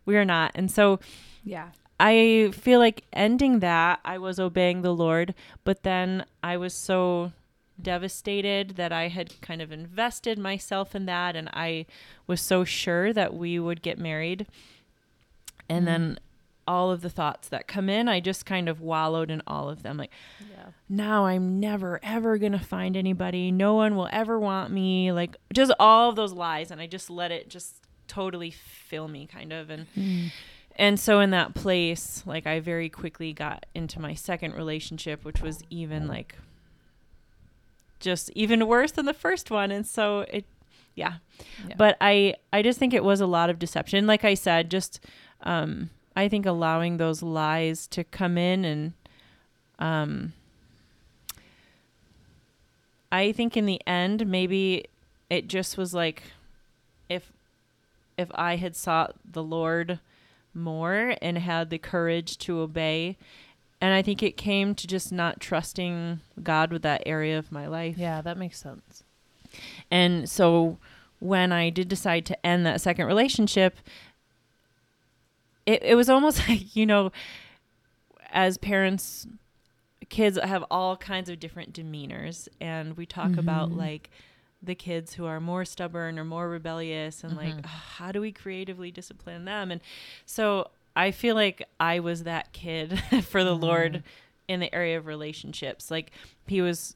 we 0.09 0.17
are 0.17 0.25
not 0.25 0.51
and 0.55 0.69
so 0.69 0.99
Yeah. 1.43 1.69
I 1.99 2.51
feel 2.53 2.79
like 2.79 3.03
ending 3.11 3.59
that, 3.59 3.99
I 4.05 4.17
was 4.19 4.39
obeying 4.39 4.81
the 4.81 4.95
Lord, 4.95 5.35
but 5.65 5.83
then 5.83 6.23
I 6.41 6.55
was 6.55 6.73
so 6.73 7.33
devastated 7.81 8.71
that 8.71 8.91
I 8.91 9.09
had 9.09 9.39
kind 9.41 9.61
of 9.61 9.71
invested 9.71 10.37
myself 10.37 10.95
in 10.95 11.05
that 11.07 11.35
and 11.35 11.49
I 11.53 11.85
was 12.25 12.41
so 12.41 12.63
sure 12.63 13.11
that 13.13 13.33
we 13.33 13.59
would 13.59 13.81
get 13.81 13.97
married. 13.97 14.47
And 15.67 15.85
then 15.85 16.01
mm-hmm. 16.01 16.23
all 16.67 16.89
of 16.89 17.01
the 17.01 17.09
thoughts 17.09 17.49
that 17.49 17.67
come 17.67 17.89
in, 17.89 18.07
I 18.07 18.21
just 18.21 18.45
kind 18.45 18.69
of 18.69 18.81
wallowed 18.81 19.29
in 19.29 19.41
all 19.45 19.69
of 19.69 19.83
them. 19.83 19.97
Like, 19.97 20.11
yeah. 20.39 20.71
now 20.87 21.25
I'm 21.25 21.59
never 21.59 21.99
ever 22.01 22.37
going 22.37 22.53
to 22.53 22.59
find 22.59 22.95
anybody. 22.95 23.51
No 23.51 23.75
one 23.75 23.95
will 23.95 24.09
ever 24.11 24.39
want 24.39 24.71
me. 24.71 25.11
Like, 25.11 25.35
just 25.53 25.71
all 25.79 26.09
of 26.09 26.15
those 26.15 26.33
lies. 26.33 26.71
And 26.71 26.81
I 26.81 26.87
just 26.87 27.09
let 27.09 27.31
it 27.31 27.49
just 27.49 27.83
totally 28.09 28.51
fill 28.51 29.07
me, 29.07 29.25
kind 29.25 29.53
of. 29.53 29.69
And, 29.69 29.87
and 30.75 30.99
so 30.99 31.21
in 31.21 31.29
that 31.29 31.53
place, 31.53 32.23
like 32.25 32.45
I 32.45 32.59
very 32.59 32.89
quickly 32.89 33.31
got 33.31 33.65
into 33.73 34.01
my 34.01 34.13
second 34.13 34.55
relationship, 34.55 35.23
which 35.23 35.41
was 35.41 35.63
even 35.69 36.07
like 36.07 36.35
just 38.01 38.29
even 38.31 38.67
worse 38.67 38.91
than 38.91 39.05
the 39.05 39.13
first 39.13 39.49
one. 39.49 39.71
And 39.71 39.87
so 39.87 40.21
it, 40.21 40.45
yeah. 40.95 41.15
Yeah. 41.67 41.75
But 41.77 41.95
I, 42.01 42.35
I 42.51 42.61
just 42.61 42.79
think 42.79 42.93
it 42.93 43.03
was 43.03 43.21
a 43.21 43.27
lot 43.27 43.49
of 43.49 43.59
deception. 43.59 44.07
Like 44.07 44.25
I 44.25 44.33
said, 44.33 44.69
just, 44.69 44.99
um, 45.43 45.89
I 46.15 46.27
think 46.27 46.45
allowing 46.45 46.97
those 46.97 47.23
lies 47.23 47.87
to 47.87 48.03
come 48.03 48.37
in 48.37 48.65
and, 48.65 48.93
um, 49.79 50.33
I 53.11 53.31
think 53.31 53.57
in 53.57 53.65
the 53.65 53.81
end, 53.87 54.27
maybe 54.27 54.85
it 55.29 55.47
just 55.47 55.77
was 55.77 55.93
like, 55.93 56.23
if, 57.07 57.31
if 58.19 58.29
I 58.35 58.57
had 58.57 58.75
sought 58.75 59.15
the 59.29 59.43
Lord 59.43 59.99
more 60.53 61.15
and 61.21 61.37
had 61.37 61.69
the 61.69 61.77
courage 61.77 62.37
to 62.39 62.59
obey. 62.59 63.17
And 63.81 63.93
I 63.93 64.01
think 64.01 64.21
it 64.21 64.35
came 64.35 64.75
to 64.75 64.87
just 64.87 65.11
not 65.11 65.39
trusting 65.39 66.19
God 66.43 66.71
with 66.71 66.81
that 66.81 67.01
area 67.05 67.37
of 67.39 67.51
my 67.51 67.65
life. 67.67 67.97
Yeah, 67.97 68.21
that 68.21 68.37
makes 68.37 68.59
sense. 68.59 69.03
And 69.89 70.29
so 70.29 70.77
when 71.19 71.51
I 71.51 71.69
did 71.69 71.87
decide 71.87 72.25
to 72.25 72.45
end 72.45 72.65
that 72.65 72.81
second 72.81 73.05
relationship, 73.05 73.77
it, 75.65 75.81
it 75.83 75.95
was 75.95 76.09
almost 76.09 76.39
like, 76.49 76.75
you 76.75 76.85
know, 76.85 77.11
as 78.31 78.57
parents, 78.57 79.27
kids 80.09 80.37
have 80.43 80.63
all 80.69 80.97
kinds 80.97 81.29
of 81.29 81.39
different 81.39 81.73
demeanors. 81.73 82.47
And 82.59 82.97
we 82.97 83.05
talk 83.05 83.37
about 83.37 83.69
Mhm. 83.71 83.77
like 83.77 84.09
the 84.61 84.75
kids 84.75 85.13
who 85.13 85.25
are 85.25 85.39
more 85.39 85.63
stubborn 85.65 86.19
or 86.19 86.25
more 86.25 86.49
rebellious 86.49 87.23
and 87.23 87.35
like, 87.37 87.55
Mhm. 87.55 87.61
"Ah, 87.65 87.83
how 87.97 88.11
do 88.11 88.19
we 88.21 88.31
creatively 88.31 88.91
discipline 88.91 89.45
them? 89.45 89.71
And 89.71 89.79
so 90.25 90.71
I 90.95 91.11
feel 91.11 91.35
like 91.35 91.67
I 91.79 91.99
was 91.99 92.23
that 92.23 92.51
kid 92.51 92.99
for 93.23 93.43
the 93.43 93.55
Lord 93.55 94.03
in 94.47 94.59
the 94.59 94.73
area 94.75 94.97
of 94.97 95.05
relationships. 95.05 95.89
Like 95.89 96.11
he 96.47 96.61
was 96.61 96.95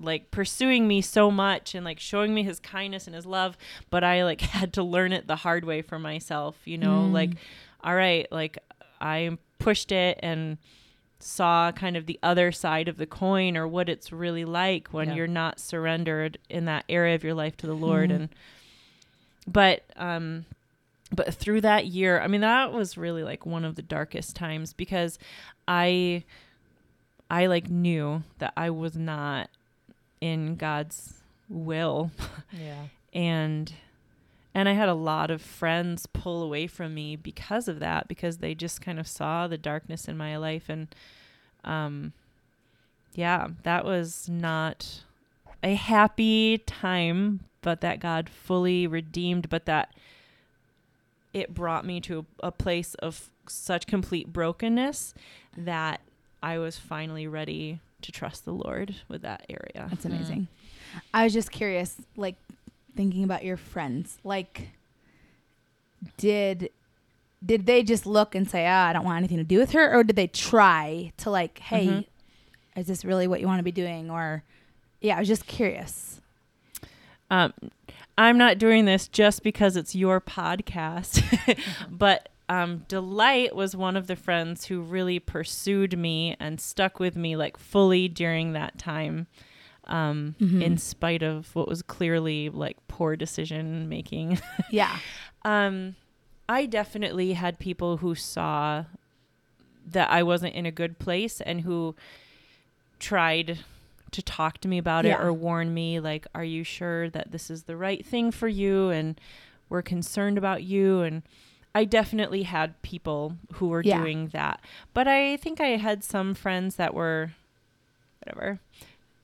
like 0.00 0.30
pursuing 0.32 0.88
me 0.88 1.00
so 1.00 1.30
much 1.30 1.74
and 1.74 1.84
like 1.84 2.00
showing 2.00 2.34
me 2.34 2.42
his 2.42 2.58
kindness 2.58 3.06
and 3.06 3.14
his 3.14 3.26
love, 3.26 3.56
but 3.90 4.02
I 4.02 4.24
like 4.24 4.40
had 4.58 4.72
to 4.72 4.82
learn 4.82 5.12
it 5.12 5.28
the 5.28 5.36
hard 5.36 5.64
way 5.64 5.82
for 5.82 5.98
myself, 6.00 6.56
you 6.64 6.78
know, 6.78 7.06
Mm. 7.08 7.12
like 7.12 7.30
all 7.82 7.94
right, 7.94 8.26
like 8.32 8.58
I 9.00 9.38
pushed 9.58 9.92
it 9.92 10.18
and 10.22 10.58
saw 11.24 11.72
kind 11.72 11.96
of 11.96 12.06
the 12.06 12.18
other 12.22 12.52
side 12.52 12.86
of 12.88 12.96
the 12.98 13.06
coin 13.06 13.56
or 13.56 13.66
what 13.66 13.88
it's 13.88 14.12
really 14.12 14.44
like 14.44 14.88
when 14.88 15.08
Yeah. 15.08 15.14
you're 15.14 15.26
not 15.26 15.58
surrendered 15.58 16.38
in 16.50 16.66
that 16.66 16.84
area 16.88 17.14
of 17.14 17.24
your 17.24 17.34
life 17.34 17.56
to 17.58 17.66
the 17.66 17.74
Lord 17.74 18.10
Mhm. 18.10 18.14
and 18.16 18.28
but 19.46 19.84
um 19.96 20.44
but 21.12 21.32
through 21.32 21.60
that 21.60 21.86
year, 21.86 22.20
I 22.20 22.26
mean 22.26 22.40
that 22.40 22.72
was 22.72 22.96
really 22.96 23.22
like 23.22 23.46
one 23.46 23.64
of 23.64 23.76
the 23.76 23.82
darkest 23.82 24.34
times 24.34 24.72
because 24.72 25.18
I 25.68 26.24
I 27.30 27.46
like 27.46 27.68
knew 27.70 28.22
that 28.38 28.52
I 28.56 28.70
was 28.70 28.96
not 28.96 29.48
in 30.20 30.56
God's 30.56 31.22
will 31.48 32.10
Yeah. 32.52 32.86
and 33.12 33.72
and 34.54 34.68
I 34.68 34.72
had 34.72 34.88
a 34.88 34.94
lot 34.94 35.30
of 35.30 35.42
friends 35.42 36.06
pull 36.06 36.42
away 36.42 36.66
from 36.66 36.94
me 36.94 37.16
because 37.16 37.66
of 37.68 37.80
that 37.80 38.08
because 38.08 38.38
they 38.38 38.54
just 38.54 38.80
kind 38.80 38.98
of 38.98 39.06
saw 39.08 39.46
the 39.48 39.58
darkness 39.58 40.06
in 40.08 40.16
my 40.16 40.36
life 40.36 40.68
and 40.68 40.88
um 41.64 42.12
yeah, 43.14 43.48
that 43.62 43.84
was 43.84 44.28
not 44.28 45.02
a 45.62 45.74
happy 45.74 46.58
time, 46.58 47.40
but 47.62 47.80
that 47.80 48.00
God 48.00 48.28
fully 48.28 48.86
redeemed, 48.86 49.48
but 49.48 49.66
that 49.66 49.94
it 51.32 51.54
brought 51.54 51.84
me 51.84 52.00
to 52.02 52.26
a, 52.42 52.48
a 52.48 52.52
place 52.52 52.94
of 52.94 53.30
such 53.48 53.86
complete 53.86 54.32
brokenness 54.32 55.14
that 55.56 56.00
I 56.42 56.58
was 56.58 56.76
finally 56.76 57.26
ready 57.26 57.80
to 58.02 58.10
trust 58.12 58.44
the 58.44 58.52
Lord 58.52 58.96
with 59.08 59.22
that 59.22 59.46
area. 59.48 59.86
That's 59.90 60.04
Mm. 60.04 60.14
amazing. 60.16 60.48
I 61.12 61.24
was 61.24 61.32
just 61.32 61.50
curious, 61.52 61.96
like 62.16 62.36
thinking 62.96 63.24
about 63.24 63.44
your 63.44 63.56
friends. 63.56 64.18
Like, 64.24 64.70
did 66.16 66.70
did 67.44 67.66
they 67.66 67.82
just 67.82 68.06
look 68.06 68.34
and 68.34 68.48
say, 68.48 68.66
"Ah, 68.66 68.88
I 68.88 68.92
don't 68.92 69.04
want 69.04 69.18
anything 69.18 69.38
to 69.38 69.44
do 69.44 69.58
with 69.58 69.72
her," 69.72 69.92
or 69.94 70.02
did 70.04 70.16
they 70.16 70.26
try 70.28 71.12
to 71.18 71.30
like, 71.30 71.58
"Hey, 71.58 71.86
Mhm. 71.86 72.04
is 72.76 72.86
this 72.86 73.04
really 73.04 73.26
what 73.26 73.40
you 73.40 73.46
want 73.46 73.58
to 73.58 73.64
be 73.64 73.72
doing?" 73.72 74.10
Or, 74.10 74.42
yeah, 75.00 75.16
I 75.16 75.18
was 75.20 75.28
just 75.28 75.46
curious. 75.46 76.20
Um, 77.30 77.52
I'm 78.16 78.38
not 78.38 78.58
doing 78.58 78.84
this 78.84 79.08
just 79.08 79.42
because 79.42 79.76
it's 79.76 79.94
your 79.94 80.20
podcast, 80.20 81.22
but 81.90 82.28
um, 82.48 82.84
Delight 82.88 83.56
was 83.56 83.74
one 83.74 83.96
of 83.96 84.06
the 84.06 84.16
friends 84.16 84.66
who 84.66 84.82
really 84.82 85.18
pursued 85.18 85.98
me 85.98 86.36
and 86.38 86.60
stuck 86.60 87.00
with 87.00 87.16
me 87.16 87.36
like 87.36 87.56
fully 87.56 88.06
during 88.08 88.52
that 88.52 88.78
time, 88.78 89.26
um, 89.84 90.34
Mhm. 90.40 90.62
in 90.62 90.78
spite 90.78 91.22
of 91.22 91.54
what 91.56 91.66
was 91.66 91.80
clearly 91.82 92.50
like 92.50 92.76
poor 92.86 93.16
decision 93.16 93.88
making. 93.88 94.38
Yeah, 94.70 94.98
Um, 95.44 95.96
I 96.48 96.66
definitely 96.66 97.32
had 97.34 97.58
people 97.58 97.98
who 97.98 98.14
saw 98.14 98.84
that 99.86 100.10
I 100.10 100.22
wasn't 100.22 100.54
in 100.54 100.66
a 100.66 100.70
good 100.70 100.98
place 100.98 101.40
and 101.40 101.62
who 101.62 101.94
tried 102.98 103.58
to 104.12 104.22
talk 104.22 104.58
to 104.58 104.68
me 104.68 104.78
about 104.78 105.04
Yeah. 105.04 105.14
it 105.20 105.24
or 105.24 105.32
warn 105.32 105.74
me 105.74 105.98
like 106.00 106.26
are 106.34 106.44
you 106.44 106.62
sure 106.64 107.10
that 107.10 107.32
this 107.32 107.50
is 107.50 107.64
the 107.64 107.76
right 107.76 108.04
thing 108.06 108.30
for 108.30 108.46
you 108.48 108.90
and 108.90 109.20
we're 109.68 109.82
concerned 109.82 110.38
about 110.38 110.62
you 110.62 111.00
and 111.02 111.22
I 111.74 111.84
definitely 111.84 112.44
had 112.44 112.80
people 112.82 113.36
who 113.54 113.66
were 113.68 113.82
Yeah. 113.82 113.98
doing 113.98 114.28
that. 114.28 114.60
But 114.94 115.08
I 115.08 115.36
think 115.38 115.60
I 115.60 115.70
had 115.76 116.04
some 116.04 116.32
friends 116.34 116.76
that 116.76 116.94
were 116.94 117.32
whatever. 118.20 118.60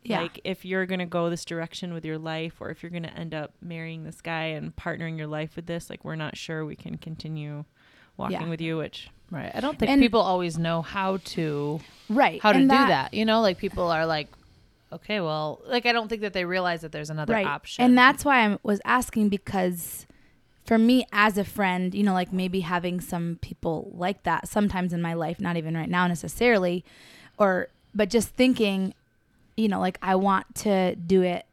Yeah, 0.02 0.22
Like 0.22 0.40
if 0.44 0.64
you're 0.64 0.86
going 0.86 1.00
to 1.00 1.06
go 1.06 1.28
this 1.30 1.44
direction 1.44 1.92
with 1.92 2.04
your 2.04 2.18
life 2.18 2.54
or 2.60 2.70
if 2.70 2.82
you're 2.82 2.90
going 2.90 3.02
to 3.02 3.12
end 3.14 3.34
up 3.34 3.52
marrying 3.60 4.04
this 4.04 4.20
guy 4.20 4.44
and 4.44 4.74
partnering 4.74 5.18
your 5.18 5.26
life 5.26 5.56
with 5.56 5.66
this, 5.66 5.90
like 5.90 6.04
we're 6.04 6.16
not 6.16 6.36
sure 6.36 6.64
we 6.64 6.76
can 6.76 6.96
continue 6.96 7.64
walking 8.16 8.40
Yeah. 8.40 8.48
with 8.48 8.60
you, 8.60 8.76
which 8.78 9.10
Right. 9.30 9.50
I 9.54 9.60
don't 9.60 9.78
think 9.78 9.90
And- 9.90 10.00
people 10.02 10.20
always 10.20 10.58
know 10.58 10.82
how 10.82 11.18
to 11.18 11.80
right. 12.08 12.40
how 12.42 12.52
to 12.52 12.58
And 12.58 12.68
do 12.68 12.76
that. 12.76 13.14
You 13.14 13.24
know, 13.24 13.40
like 13.42 13.58
people 13.58 13.88
are 13.90 14.04
like, 14.06 14.28
okay, 14.92 15.20
well, 15.20 15.60
like 15.66 15.86
I 15.86 15.92
don't 15.92 16.08
think 16.08 16.22
that 16.22 16.32
they 16.32 16.44
realize 16.44 16.80
that 16.80 16.90
there's 16.92 17.10
another 17.10 17.34
right. 17.34 17.46
option. 17.46 17.84
And 17.84 17.96
that's 17.96 18.24
why 18.24 18.44
I 18.46 18.58
was 18.64 18.80
asking 18.84 19.28
because 19.28 20.06
for 20.66 20.78
me 20.78 21.06
as 21.12 21.38
a 21.38 21.44
friend, 21.44 21.94
you 21.94 22.02
know, 22.02 22.12
like 22.12 22.32
maybe 22.32 22.60
having 22.60 23.00
some 23.00 23.38
people 23.40 23.90
like 23.94 24.22
that 24.24 24.48
sometimes 24.48 24.92
in 24.92 25.00
my 25.02 25.14
life, 25.14 25.40
not 25.40 25.56
even 25.56 25.76
right 25.76 25.88
now 25.88 26.06
necessarily, 26.08 26.84
or 27.38 27.68
but 27.94 28.08
just 28.10 28.30
thinking, 28.30 28.94
you 29.60 29.68
know, 29.68 29.80
like 29.80 29.98
I 30.02 30.14
want 30.16 30.54
to 30.56 30.94
do 30.96 31.22
it 31.22 31.44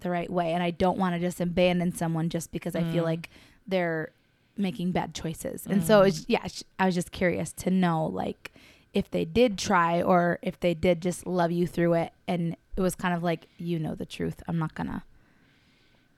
the 0.00 0.10
right 0.10 0.28
way 0.30 0.52
and 0.52 0.62
I 0.62 0.70
don't 0.70 0.98
want 0.98 1.14
to 1.14 1.20
just 1.20 1.40
abandon 1.40 1.92
someone 1.92 2.28
just 2.28 2.50
because 2.50 2.74
I 2.74 2.82
feel 2.92 3.02
Mm. 3.04 3.12
like 3.12 3.30
they're 3.66 4.10
making 4.56 4.90
bad 4.92 5.14
choices. 5.14 5.66
And 5.66 5.82
so 5.82 6.02
it's 6.02 6.24
yeah, 6.28 6.46
I 6.78 6.86
was 6.86 6.94
just 6.94 7.12
curious 7.12 7.52
to 7.54 7.70
know 7.70 8.06
like 8.06 8.52
if 8.92 9.10
they 9.10 9.24
did 9.24 9.56
try 9.58 10.02
or 10.02 10.38
if 10.42 10.58
they 10.60 10.74
did 10.74 11.00
just 11.00 11.26
love 11.26 11.50
you 11.52 11.66
through 11.66 11.94
it 11.94 12.12
and 12.28 12.56
it 12.76 12.80
was 12.80 12.94
kind 12.94 13.14
of 13.14 13.22
like 13.22 13.46
you 13.58 13.78
know 13.78 13.94
the 13.94 14.04
truth. 14.06 14.42
I'm 14.48 14.58
not 14.58 14.74
going 14.74 14.88
to 14.88 15.02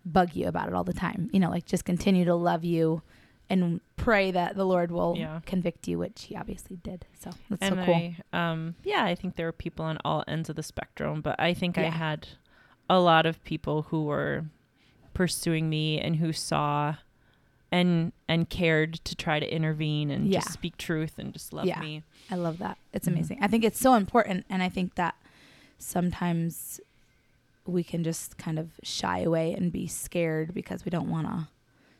bug 0.07 0.34
you 0.34 0.47
about 0.49 0.68
it 0.68 0.74
all 0.74 0.84
the 0.84 0.92
time. 0.92 1.28
You 1.32 1.40
know, 1.40 1.51
like 1.51 1.66
just 1.66 1.84
continue 1.84 2.24
to 2.24 2.34
love 2.34 2.64
you 2.64 3.03
and 3.62 3.80
pray 3.96 4.30
that 4.30 4.57
the 4.57 4.64
Lord 4.66 4.90
will 4.90 5.14
Yeah. 5.16 5.40
convict 5.46 5.86
you, 5.88 5.98
which 5.98 6.24
he 6.24 6.36
obviously 6.36 6.76
did. 6.76 7.05
So 7.18 7.30
that's 7.48 7.62
and 7.62 7.76
so 7.76 7.84
cool. 7.84 7.94
I 7.94 8.16
um 8.32 8.74
yeah, 8.84 9.05
I 9.05 9.14
think 9.14 9.36
there 9.36 9.46
were 9.46 9.52
people 9.52 9.84
on 9.84 9.98
all 10.05 10.24
ends 10.26 10.48
of 10.50 10.57
the 10.57 10.62
spectrum, 10.62 11.20
but 11.20 11.38
I 11.38 11.55
think 11.55 11.78
I 11.78 11.84
had 11.84 12.28
a 12.90 13.00
lot 13.00 13.24
of 13.26 13.42
people 13.44 13.82
who 13.82 14.05
were 14.05 14.44
pursuing 15.14 15.68
me 15.70 15.98
and 16.00 16.16
who 16.16 16.32
saw 16.32 16.96
and 17.72 18.12
and 18.28 18.48
cared 18.50 18.94
to 19.05 19.14
try 19.16 19.40
to 19.40 19.52
intervene 19.55 20.11
and 20.11 20.28
Yeah. 20.28 20.40
just 20.40 20.52
speak 20.52 20.76
truth 20.76 21.18
and 21.18 21.32
just 21.32 21.52
love 21.52 21.66
Yeah. 21.66 21.80
me. 21.80 22.02
I 22.30 22.36
love 22.36 22.59
that. 22.59 22.78
It's 22.92 23.07
Mhm. 23.09 23.12
amazing. 23.12 23.38
I 23.40 23.48
think 23.48 23.64
it's 23.64 23.80
so 23.80 23.94
important. 23.94 24.44
And 24.50 24.62
I 24.62 24.68
think 24.68 24.94
that 24.96 25.14
sometimes 25.78 26.80
we 27.66 27.82
can 27.82 28.05
just 28.05 28.36
kind 28.36 28.59
of 28.59 28.70
shy 28.82 29.20
away 29.20 29.52
and 29.55 29.72
be 29.72 29.86
scared 29.86 30.52
because 30.55 30.84
we 30.84 30.90
don't 30.90 31.09
want 31.09 31.26
to 31.26 31.48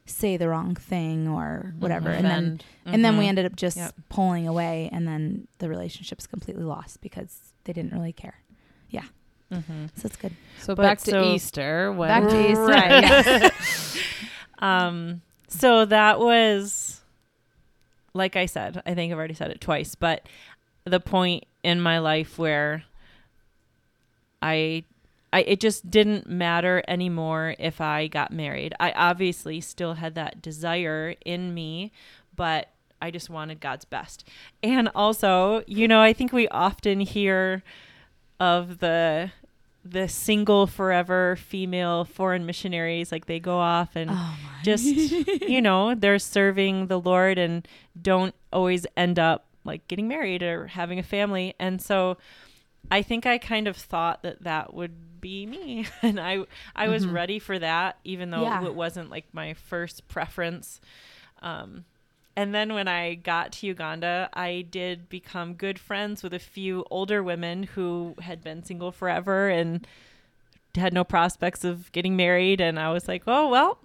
say 0.07 0.37
the 0.37 0.49
wrong 0.49 0.75
thing 0.75 1.27
or 1.29 1.75
whatever. 1.79 2.11
And 2.11 2.25
then 2.27 2.45
Offend. 2.45 2.65
and 2.87 3.05
then 3.05 3.17
we 3.17 3.25
Mhm. 3.25 3.29
ended 3.29 3.47
up 3.47 3.57
just 3.57 3.77
Yep. 3.79 3.95
pulling 4.11 4.47
away 4.47 4.91
and 4.93 5.09
then 5.09 5.49
the 5.59 5.69
relationship's 5.69 6.27
completely 6.27 6.65
lost 6.65 7.01
because 7.01 7.53
they 7.65 7.73
didn't 7.73 7.93
really 7.93 8.13
care. 8.13 8.37
Yeah. 8.91 9.05
Mhm. 9.51 9.91
So 9.97 10.07
it's 10.07 10.17
good. 10.17 10.33
so 10.61 10.75
But 10.75 10.83
back 10.83 10.99
to 11.01 11.11
so- 11.11 11.33
Easter. 11.35 11.91
When 11.93 12.09
Back 12.09 12.29
to 12.29 12.51
Easter. 12.51 12.65
Right. 12.67 13.03
yes. 13.03 13.99
Um, 14.61 15.21
so 15.49 15.85
that 15.85 16.21
was, 16.21 17.03
like 18.15 18.37
I 18.37 18.47
said, 18.47 18.81
I 18.87 18.95
think 18.95 19.11
I've 19.13 19.19
already 19.19 19.35
said 19.35 19.51
it 19.51 19.61
twice, 19.61 19.95
but 19.95 20.27
the 20.85 21.01
point 21.01 21.45
in 21.63 21.81
my 21.81 21.99
life 21.99 22.39
where 22.39 22.85
I, 24.41 24.85
I, 25.35 25.41
it 25.41 25.59
just 25.59 25.91
didn't 25.91 26.29
matter 26.29 26.85
anymore 26.87 27.57
if 27.59 27.81
I 27.81 28.07
got 28.07 28.31
married. 28.31 28.73
I 28.79 28.93
obviously 28.93 29.61
still 29.61 29.95
had 29.95 30.15
that 30.15 30.41
desire 30.41 31.17
in 31.27 31.53
me, 31.53 31.91
but 32.37 32.69
I 33.03 33.11
just 33.11 33.29
wanted 33.29 33.59
God's 33.59 33.85
best. 33.85 34.29
And 34.63 34.89
also, 34.95 35.65
you 35.67 35.89
know, 35.89 36.01
I 36.01 36.13
think 36.13 36.33
we 36.33 36.47
often 36.49 37.01
hear 37.01 37.65
of 38.39 38.79
the 38.79 39.33
the 39.85 40.09
single 40.09 40.69
forever 40.69 41.37
female 41.37 42.05
foreign 42.05 42.47
missionaries 42.47 43.13
like 43.13 43.27
they 43.27 43.39
go 43.39 43.59
off 43.59 43.97
and 43.97 44.11
Oh 44.13 44.37
just 44.63 44.85
you 45.43 45.61
know 45.61 45.95
they're 45.95 46.19
serving 46.19 46.87
the 46.87 46.99
lord 46.99 47.37
and 47.39 47.69
don't 48.01 48.35
always 48.51 48.87
end 48.97 49.19
up 49.19 49.45
like 49.63 49.87
getting 49.87 50.09
married 50.09 50.43
or 50.43 50.69
having 50.69 50.99
a 50.99 51.03
family 51.03 51.55
and 51.61 51.83
so 51.83 52.17
i 52.91 53.03
think 53.03 53.27
i 53.27 53.37
kind 53.37 53.69
of 53.69 53.77
thought 53.77 54.23
that 54.23 54.43
that 54.43 54.73
would 54.73 55.14
be 55.25 55.47
me 55.47 55.87
and 56.03 56.19
i 56.21 56.33
i 56.77 56.87
was 56.89 57.05
Mhm. 57.07 57.13
ready 57.21 57.39
for 57.39 57.57
that 57.59 57.99
even 58.05 58.31
though 58.31 58.43
Yeah. 58.43 58.65
it 58.67 58.75
wasn't 58.75 59.09
like 59.11 59.27
my 59.33 59.55
first 59.55 60.07
preference 60.09 60.81
um 61.43 61.85
and 62.37 62.53
then 62.53 62.75
when 62.75 62.89
I 62.89 63.15
got 63.15 63.53
to 63.53 63.67
Uganda, 63.69 64.29
I 64.35 64.67
did 64.69 65.09
become 65.09 65.55
good 65.55 65.79
friends 65.79 66.21
with 66.25 66.35
a 66.35 66.41
few 66.41 66.85
older 66.91 67.23
women 67.23 67.63
who 67.63 68.17
had 68.21 68.43
been 68.43 68.65
single 68.65 68.91
forever 68.91 69.49
and 69.49 69.87
had 70.75 70.93
no 70.93 71.05
prospects 71.05 71.63
of 71.63 71.93
getting 71.93 72.17
married. 72.17 72.61
And 72.61 72.77
I 72.77 72.91
was 72.93 73.07
like, 73.07 73.23
oh, 73.29 73.49
well, 73.51 73.79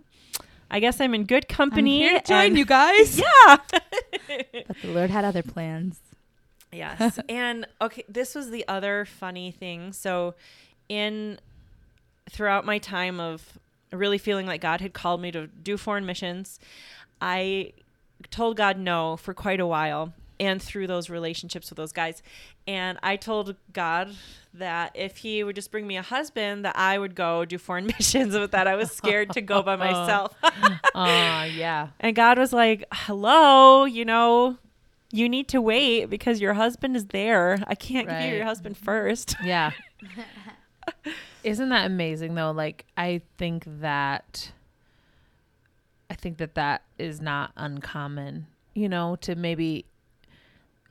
I 0.72 0.80
guess 0.80 1.00
I'm 1.00 1.14
in 1.14 1.26
good 1.26 1.48
company. 1.48 2.02
I'm 2.04 2.10
here 2.10 2.20
to 2.22 2.26
join 2.26 2.46
and- 2.48 2.58
you 2.58 2.66
guys. 2.66 3.20
Yeah. 3.26 3.58
But 4.68 4.78
the 4.82 4.88
Lord 4.98 5.12
had 5.12 5.26
other 5.26 5.44
plans. 5.44 6.00
Yes. 6.72 7.20
and 7.30 7.68
okay, 7.80 8.04
this 8.10 8.34
was 8.34 8.50
the 8.50 8.68
other 8.68 9.06
funny 9.06 9.52
thing. 9.52 9.94
So, 9.94 10.34
in 10.90 11.40
throughout 12.30 12.66
my 12.66 12.78
time 12.78 13.20
of 13.20 13.58
really 13.92 14.18
feeling 14.18 14.46
like 14.46 14.62
God 14.62 14.82
had 14.82 14.94
called 14.94 15.22
me 15.22 15.32
to 15.32 15.48
do 15.48 15.78
foreign 15.78 16.06
missions, 16.06 16.60
I 17.22 17.74
told 18.30 18.58
God 18.58 18.78
no 18.78 19.16
for 19.18 19.34
quite 19.34 19.60
a 19.60 19.66
while 19.66 20.14
and 20.40 20.62
through 20.62 20.88
those 20.88 21.10
relationships 21.10 21.70
with 21.70 21.78
those 21.78 21.92
guys. 21.92 22.24
And 22.68 22.98
I 23.04 23.18
told 23.18 23.56
God 23.74 24.16
that 24.54 24.92
if 24.96 25.18
he 25.18 25.44
would 25.44 25.56
just 25.56 25.70
bring 25.72 25.86
me 25.86 25.98
a 25.98 26.02
husband, 26.02 26.64
that 26.64 26.78
I 26.78 26.98
would 26.98 27.14
go 27.16 27.44
do 27.46 27.58
foreign 27.58 27.88
missions, 28.00 28.34
but 28.34 28.52
that 28.52 28.68
I 28.68 28.76
was 28.76 28.92
scared 28.92 29.32
to 29.32 29.42
go 29.42 29.62
by 29.64 29.76
myself. 29.78 30.36
uh, 30.44 31.48
yeah. 31.52 31.90
And 32.00 32.16
God 32.16 32.38
was 32.38 32.54
like, 32.54 32.86
"Hello, 32.94 33.84
you 33.86 34.06
know, 34.06 34.58
you 35.12 35.28
need 35.28 35.48
to 35.50 35.62
wait 35.62 36.06
because 36.06 36.40
your 36.40 36.54
husband 36.54 36.96
is 36.96 37.08
there. 37.08 37.62
I 37.68 37.76
can't 37.76 38.08
give 38.08 38.22
you 38.22 38.38
your 38.38 38.46
husband 38.46 38.78
first. 38.78 39.36
Yeah. 39.44 39.72
Isn't 41.44 41.70
that 41.70 41.86
amazing 41.86 42.36
though? 42.36 42.52
Like 42.52 42.86
I 42.98 43.22
think 43.38 43.64
that 43.80 44.52
I 46.10 46.16
think 46.16 46.38
that 46.38 46.56
that 46.56 46.84
is 46.98 47.22
not 47.22 47.52
uncommon, 47.56 48.48
you 48.74 48.90
know, 48.90 49.16
to 49.18 49.36
maybe 49.36 49.86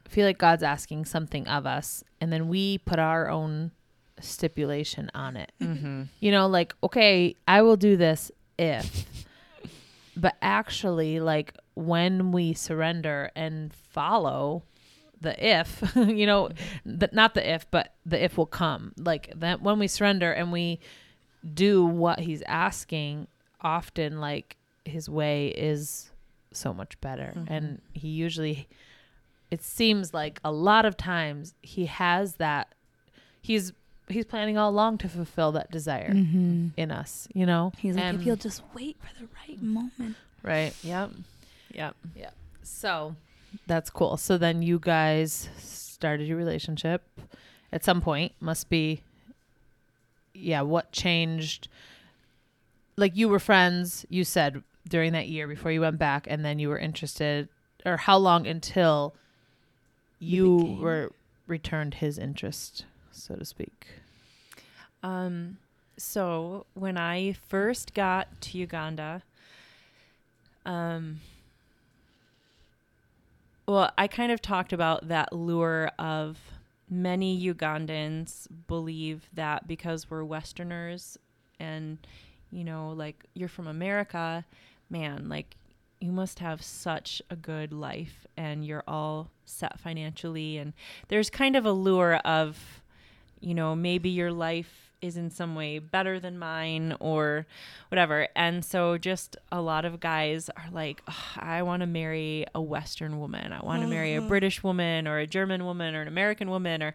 feel 0.09 0.26
like 0.26 0.38
God's 0.38 0.62
asking 0.62 1.04
something 1.04 1.46
of 1.48 1.66
us 1.66 2.02
and 2.20 2.32
then 2.32 2.48
we 2.48 2.78
put 2.78 2.98
our 2.98 3.28
own 3.28 3.72
stipulation 4.20 5.11
on 5.14 5.36
it. 5.36 5.52
Mm-hmm. 5.61 6.04
You 6.20 6.30
know, 6.32 6.46
like 6.46 6.74
okay, 6.82 7.34
I 7.46 7.62
will 7.62 7.76
do 7.76 7.96
this 7.96 8.30
if 8.59 9.06
but 10.18 10.36
actually 10.42 11.20
like 11.20 11.54
when 11.74 12.32
we 12.32 12.52
surrender 12.52 13.30
and 13.36 13.72
follow 13.72 14.64
the 15.20 15.34
if 15.44 15.82
you 15.96 16.26
know 16.26 16.48
the, 16.86 17.08
not 17.12 17.34
the 17.34 17.48
if 17.54 17.68
but 17.70 17.94
the 18.06 18.22
if 18.22 18.36
will 18.38 18.46
come 18.46 18.92
like 18.96 19.32
that 19.36 19.60
when 19.62 19.78
we 19.78 19.86
surrender 19.88 20.32
and 20.32 20.52
we 20.52 20.78
do 21.54 21.84
what 21.84 22.20
he's 22.20 22.42
asking 22.42 23.26
often 23.60 24.20
like 24.20 24.56
his 24.84 25.08
way 25.08 25.48
is 25.48 26.10
so 26.52 26.72
much 26.72 27.00
better 27.00 27.32
Mhm. 27.36 27.46
and 27.48 27.82
he 27.92 28.08
usually 28.08 28.68
it 29.50 29.62
seems 29.62 30.12
like 30.14 30.40
a 30.44 30.52
lot 30.52 30.84
of 30.84 30.96
times 30.96 31.54
he 31.62 31.86
has 31.86 32.34
that 32.34 32.74
he's 33.40 33.72
he's 34.08 34.24
planning 34.24 34.56
all 34.56 34.70
along 34.70 34.98
to 34.98 35.08
fulfill 35.08 35.52
that 35.52 35.70
desire 35.70 36.12
Mm-hmm. 36.12 36.68
in 36.76 36.90
us 36.90 37.28
you 37.34 37.44
know 37.46 37.72
He's 37.78 37.96
like, 37.96 38.14
if 38.14 38.24
you'll 38.24 38.36
just 38.36 38.62
wait 38.74 38.96
for 39.00 39.22
the 39.22 39.28
right 39.46 39.60
moment. 39.62 40.16
right 40.42 40.74
Yep. 40.82 41.10
Yep. 41.72 41.96
Yep. 42.16 42.34
so 42.62 43.14
that's 43.66 43.90
cool. 43.90 44.16
So 44.16 44.38
then 44.38 44.62
you 44.62 44.78
guys 44.78 45.49
started 45.59 46.26
your 46.26 46.36
relationship 46.36 47.03
at 47.72 47.84
some 47.84 48.01
point. 48.01 48.32
Must 48.40 48.68
be 48.68 49.03
yeah 50.34 50.62
what 50.62 50.92
changed? 50.92 51.68
Like 52.96 53.16
you 53.16 53.28
were 53.28 53.38
friends 53.38 54.07
you 54.09 54.24
said 54.24 54.62
during 54.88 55.12
that 55.12 55.28
year 55.28 55.46
before 55.46 55.70
you 55.70 55.80
went 55.80 55.99
back 55.99 56.26
and 56.28 56.44
then 56.44 56.59
you 56.59 56.68
were 56.68 56.78
interested 56.78 57.49
or 57.84 57.96
how 57.96 58.16
long 58.16 58.46
until 58.46 59.14
you 60.18 60.59
became- 60.59 60.80
were 60.80 61.12
returned 61.46 61.94
his 61.94 62.18
interest 62.18 62.84
so 63.12 63.34
to 63.34 63.44
speak? 63.44 63.86
Um, 65.03 65.59
so 65.96 66.66
when 66.74 66.96
I 66.96 67.32
first 67.32 67.94
got 67.94 68.40
to 68.42 68.59
Uganda, 68.59 69.22
um, 70.64 71.20
well, 73.68 73.92
I 73.98 74.08
kind 74.08 74.32
of 74.32 74.40
talked 74.40 74.72
about 74.72 75.08
that 75.08 75.30
lure 75.30 75.90
of 75.98 76.38
many 76.88 77.38
Ugandans 77.52 78.48
believe 78.66 79.28
that 79.34 79.68
because 79.68 80.10
we're 80.10 80.24
Westerners 80.24 81.18
and, 81.60 81.98
you 82.50 82.64
know, 82.64 82.94
like 82.96 83.26
you're 83.34 83.48
from 83.48 83.66
America, 83.66 84.46
man, 84.88 85.28
like 85.28 85.54
you 86.00 86.10
must 86.10 86.38
have 86.38 86.62
such 86.62 87.20
a 87.28 87.36
good 87.36 87.74
life 87.74 88.26
and 88.38 88.64
you're 88.64 88.84
all 88.88 89.30
set 89.44 89.78
financially. 89.78 90.56
And 90.56 90.72
there's 91.08 91.28
kind 91.28 91.54
of 91.54 91.66
a 91.66 91.72
lure 91.72 92.14
of, 92.24 92.80
you 93.38 93.52
know, 93.52 93.76
maybe 93.76 94.08
your 94.08 94.32
life 94.32 94.88
is 95.01 95.16
in 95.16 95.30
some 95.30 95.55
way 95.55 95.78
better 95.78 96.18
than 96.18 96.38
mine 96.38 96.96
or 97.01 97.46
whatever. 97.88 98.28
And 98.34 98.64
so 98.64 98.99
just 98.99 99.36
a 99.53 99.61
lot 99.61 99.84
of 99.84 100.01
guys 100.01 100.51
are 100.51 100.70
like, 100.72 101.03
I 101.36 101.62
want 101.62 101.80
to 101.80 101.86
marry 101.86 102.46
a 102.55 102.61
Western 102.61 103.20
woman. 103.20 103.53
I 103.53 103.64
want 103.64 103.82
to 103.82 103.88
marry 103.88 104.14
a 104.14 104.18
mm-hmm. 104.18 104.28
British 104.28 104.62
woman 104.62 105.07
or 105.07 105.18
a 105.18 105.26
German 105.26 105.64
woman 105.64 105.94
or 105.94 106.03
an 106.03 106.09
American 106.09 106.51
woman 106.51 106.82
or 106.82 106.94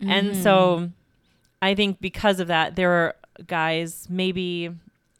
and 0.00 0.36
so 0.36 0.76
mm-hmm. 0.78 0.86
I 1.62 1.74
think 1.74 2.00
because 2.00 2.40
of 2.40 2.48
that, 2.48 2.76
there 2.76 2.90
are 2.90 3.14
guys 3.46 4.06
maybe 4.10 4.70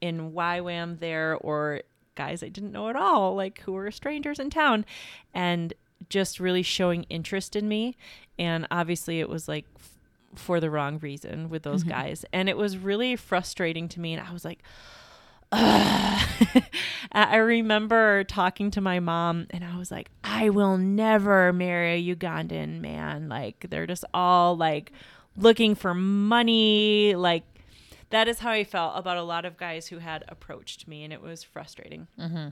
in 0.00 0.32
YWAM 0.32 0.98
there 0.98 1.36
or 1.36 1.82
guys 2.14 2.42
I 2.42 2.48
didn't 2.48 2.72
know 2.72 2.88
at 2.88 2.96
all, 2.96 3.34
like 3.34 3.60
who 3.60 3.72
were 3.72 3.90
strangers 3.90 4.38
in 4.38 4.50
town 4.50 4.84
and 5.32 5.72
just 6.08 6.38
really 6.38 6.62
showing 6.62 7.04
interest 7.04 7.56
in 7.56 7.68
me. 7.68 7.96
And 8.38 8.66
obviously 8.70 9.20
it 9.20 9.28
was 9.28 9.48
like 9.48 9.66
for 10.38 10.60
the 10.60 10.70
wrong 10.70 10.98
reason 10.98 11.48
with 11.48 11.62
those 11.62 11.84
Mhm. 11.84 11.88
guys. 11.88 12.24
And 12.32 12.48
it 12.48 12.56
was 12.56 12.76
really 12.78 13.16
frustrating 13.16 13.88
to 13.90 14.00
me. 14.00 14.12
And 14.14 14.26
I 14.26 14.32
was 14.32 14.44
like, 14.44 14.62
Ugh. 15.52 16.28
I 17.12 17.36
remember 17.36 18.24
talking 18.24 18.70
to 18.72 18.80
my 18.80 18.98
mom 18.98 19.46
and 19.50 19.64
I 19.64 19.76
was 19.78 19.90
like, 19.90 20.10
I 20.24 20.50
will 20.50 20.76
never 20.78 21.52
marry 21.52 21.92
a 22.10 22.16
Ugandan 22.16 22.80
man. 22.80 23.28
Like, 23.28 23.66
they're 23.70 23.86
just 23.86 24.04
all 24.12 24.56
like 24.56 24.90
looking 25.36 25.74
for 25.76 25.94
money. 25.94 27.14
Like, 27.14 27.44
that 28.10 28.26
is 28.28 28.40
how 28.40 28.50
I 28.50 28.64
felt 28.64 28.94
about 28.96 29.16
a 29.16 29.22
lot 29.22 29.44
of 29.44 29.56
guys 29.56 29.86
who 29.88 29.98
had 29.98 30.24
approached 30.28 30.86
me, 30.86 31.02
and 31.04 31.12
it 31.12 31.20
was 31.20 31.42
frustrating. 31.42 32.06
mm-hmm. 32.18 32.48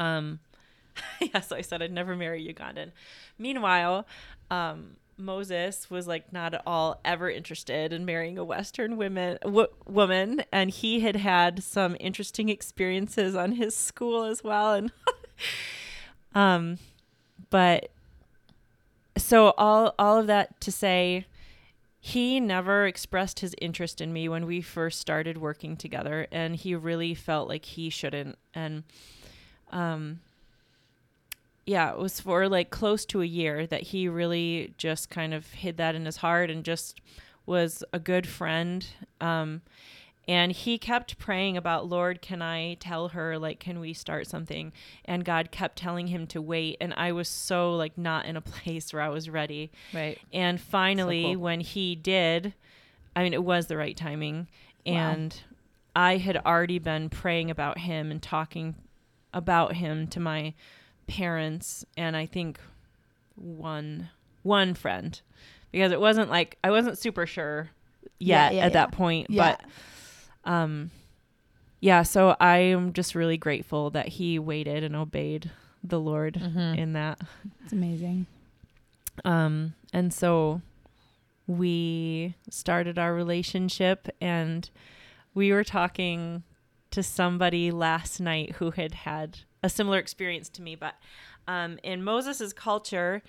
Um, 0.00 0.40
yeah, 1.20 1.40
so 1.40 1.56
I 1.56 1.60
said 1.62 1.82
I'd 1.82 1.92
never 1.92 2.14
marry 2.16 2.46
Ugandan. 2.46 2.92
Meanwhile, 3.38 4.06
um, 4.50 4.96
Moses 5.18 5.90
was 5.90 6.06
like 6.06 6.32
not 6.32 6.54
at 6.54 6.62
all 6.66 7.00
ever 7.04 7.28
interested 7.28 7.92
in 7.92 8.04
marrying 8.04 8.38
a 8.38 8.44
Western 8.44 8.96
women 8.96 9.38
w- 9.42 9.68
woman, 9.86 10.44
and 10.52 10.70
he 10.70 11.00
had 11.00 11.16
had 11.16 11.62
some 11.62 11.96
interesting 11.98 12.48
experiences 12.48 13.34
on 13.34 13.52
his 13.52 13.74
school 13.74 14.24
as 14.24 14.44
well. 14.44 14.74
And 14.74 14.92
um, 16.34 16.78
but 17.50 17.90
so 19.16 19.54
all 19.58 19.94
all 19.98 20.18
of 20.18 20.28
that 20.28 20.60
to 20.62 20.72
say, 20.72 21.26
he 22.00 22.38
never 22.38 22.86
expressed 22.86 23.40
his 23.40 23.54
interest 23.60 24.00
in 24.00 24.12
me 24.12 24.28
when 24.28 24.46
we 24.46 24.60
first 24.60 25.00
started 25.00 25.38
working 25.38 25.76
together, 25.76 26.28
and 26.30 26.54
he 26.54 26.74
really 26.74 27.14
felt 27.14 27.48
like 27.48 27.64
he 27.64 27.90
shouldn't. 27.90 28.38
And 28.54 28.84
um 29.70 30.20
yeah, 31.68 31.92
it 31.92 31.98
was 31.98 32.18
for 32.18 32.48
like 32.48 32.70
close 32.70 33.04
to 33.04 33.20
a 33.20 33.26
year 33.26 33.66
that 33.66 33.82
he 33.82 34.08
really 34.08 34.72
just 34.78 35.10
kind 35.10 35.34
of 35.34 35.50
hid 35.52 35.76
that 35.76 35.94
in 35.94 36.06
his 36.06 36.16
heart 36.16 36.50
and 36.50 36.64
just 36.64 36.98
was 37.44 37.84
a 37.92 37.98
good 37.98 38.26
friend. 38.26 38.86
Um, 39.20 39.60
and 40.26 40.52
he 40.52 40.78
kept 40.78 41.18
praying 41.18 41.58
about, 41.58 41.86
Lord, 41.86 42.22
can 42.22 42.40
I 42.40 42.74
tell 42.80 43.08
her, 43.08 43.38
like, 43.38 43.60
can 43.60 43.80
we 43.80 43.92
start 43.92 44.26
something? 44.26 44.72
And 45.04 45.26
God 45.26 45.50
kept 45.50 45.76
telling 45.76 46.06
him 46.06 46.26
to 46.28 46.40
wait. 46.40 46.78
And 46.80 46.94
I 46.96 47.12
was 47.12 47.28
so, 47.28 47.76
like, 47.76 47.98
not 47.98 48.24
in 48.24 48.36
a 48.36 48.40
place 48.56 48.92
where 48.94 49.02
I 49.02 49.10
was 49.10 49.28
ready. 49.28 49.70
right 49.92 50.18
And 50.32 50.58
finally, 50.58 51.34
cool. 51.34 51.36
when 51.36 51.60
he 51.60 51.94
did, 51.94 52.54
I 53.14 53.22
mean, 53.22 53.34
it 53.34 53.44
was 53.44 53.66
the 53.66 53.76
right 53.76 53.96
timing. 53.96 54.48
Wow. 54.86 54.94
And 54.94 55.42
I 55.94 56.16
had 56.16 56.38
already 56.38 56.78
been 56.78 57.10
praying 57.10 57.50
about 57.50 57.78
him 57.78 58.10
and 58.10 58.22
talking 58.22 58.74
about 59.34 59.74
him 59.74 60.06
to 60.08 60.20
my 60.20 60.54
parents 61.08 61.84
and 61.96 62.16
I 62.16 62.26
think 62.26 62.60
one 63.34 64.10
one 64.42 64.74
friend 64.74 65.20
because 65.72 65.90
it 65.92 66.00
wasn't 66.00 66.30
like 66.30 66.56
I 66.62 66.70
wasn't 66.70 66.98
super 66.98 67.26
sure 67.26 67.70
yet 68.18 68.54
yeah, 68.54 68.60
at 68.60 68.66
yeah. 68.66 68.68
that 68.70 68.92
point 68.92 69.28
Yeah. 69.30 69.56
but 70.44 70.50
um 70.50 70.90
yeah 71.80 72.02
so 72.02 72.36
I 72.40 72.58
am 72.58 72.92
just 72.92 73.14
really 73.14 73.36
grateful 73.36 73.90
that 73.90 74.08
he 74.08 74.38
waited 74.38 74.82
and 74.84 74.94
obeyed 74.96 75.50
the 75.84 76.00
Lord 76.00 76.34
Mhm. 76.34 76.76
in 76.78 76.92
that 76.94 77.20
It's 77.64 77.72
amazing. 77.72 78.26
um, 79.24 79.74
and 79.92 80.12
so 80.12 80.60
we 81.46 82.34
started 82.50 82.98
our 82.98 83.14
relationship, 83.14 84.06
and 84.20 84.68
we 85.34 85.50
were 85.52 85.64
talking 85.64 86.42
to 86.90 87.02
somebody 87.02 87.70
last 87.70 88.20
night 88.20 88.56
who 88.56 88.70
had 88.72 88.92
had 88.94 89.38
a 89.62 89.68
similar 89.68 89.98
experience 89.98 90.48
to 90.50 90.62
me. 90.62 90.74
But 90.74 90.94
um, 91.46 91.78
in 91.82 92.04
Moses's 92.04 92.52
culture, 92.52 93.22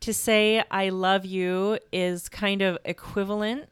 to 0.00 0.14
say 0.14 0.62
"I 0.70 0.90
love 0.90 1.24
you" 1.24 1.78
is 1.92 2.28
kind 2.28 2.62
of 2.62 2.78
equivalent 2.84 3.68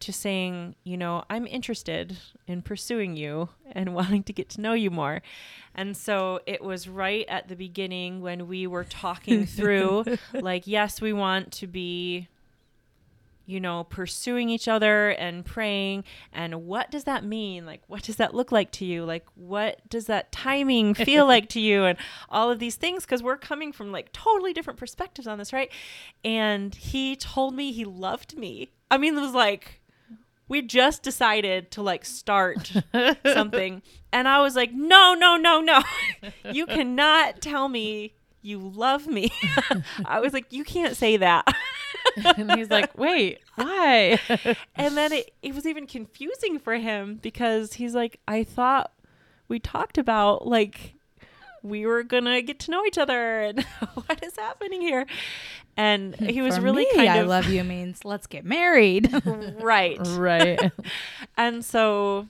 to 0.00 0.12
saying, 0.12 0.74
you 0.84 0.96
know, 0.96 1.24
I'm 1.30 1.46
interested 1.46 2.18
in 2.46 2.62
pursuing 2.62 3.16
you 3.16 3.48
and 3.72 3.94
wanting 3.94 4.22
to 4.24 4.32
get 4.32 4.48
to 4.50 4.60
know 4.60 4.72
you 4.72 4.90
more. 4.90 5.22
And 5.74 5.96
so 5.96 6.40
it 6.46 6.62
was 6.62 6.88
right 6.88 7.26
at 7.28 7.48
the 7.48 7.56
beginning 7.56 8.20
when 8.20 8.46
we 8.46 8.66
were 8.66 8.84
talking 8.84 9.46
through, 9.46 10.04
like, 10.32 10.66
yes, 10.66 11.00
we 11.00 11.12
want 11.12 11.52
to 11.52 11.66
be, 11.66 12.28
you 13.46 13.60
know, 13.60 13.84
pursuing 13.84 14.50
each 14.50 14.68
other 14.68 15.10
and 15.10 15.44
praying. 15.44 16.04
And 16.32 16.66
what 16.66 16.90
does 16.90 17.04
that 17.04 17.24
mean? 17.24 17.64
Like, 17.64 17.82
what 17.86 18.02
does 18.02 18.16
that 18.16 18.34
look 18.34 18.50
like 18.52 18.72
to 18.72 18.84
you? 18.84 19.04
Like, 19.04 19.24
what 19.34 19.88
does 19.88 20.06
that 20.06 20.32
timing 20.32 20.94
feel 20.94 21.26
like 21.26 21.48
to 21.50 21.60
you? 21.60 21.84
And 21.84 21.96
all 22.28 22.50
of 22.50 22.58
these 22.58 22.74
things, 22.74 23.04
because 23.04 23.22
we're 23.22 23.36
coming 23.36 23.72
from 23.72 23.92
like 23.92 24.12
totally 24.12 24.52
different 24.52 24.78
perspectives 24.78 25.26
on 25.26 25.38
this, 25.38 25.52
right? 25.52 25.70
And 26.24 26.74
he 26.74 27.16
told 27.16 27.54
me 27.54 27.72
he 27.72 27.84
loved 27.84 28.36
me. 28.36 28.70
I 28.90 28.98
mean, 28.98 29.16
it 29.16 29.20
was 29.20 29.32
like, 29.34 29.80
we 30.48 30.62
just 30.62 31.02
decided 31.02 31.70
to 31.72 31.82
like 31.82 32.04
start 32.04 32.72
something. 33.32 33.82
And 34.12 34.28
I 34.28 34.40
was 34.40 34.56
like, 34.56 34.72
no, 34.72 35.14
no, 35.14 35.36
no, 35.36 35.60
no. 35.60 35.82
you 36.52 36.66
cannot 36.66 37.40
tell 37.40 37.68
me 37.68 38.14
you 38.42 38.58
love 38.60 39.06
me. 39.08 39.30
I 40.04 40.20
was 40.20 40.32
like, 40.32 40.52
you 40.52 40.64
can't 40.64 40.96
say 40.96 41.16
that. 41.16 41.44
and 42.36 42.52
he's 42.52 42.70
like, 42.70 42.96
wait, 42.98 43.40
why? 43.54 44.18
and 44.76 44.96
then 44.96 45.12
it, 45.12 45.32
it 45.42 45.54
was 45.54 45.66
even 45.66 45.86
confusing 45.86 46.58
for 46.58 46.74
him 46.74 47.18
because 47.22 47.74
he's 47.74 47.94
like, 47.94 48.20
I 48.26 48.44
thought 48.44 48.92
we 49.48 49.58
talked 49.58 49.98
about 49.98 50.46
like 50.46 50.94
we 51.62 51.84
were 51.86 52.02
gonna 52.02 52.42
get 52.42 52.58
to 52.60 52.70
know 52.70 52.84
each 52.86 52.98
other 52.98 53.40
and 53.40 53.62
what 53.94 54.22
is 54.24 54.36
happening 54.36 54.80
here. 54.80 55.06
And 55.76 56.16
he 56.16 56.40
was 56.40 56.56
For 56.56 56.62
really 56.62 56.84
me, 56.84 56.94
kind 56.94 57.08
I 57.10 57.16
of 57.16 57.28
love 57.28 57.48
you 57.48 57.62
means 57.62 58.04
let's 58.04 58.26
get 58.26 58.44
married. 58.44 59.12
right. 59.60 59.98
right. 60.16 60.72
And 61.36 61.64
so 61.64 62.28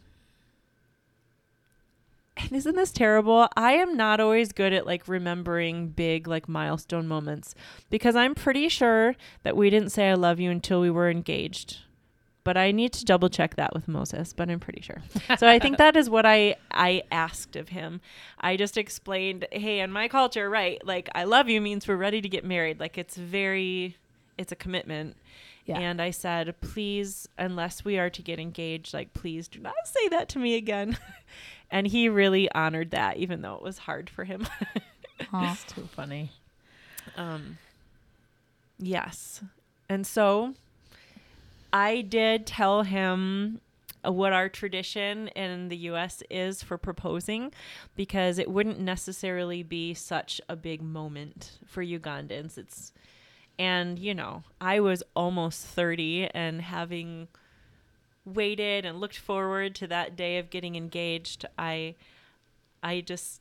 and 2.36 2.52
isn't 2.52 2.76
this 2.76 2.92
terrible? 2.92 3.48
I 3.56 3.72
am 3.72 3.96
not 3.96 4.20
always 4.20 4.52
good 4.52 4.72
at 4.72 4.86
like 4.86 5.08
remembering 5.08 5.88
big 5.88 6.28
like 6.28 6.48
milestone 6.48 7.08
moments 7.08 7.54
because 7.90 8.14
I'm 8.14 8.34
pretty 8.34 8.68
sure 8.68 9.16
that 9.42 9.56
we 9.56 9.70
didn't 9.70 9.90
say 9.90 10.10
I 10.10 10.14
love 10.14 10.38
you 10.38 10.50
until 10.50 10.80
we 10.80 10.90
were 10.90 11.10
engaged. 11.10 11.78
But 12.44 12.56
I 12.56 12.70
need 12.70 12.92
to 12.92 13.04
double 13.04 13.28
check 13.28 13.56
that 13.56 13.74
with 13.74 13.88
Moses, 13.88 14.32
but 14.32 14.48
I'm 14.48 14.60
pretty 14.60 14.80
sure. 14.80 15.02
so 15.36 15.48
I 15.48 15.58
think 15.58 15.78
that 15.78 15.96
is 15.96 16.08
what 16.08 16.24
I 16.24 16.54
I 16.70 17.02
asked 17.10 17.56
of 17.56 17.70
him. 17.70 18.00
I 18.38 18.56
just 18.56 18.76
explained, 18.76 19.46
"Hey, 19.50 19.80
in 19.80 19.90
my 19.90 20.06
culture, 20.06 20.48
right, 20.48 20.80
like 20.86 21.08
I 21.12 21.24
love 21.24 21.48
you 21.48 21.60
means 21.60 21.88
we're 21.88 21.96
ready 21.96 22.20
to 22.20 22.28
get 22.28 22.44
married. 22.44 22.78
Like 22.78 22.98
it's 22.98 23.16
very 23.16 23.96
it's 24.38 24.52
a 24.52 24.56
commitment." 24.56 25.16
Yeah. 25.64 25.80
And 25.80 26.00
I 26.00 26.12
said, 26.12 26.54
please, 26.60 27.28
unless 27.36 27.84
we 27.84 27.98
are 27.98 28.08
to 28.10 28.22
get 28.22 28.38
engaged, 28.38 28.94
like, 28.94 29.12
please 29.14 29.48
do 29.48 29.58
not 29.58 29.74
say 29.84 30.06
that 30.08 30.28
to 30.30 30.38
me 30.38 30.54
again. 30.54 30.96
and 31.70 31.86
he 31.86 32.08
really 32.08 32.50
honored 32.52 32.90
that, 32.92 33.16
even 33.16 33.42
though 33.42 33.54
it 33.54 33.62
was 33.62 33.78
hard 33.78 34.08
for 34.08 34.24
him. 34.24 34.46
Aw. 35.32 35.52
It's 35.52 35.64
too 35.72 35.88
funny. 35.92 36.30
um, 37.16 37.58
yes. 38.78 39.42
And 39.88 40.06
so 40.06 40.54
I 41.72 42.00
did 42.00 42.46
tell 42.46 42.82
him 42.82 43.60
uh, 44.06 44.12
what 44.12 44.32
our 44.32 44.48
tradition 44.48 45.28
in 45.28 45.68
the 45.68 45.76
US 45.88 46.22
is 46.30 46.62
for 46.62 46.78
proposing 46.78 47.52
because 47.96 48.38
it 48.38 48.50
wouldn't 48.50 48.80
necessarily 48.80 49.62
be 49.62 49.94
such 49.94 50.40
a 50.48 50.56
big 50.56 50.82
moment 50.82 51.58
for 51.66 51.84
Ugandans. 51.84 52.58
It's 52.58 52.92
and 53.58 53.98
you 53.98 54.14
know, 54.14 54.42
I 54.60 54.80
was 54.80 55.02
almost 55.14 55.64
30 55.64 56.28
and 56.34 56.60
having 56.60 57.28
waited 58.26 58.84
and 58.84 59.00
looked 59.00 59.18
forward 59.18 59.74
to 59.76 59.86
that 59.86 60.16
day 60.16 60.38
of 60.38 60.50
getting 60.50 60.76
engaged, 60.76 61.46
I 61.56 61.94
I 62.82 63.00
just 63.00 63.40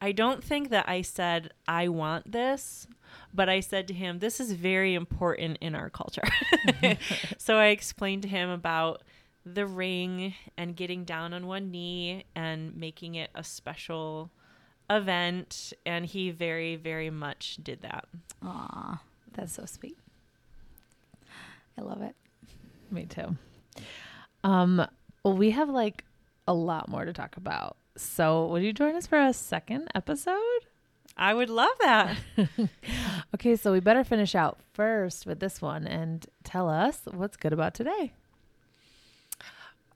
I 0.00 0.12
don't 0.12 0.42
think 0.42 0.70
that 0.70 0.88
I 0.88 1.02
said 1.02 1.52
I 1.68 1.88
want 1.88 2.32
this, 2.32 2.88
but 3.32 3.48
I 3.48 3.60
said 3.60 3.86
to 3.88 3.94
him 3.94 4.18
this 4.18 4.40
is 4.40 4.52
very 4.52 4.94
important 4.94 5.58
in 5.60 5.74
our 5.74 5.90
culture. 5.90 6.24
so 7.38 7.58
I 7.58 7.66
explained 7.66 8.22
to 8.22 8.28
him 8.28 8.48
about 8.48 9.02
the 9.44 9.66
ring 9.66 10.34
and 10.56 10.76
getting 10.76 11.04
down 11.04 11.34
on 11.34 11.46
one 11.46 11.70
knee 11.70 12.24
and 12.34 12.76
making 12.76 13.16
it 13.16 13.30
a 13.34 13.44
special 13.44 14.30
event 14.88 15.72
and 15.86 16.04
he 16.04 16.30
very 16.30 16.76
very 16.76 17.10
much 17.10 17.58
did 17.62 17.82
that. 17.82 18.06
Aw, 18.42 19.00
that's 19.32 19.52
so 19.52 19.64
sweet. 19.66 19.98
I 21.78 21.82
love 21.82 22.02
it. 22.02 22.14
Me 22.90 23.06
too. 23.06 23.36
Um, 24.44 24.86
well, 25.24 25.36
we 25.36 25.50
have 25.50 25.68
like 25.68 26.04
a 26.46 26.54
lot 26.54 26.88
more 26.88 27.04
to 27.04 27.12
talk 27.12 27.36
about. 27.36 27.76
So, 27.96 28.46
would 28.46 28.62
you 28.62 28.72
join 28.72 28.94
us 28.94 29.06
for 29.06 29.18
a 29.18 29.32
second 29.32 29.88
episode? 29.94 30.38
I 31.16 31.34
would 31.34 31.50
love 31.50 31.76
that. 31.80 32.16
Okay, 33.34 33.56
so 33.56 33.72
we 33.72 33.80
better 33.80 34.04
finish 34.04 34.34
out 34.34 34.58
first 34.74 35.24
with 35.24 35.40
this 35.40 35.62
one 35.62 35.86
and 35.86 36.26
tell 36.44 36.68
us 36.68 37.00
what's 37.10 37.36
good 37.36 37.52
about 37.54 37.72
today. 37.72 38.12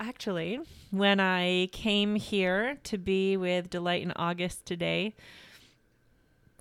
Actually, 0.01 0.59
when 0.91 1.20
I 1.20 1.68
came 1.70 2.14
here 2.16 2.79
to 2.85 2.97
be 2.97 3.37
with 3.37 3.68
Delight 3.68 4.03
in 4.03 4.12
August 4.16 4.64
today, 4.64 5.14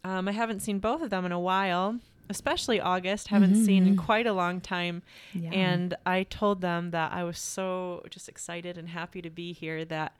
um, 0.03 0.27
I 0.27 0.33
haven't 0.33 0.59
seen 0.59 0.79
both 0.79 1.01
of 1.01 1.09
them 1.09 1.25
in 1.25 1.31
a 1.31 1.39
while, 1.39 1.97
especially 2.29 2.79
August. 2.79 3.27
Haven't 3.29 3.63
seen 3.65 3.85
in 3.87 3.95
Mhm. 3.95 4.05
quite 4.05 4.25
a 4.27 4.33
long 4.33 4.61
time. 4.61 5.01
Yeah. 5.33 5.51
And 5.51 5.95
I 6.05 6.23
told 6.23 6.61
them 6.61 6.91
that 6.91 7.11
I 7.11 7.23
was 7.23 7.37
so 7.39 8.03
just 8.09 8.27
excited 8.29 8.77
and 8.77 8.89
happy 8.89 9.21
to 9.21 9.29
be 9.29 9.53
here 9.53 9.85
that 9.85 10.15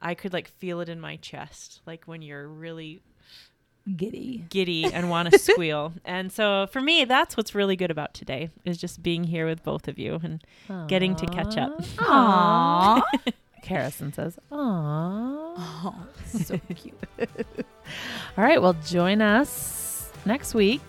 I 0.00 0.14
could 0.14 0.32
like 0.32 0.48
feel 0.48 0.80
it 0.80 0.88
in 0.88 1.00
my 1.00 1.16
chest, 1.16 1.80
like 1.86 2.04
when 2.04 2.20
you're 2.22 2.46
really 2.46 3.00
giddy. 3.96 4.44
giddy 4.50 4.84
and 4.92 5.08
want 5.14 5.30
to 5.30 5.38
squeal. 5.38 5.92
And 6.04 6.30
so 6.30 6.66
for 6.70 6.80
me, 6.80 7.04
that's 7.04 7.36
what's 7.36 7.54
really 7.54 7.76
good 7.76 7.90
about 7.90 8.12
today 8.14 8.50
is 8.64 8.76
just 8.78 9.02
being 9.02 9.24
here 9.24 9.46
with 9.46 9.62
both 9.62 9.88
of 9.88 9.98
you 9.98 10.20
and 10.22 10.42
Getting 10.88 11.14
to 11.16 11.26
catch 11.26 11.56
up. 11.56 11.80
Aww. 11.96 13.02
Harrison 13.64 14.12
says, 14.12 14.38
"Aww." 14.52 15.54
oh, 15.58 16.06
so 16.26 16.58
cute. 16.74 16.94
All 18.38 18.44
right, 18.44 18.60
well, 18.62 18.74
join 18.74 19.20
us 19.22 20.08
next 20.24 20.54
week 20.54 20.82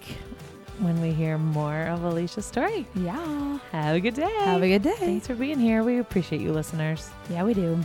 when 0.79 1.01
we 1.01 1.11
hear 1.11 1.37
more 1.37 1.83
of 1.87 2.03
Alicia's 2.03 2.45
story. 2.45 2.85
Yeah. 2.95 3.59
Have 3.71 3.95
a 3.95 3.99
good 3.99 4.13
day. 4.15 4.31
Have 4.39 4.61
a 4.63 4.67
good 4.67 4.83
day. 4.83 4.95
Thanks 4.97 5.27
for 5.27 5.35
being 5.35 5.59
here. 5.59 5.83
We 5.83 5.99
appreciate 5.99 6.41
you, 6.41 6.53
listeners. 6.53 7.09
Yeah, 7.29 7.43
we 7.43 7.53
do. 7.53 7.79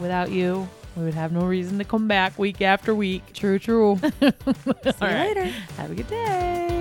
Without 0.00 0.30
you, 0.30 0.68
we 0.96 1.04
would 1.04 1.14
have 1.14 1.32
no 1.32 1.40
reason 1.42 1.78
to 1.78 1.84
come 1.84 2.08
back 2.08 2.38
week 2.38 2.60
after 2.62 2.94
week. 2.94 3.32
True, 3.32 3.58
true. 3.58 3.98
See 4.02 4.08
you 4.20 4.32
All 4.86 4.92
right. 5.00 5.28
later. 5.36 5.44
Have 5.76 5.90
a 5.90 5.94
good 5.94 6.08
day. 6.08 6.77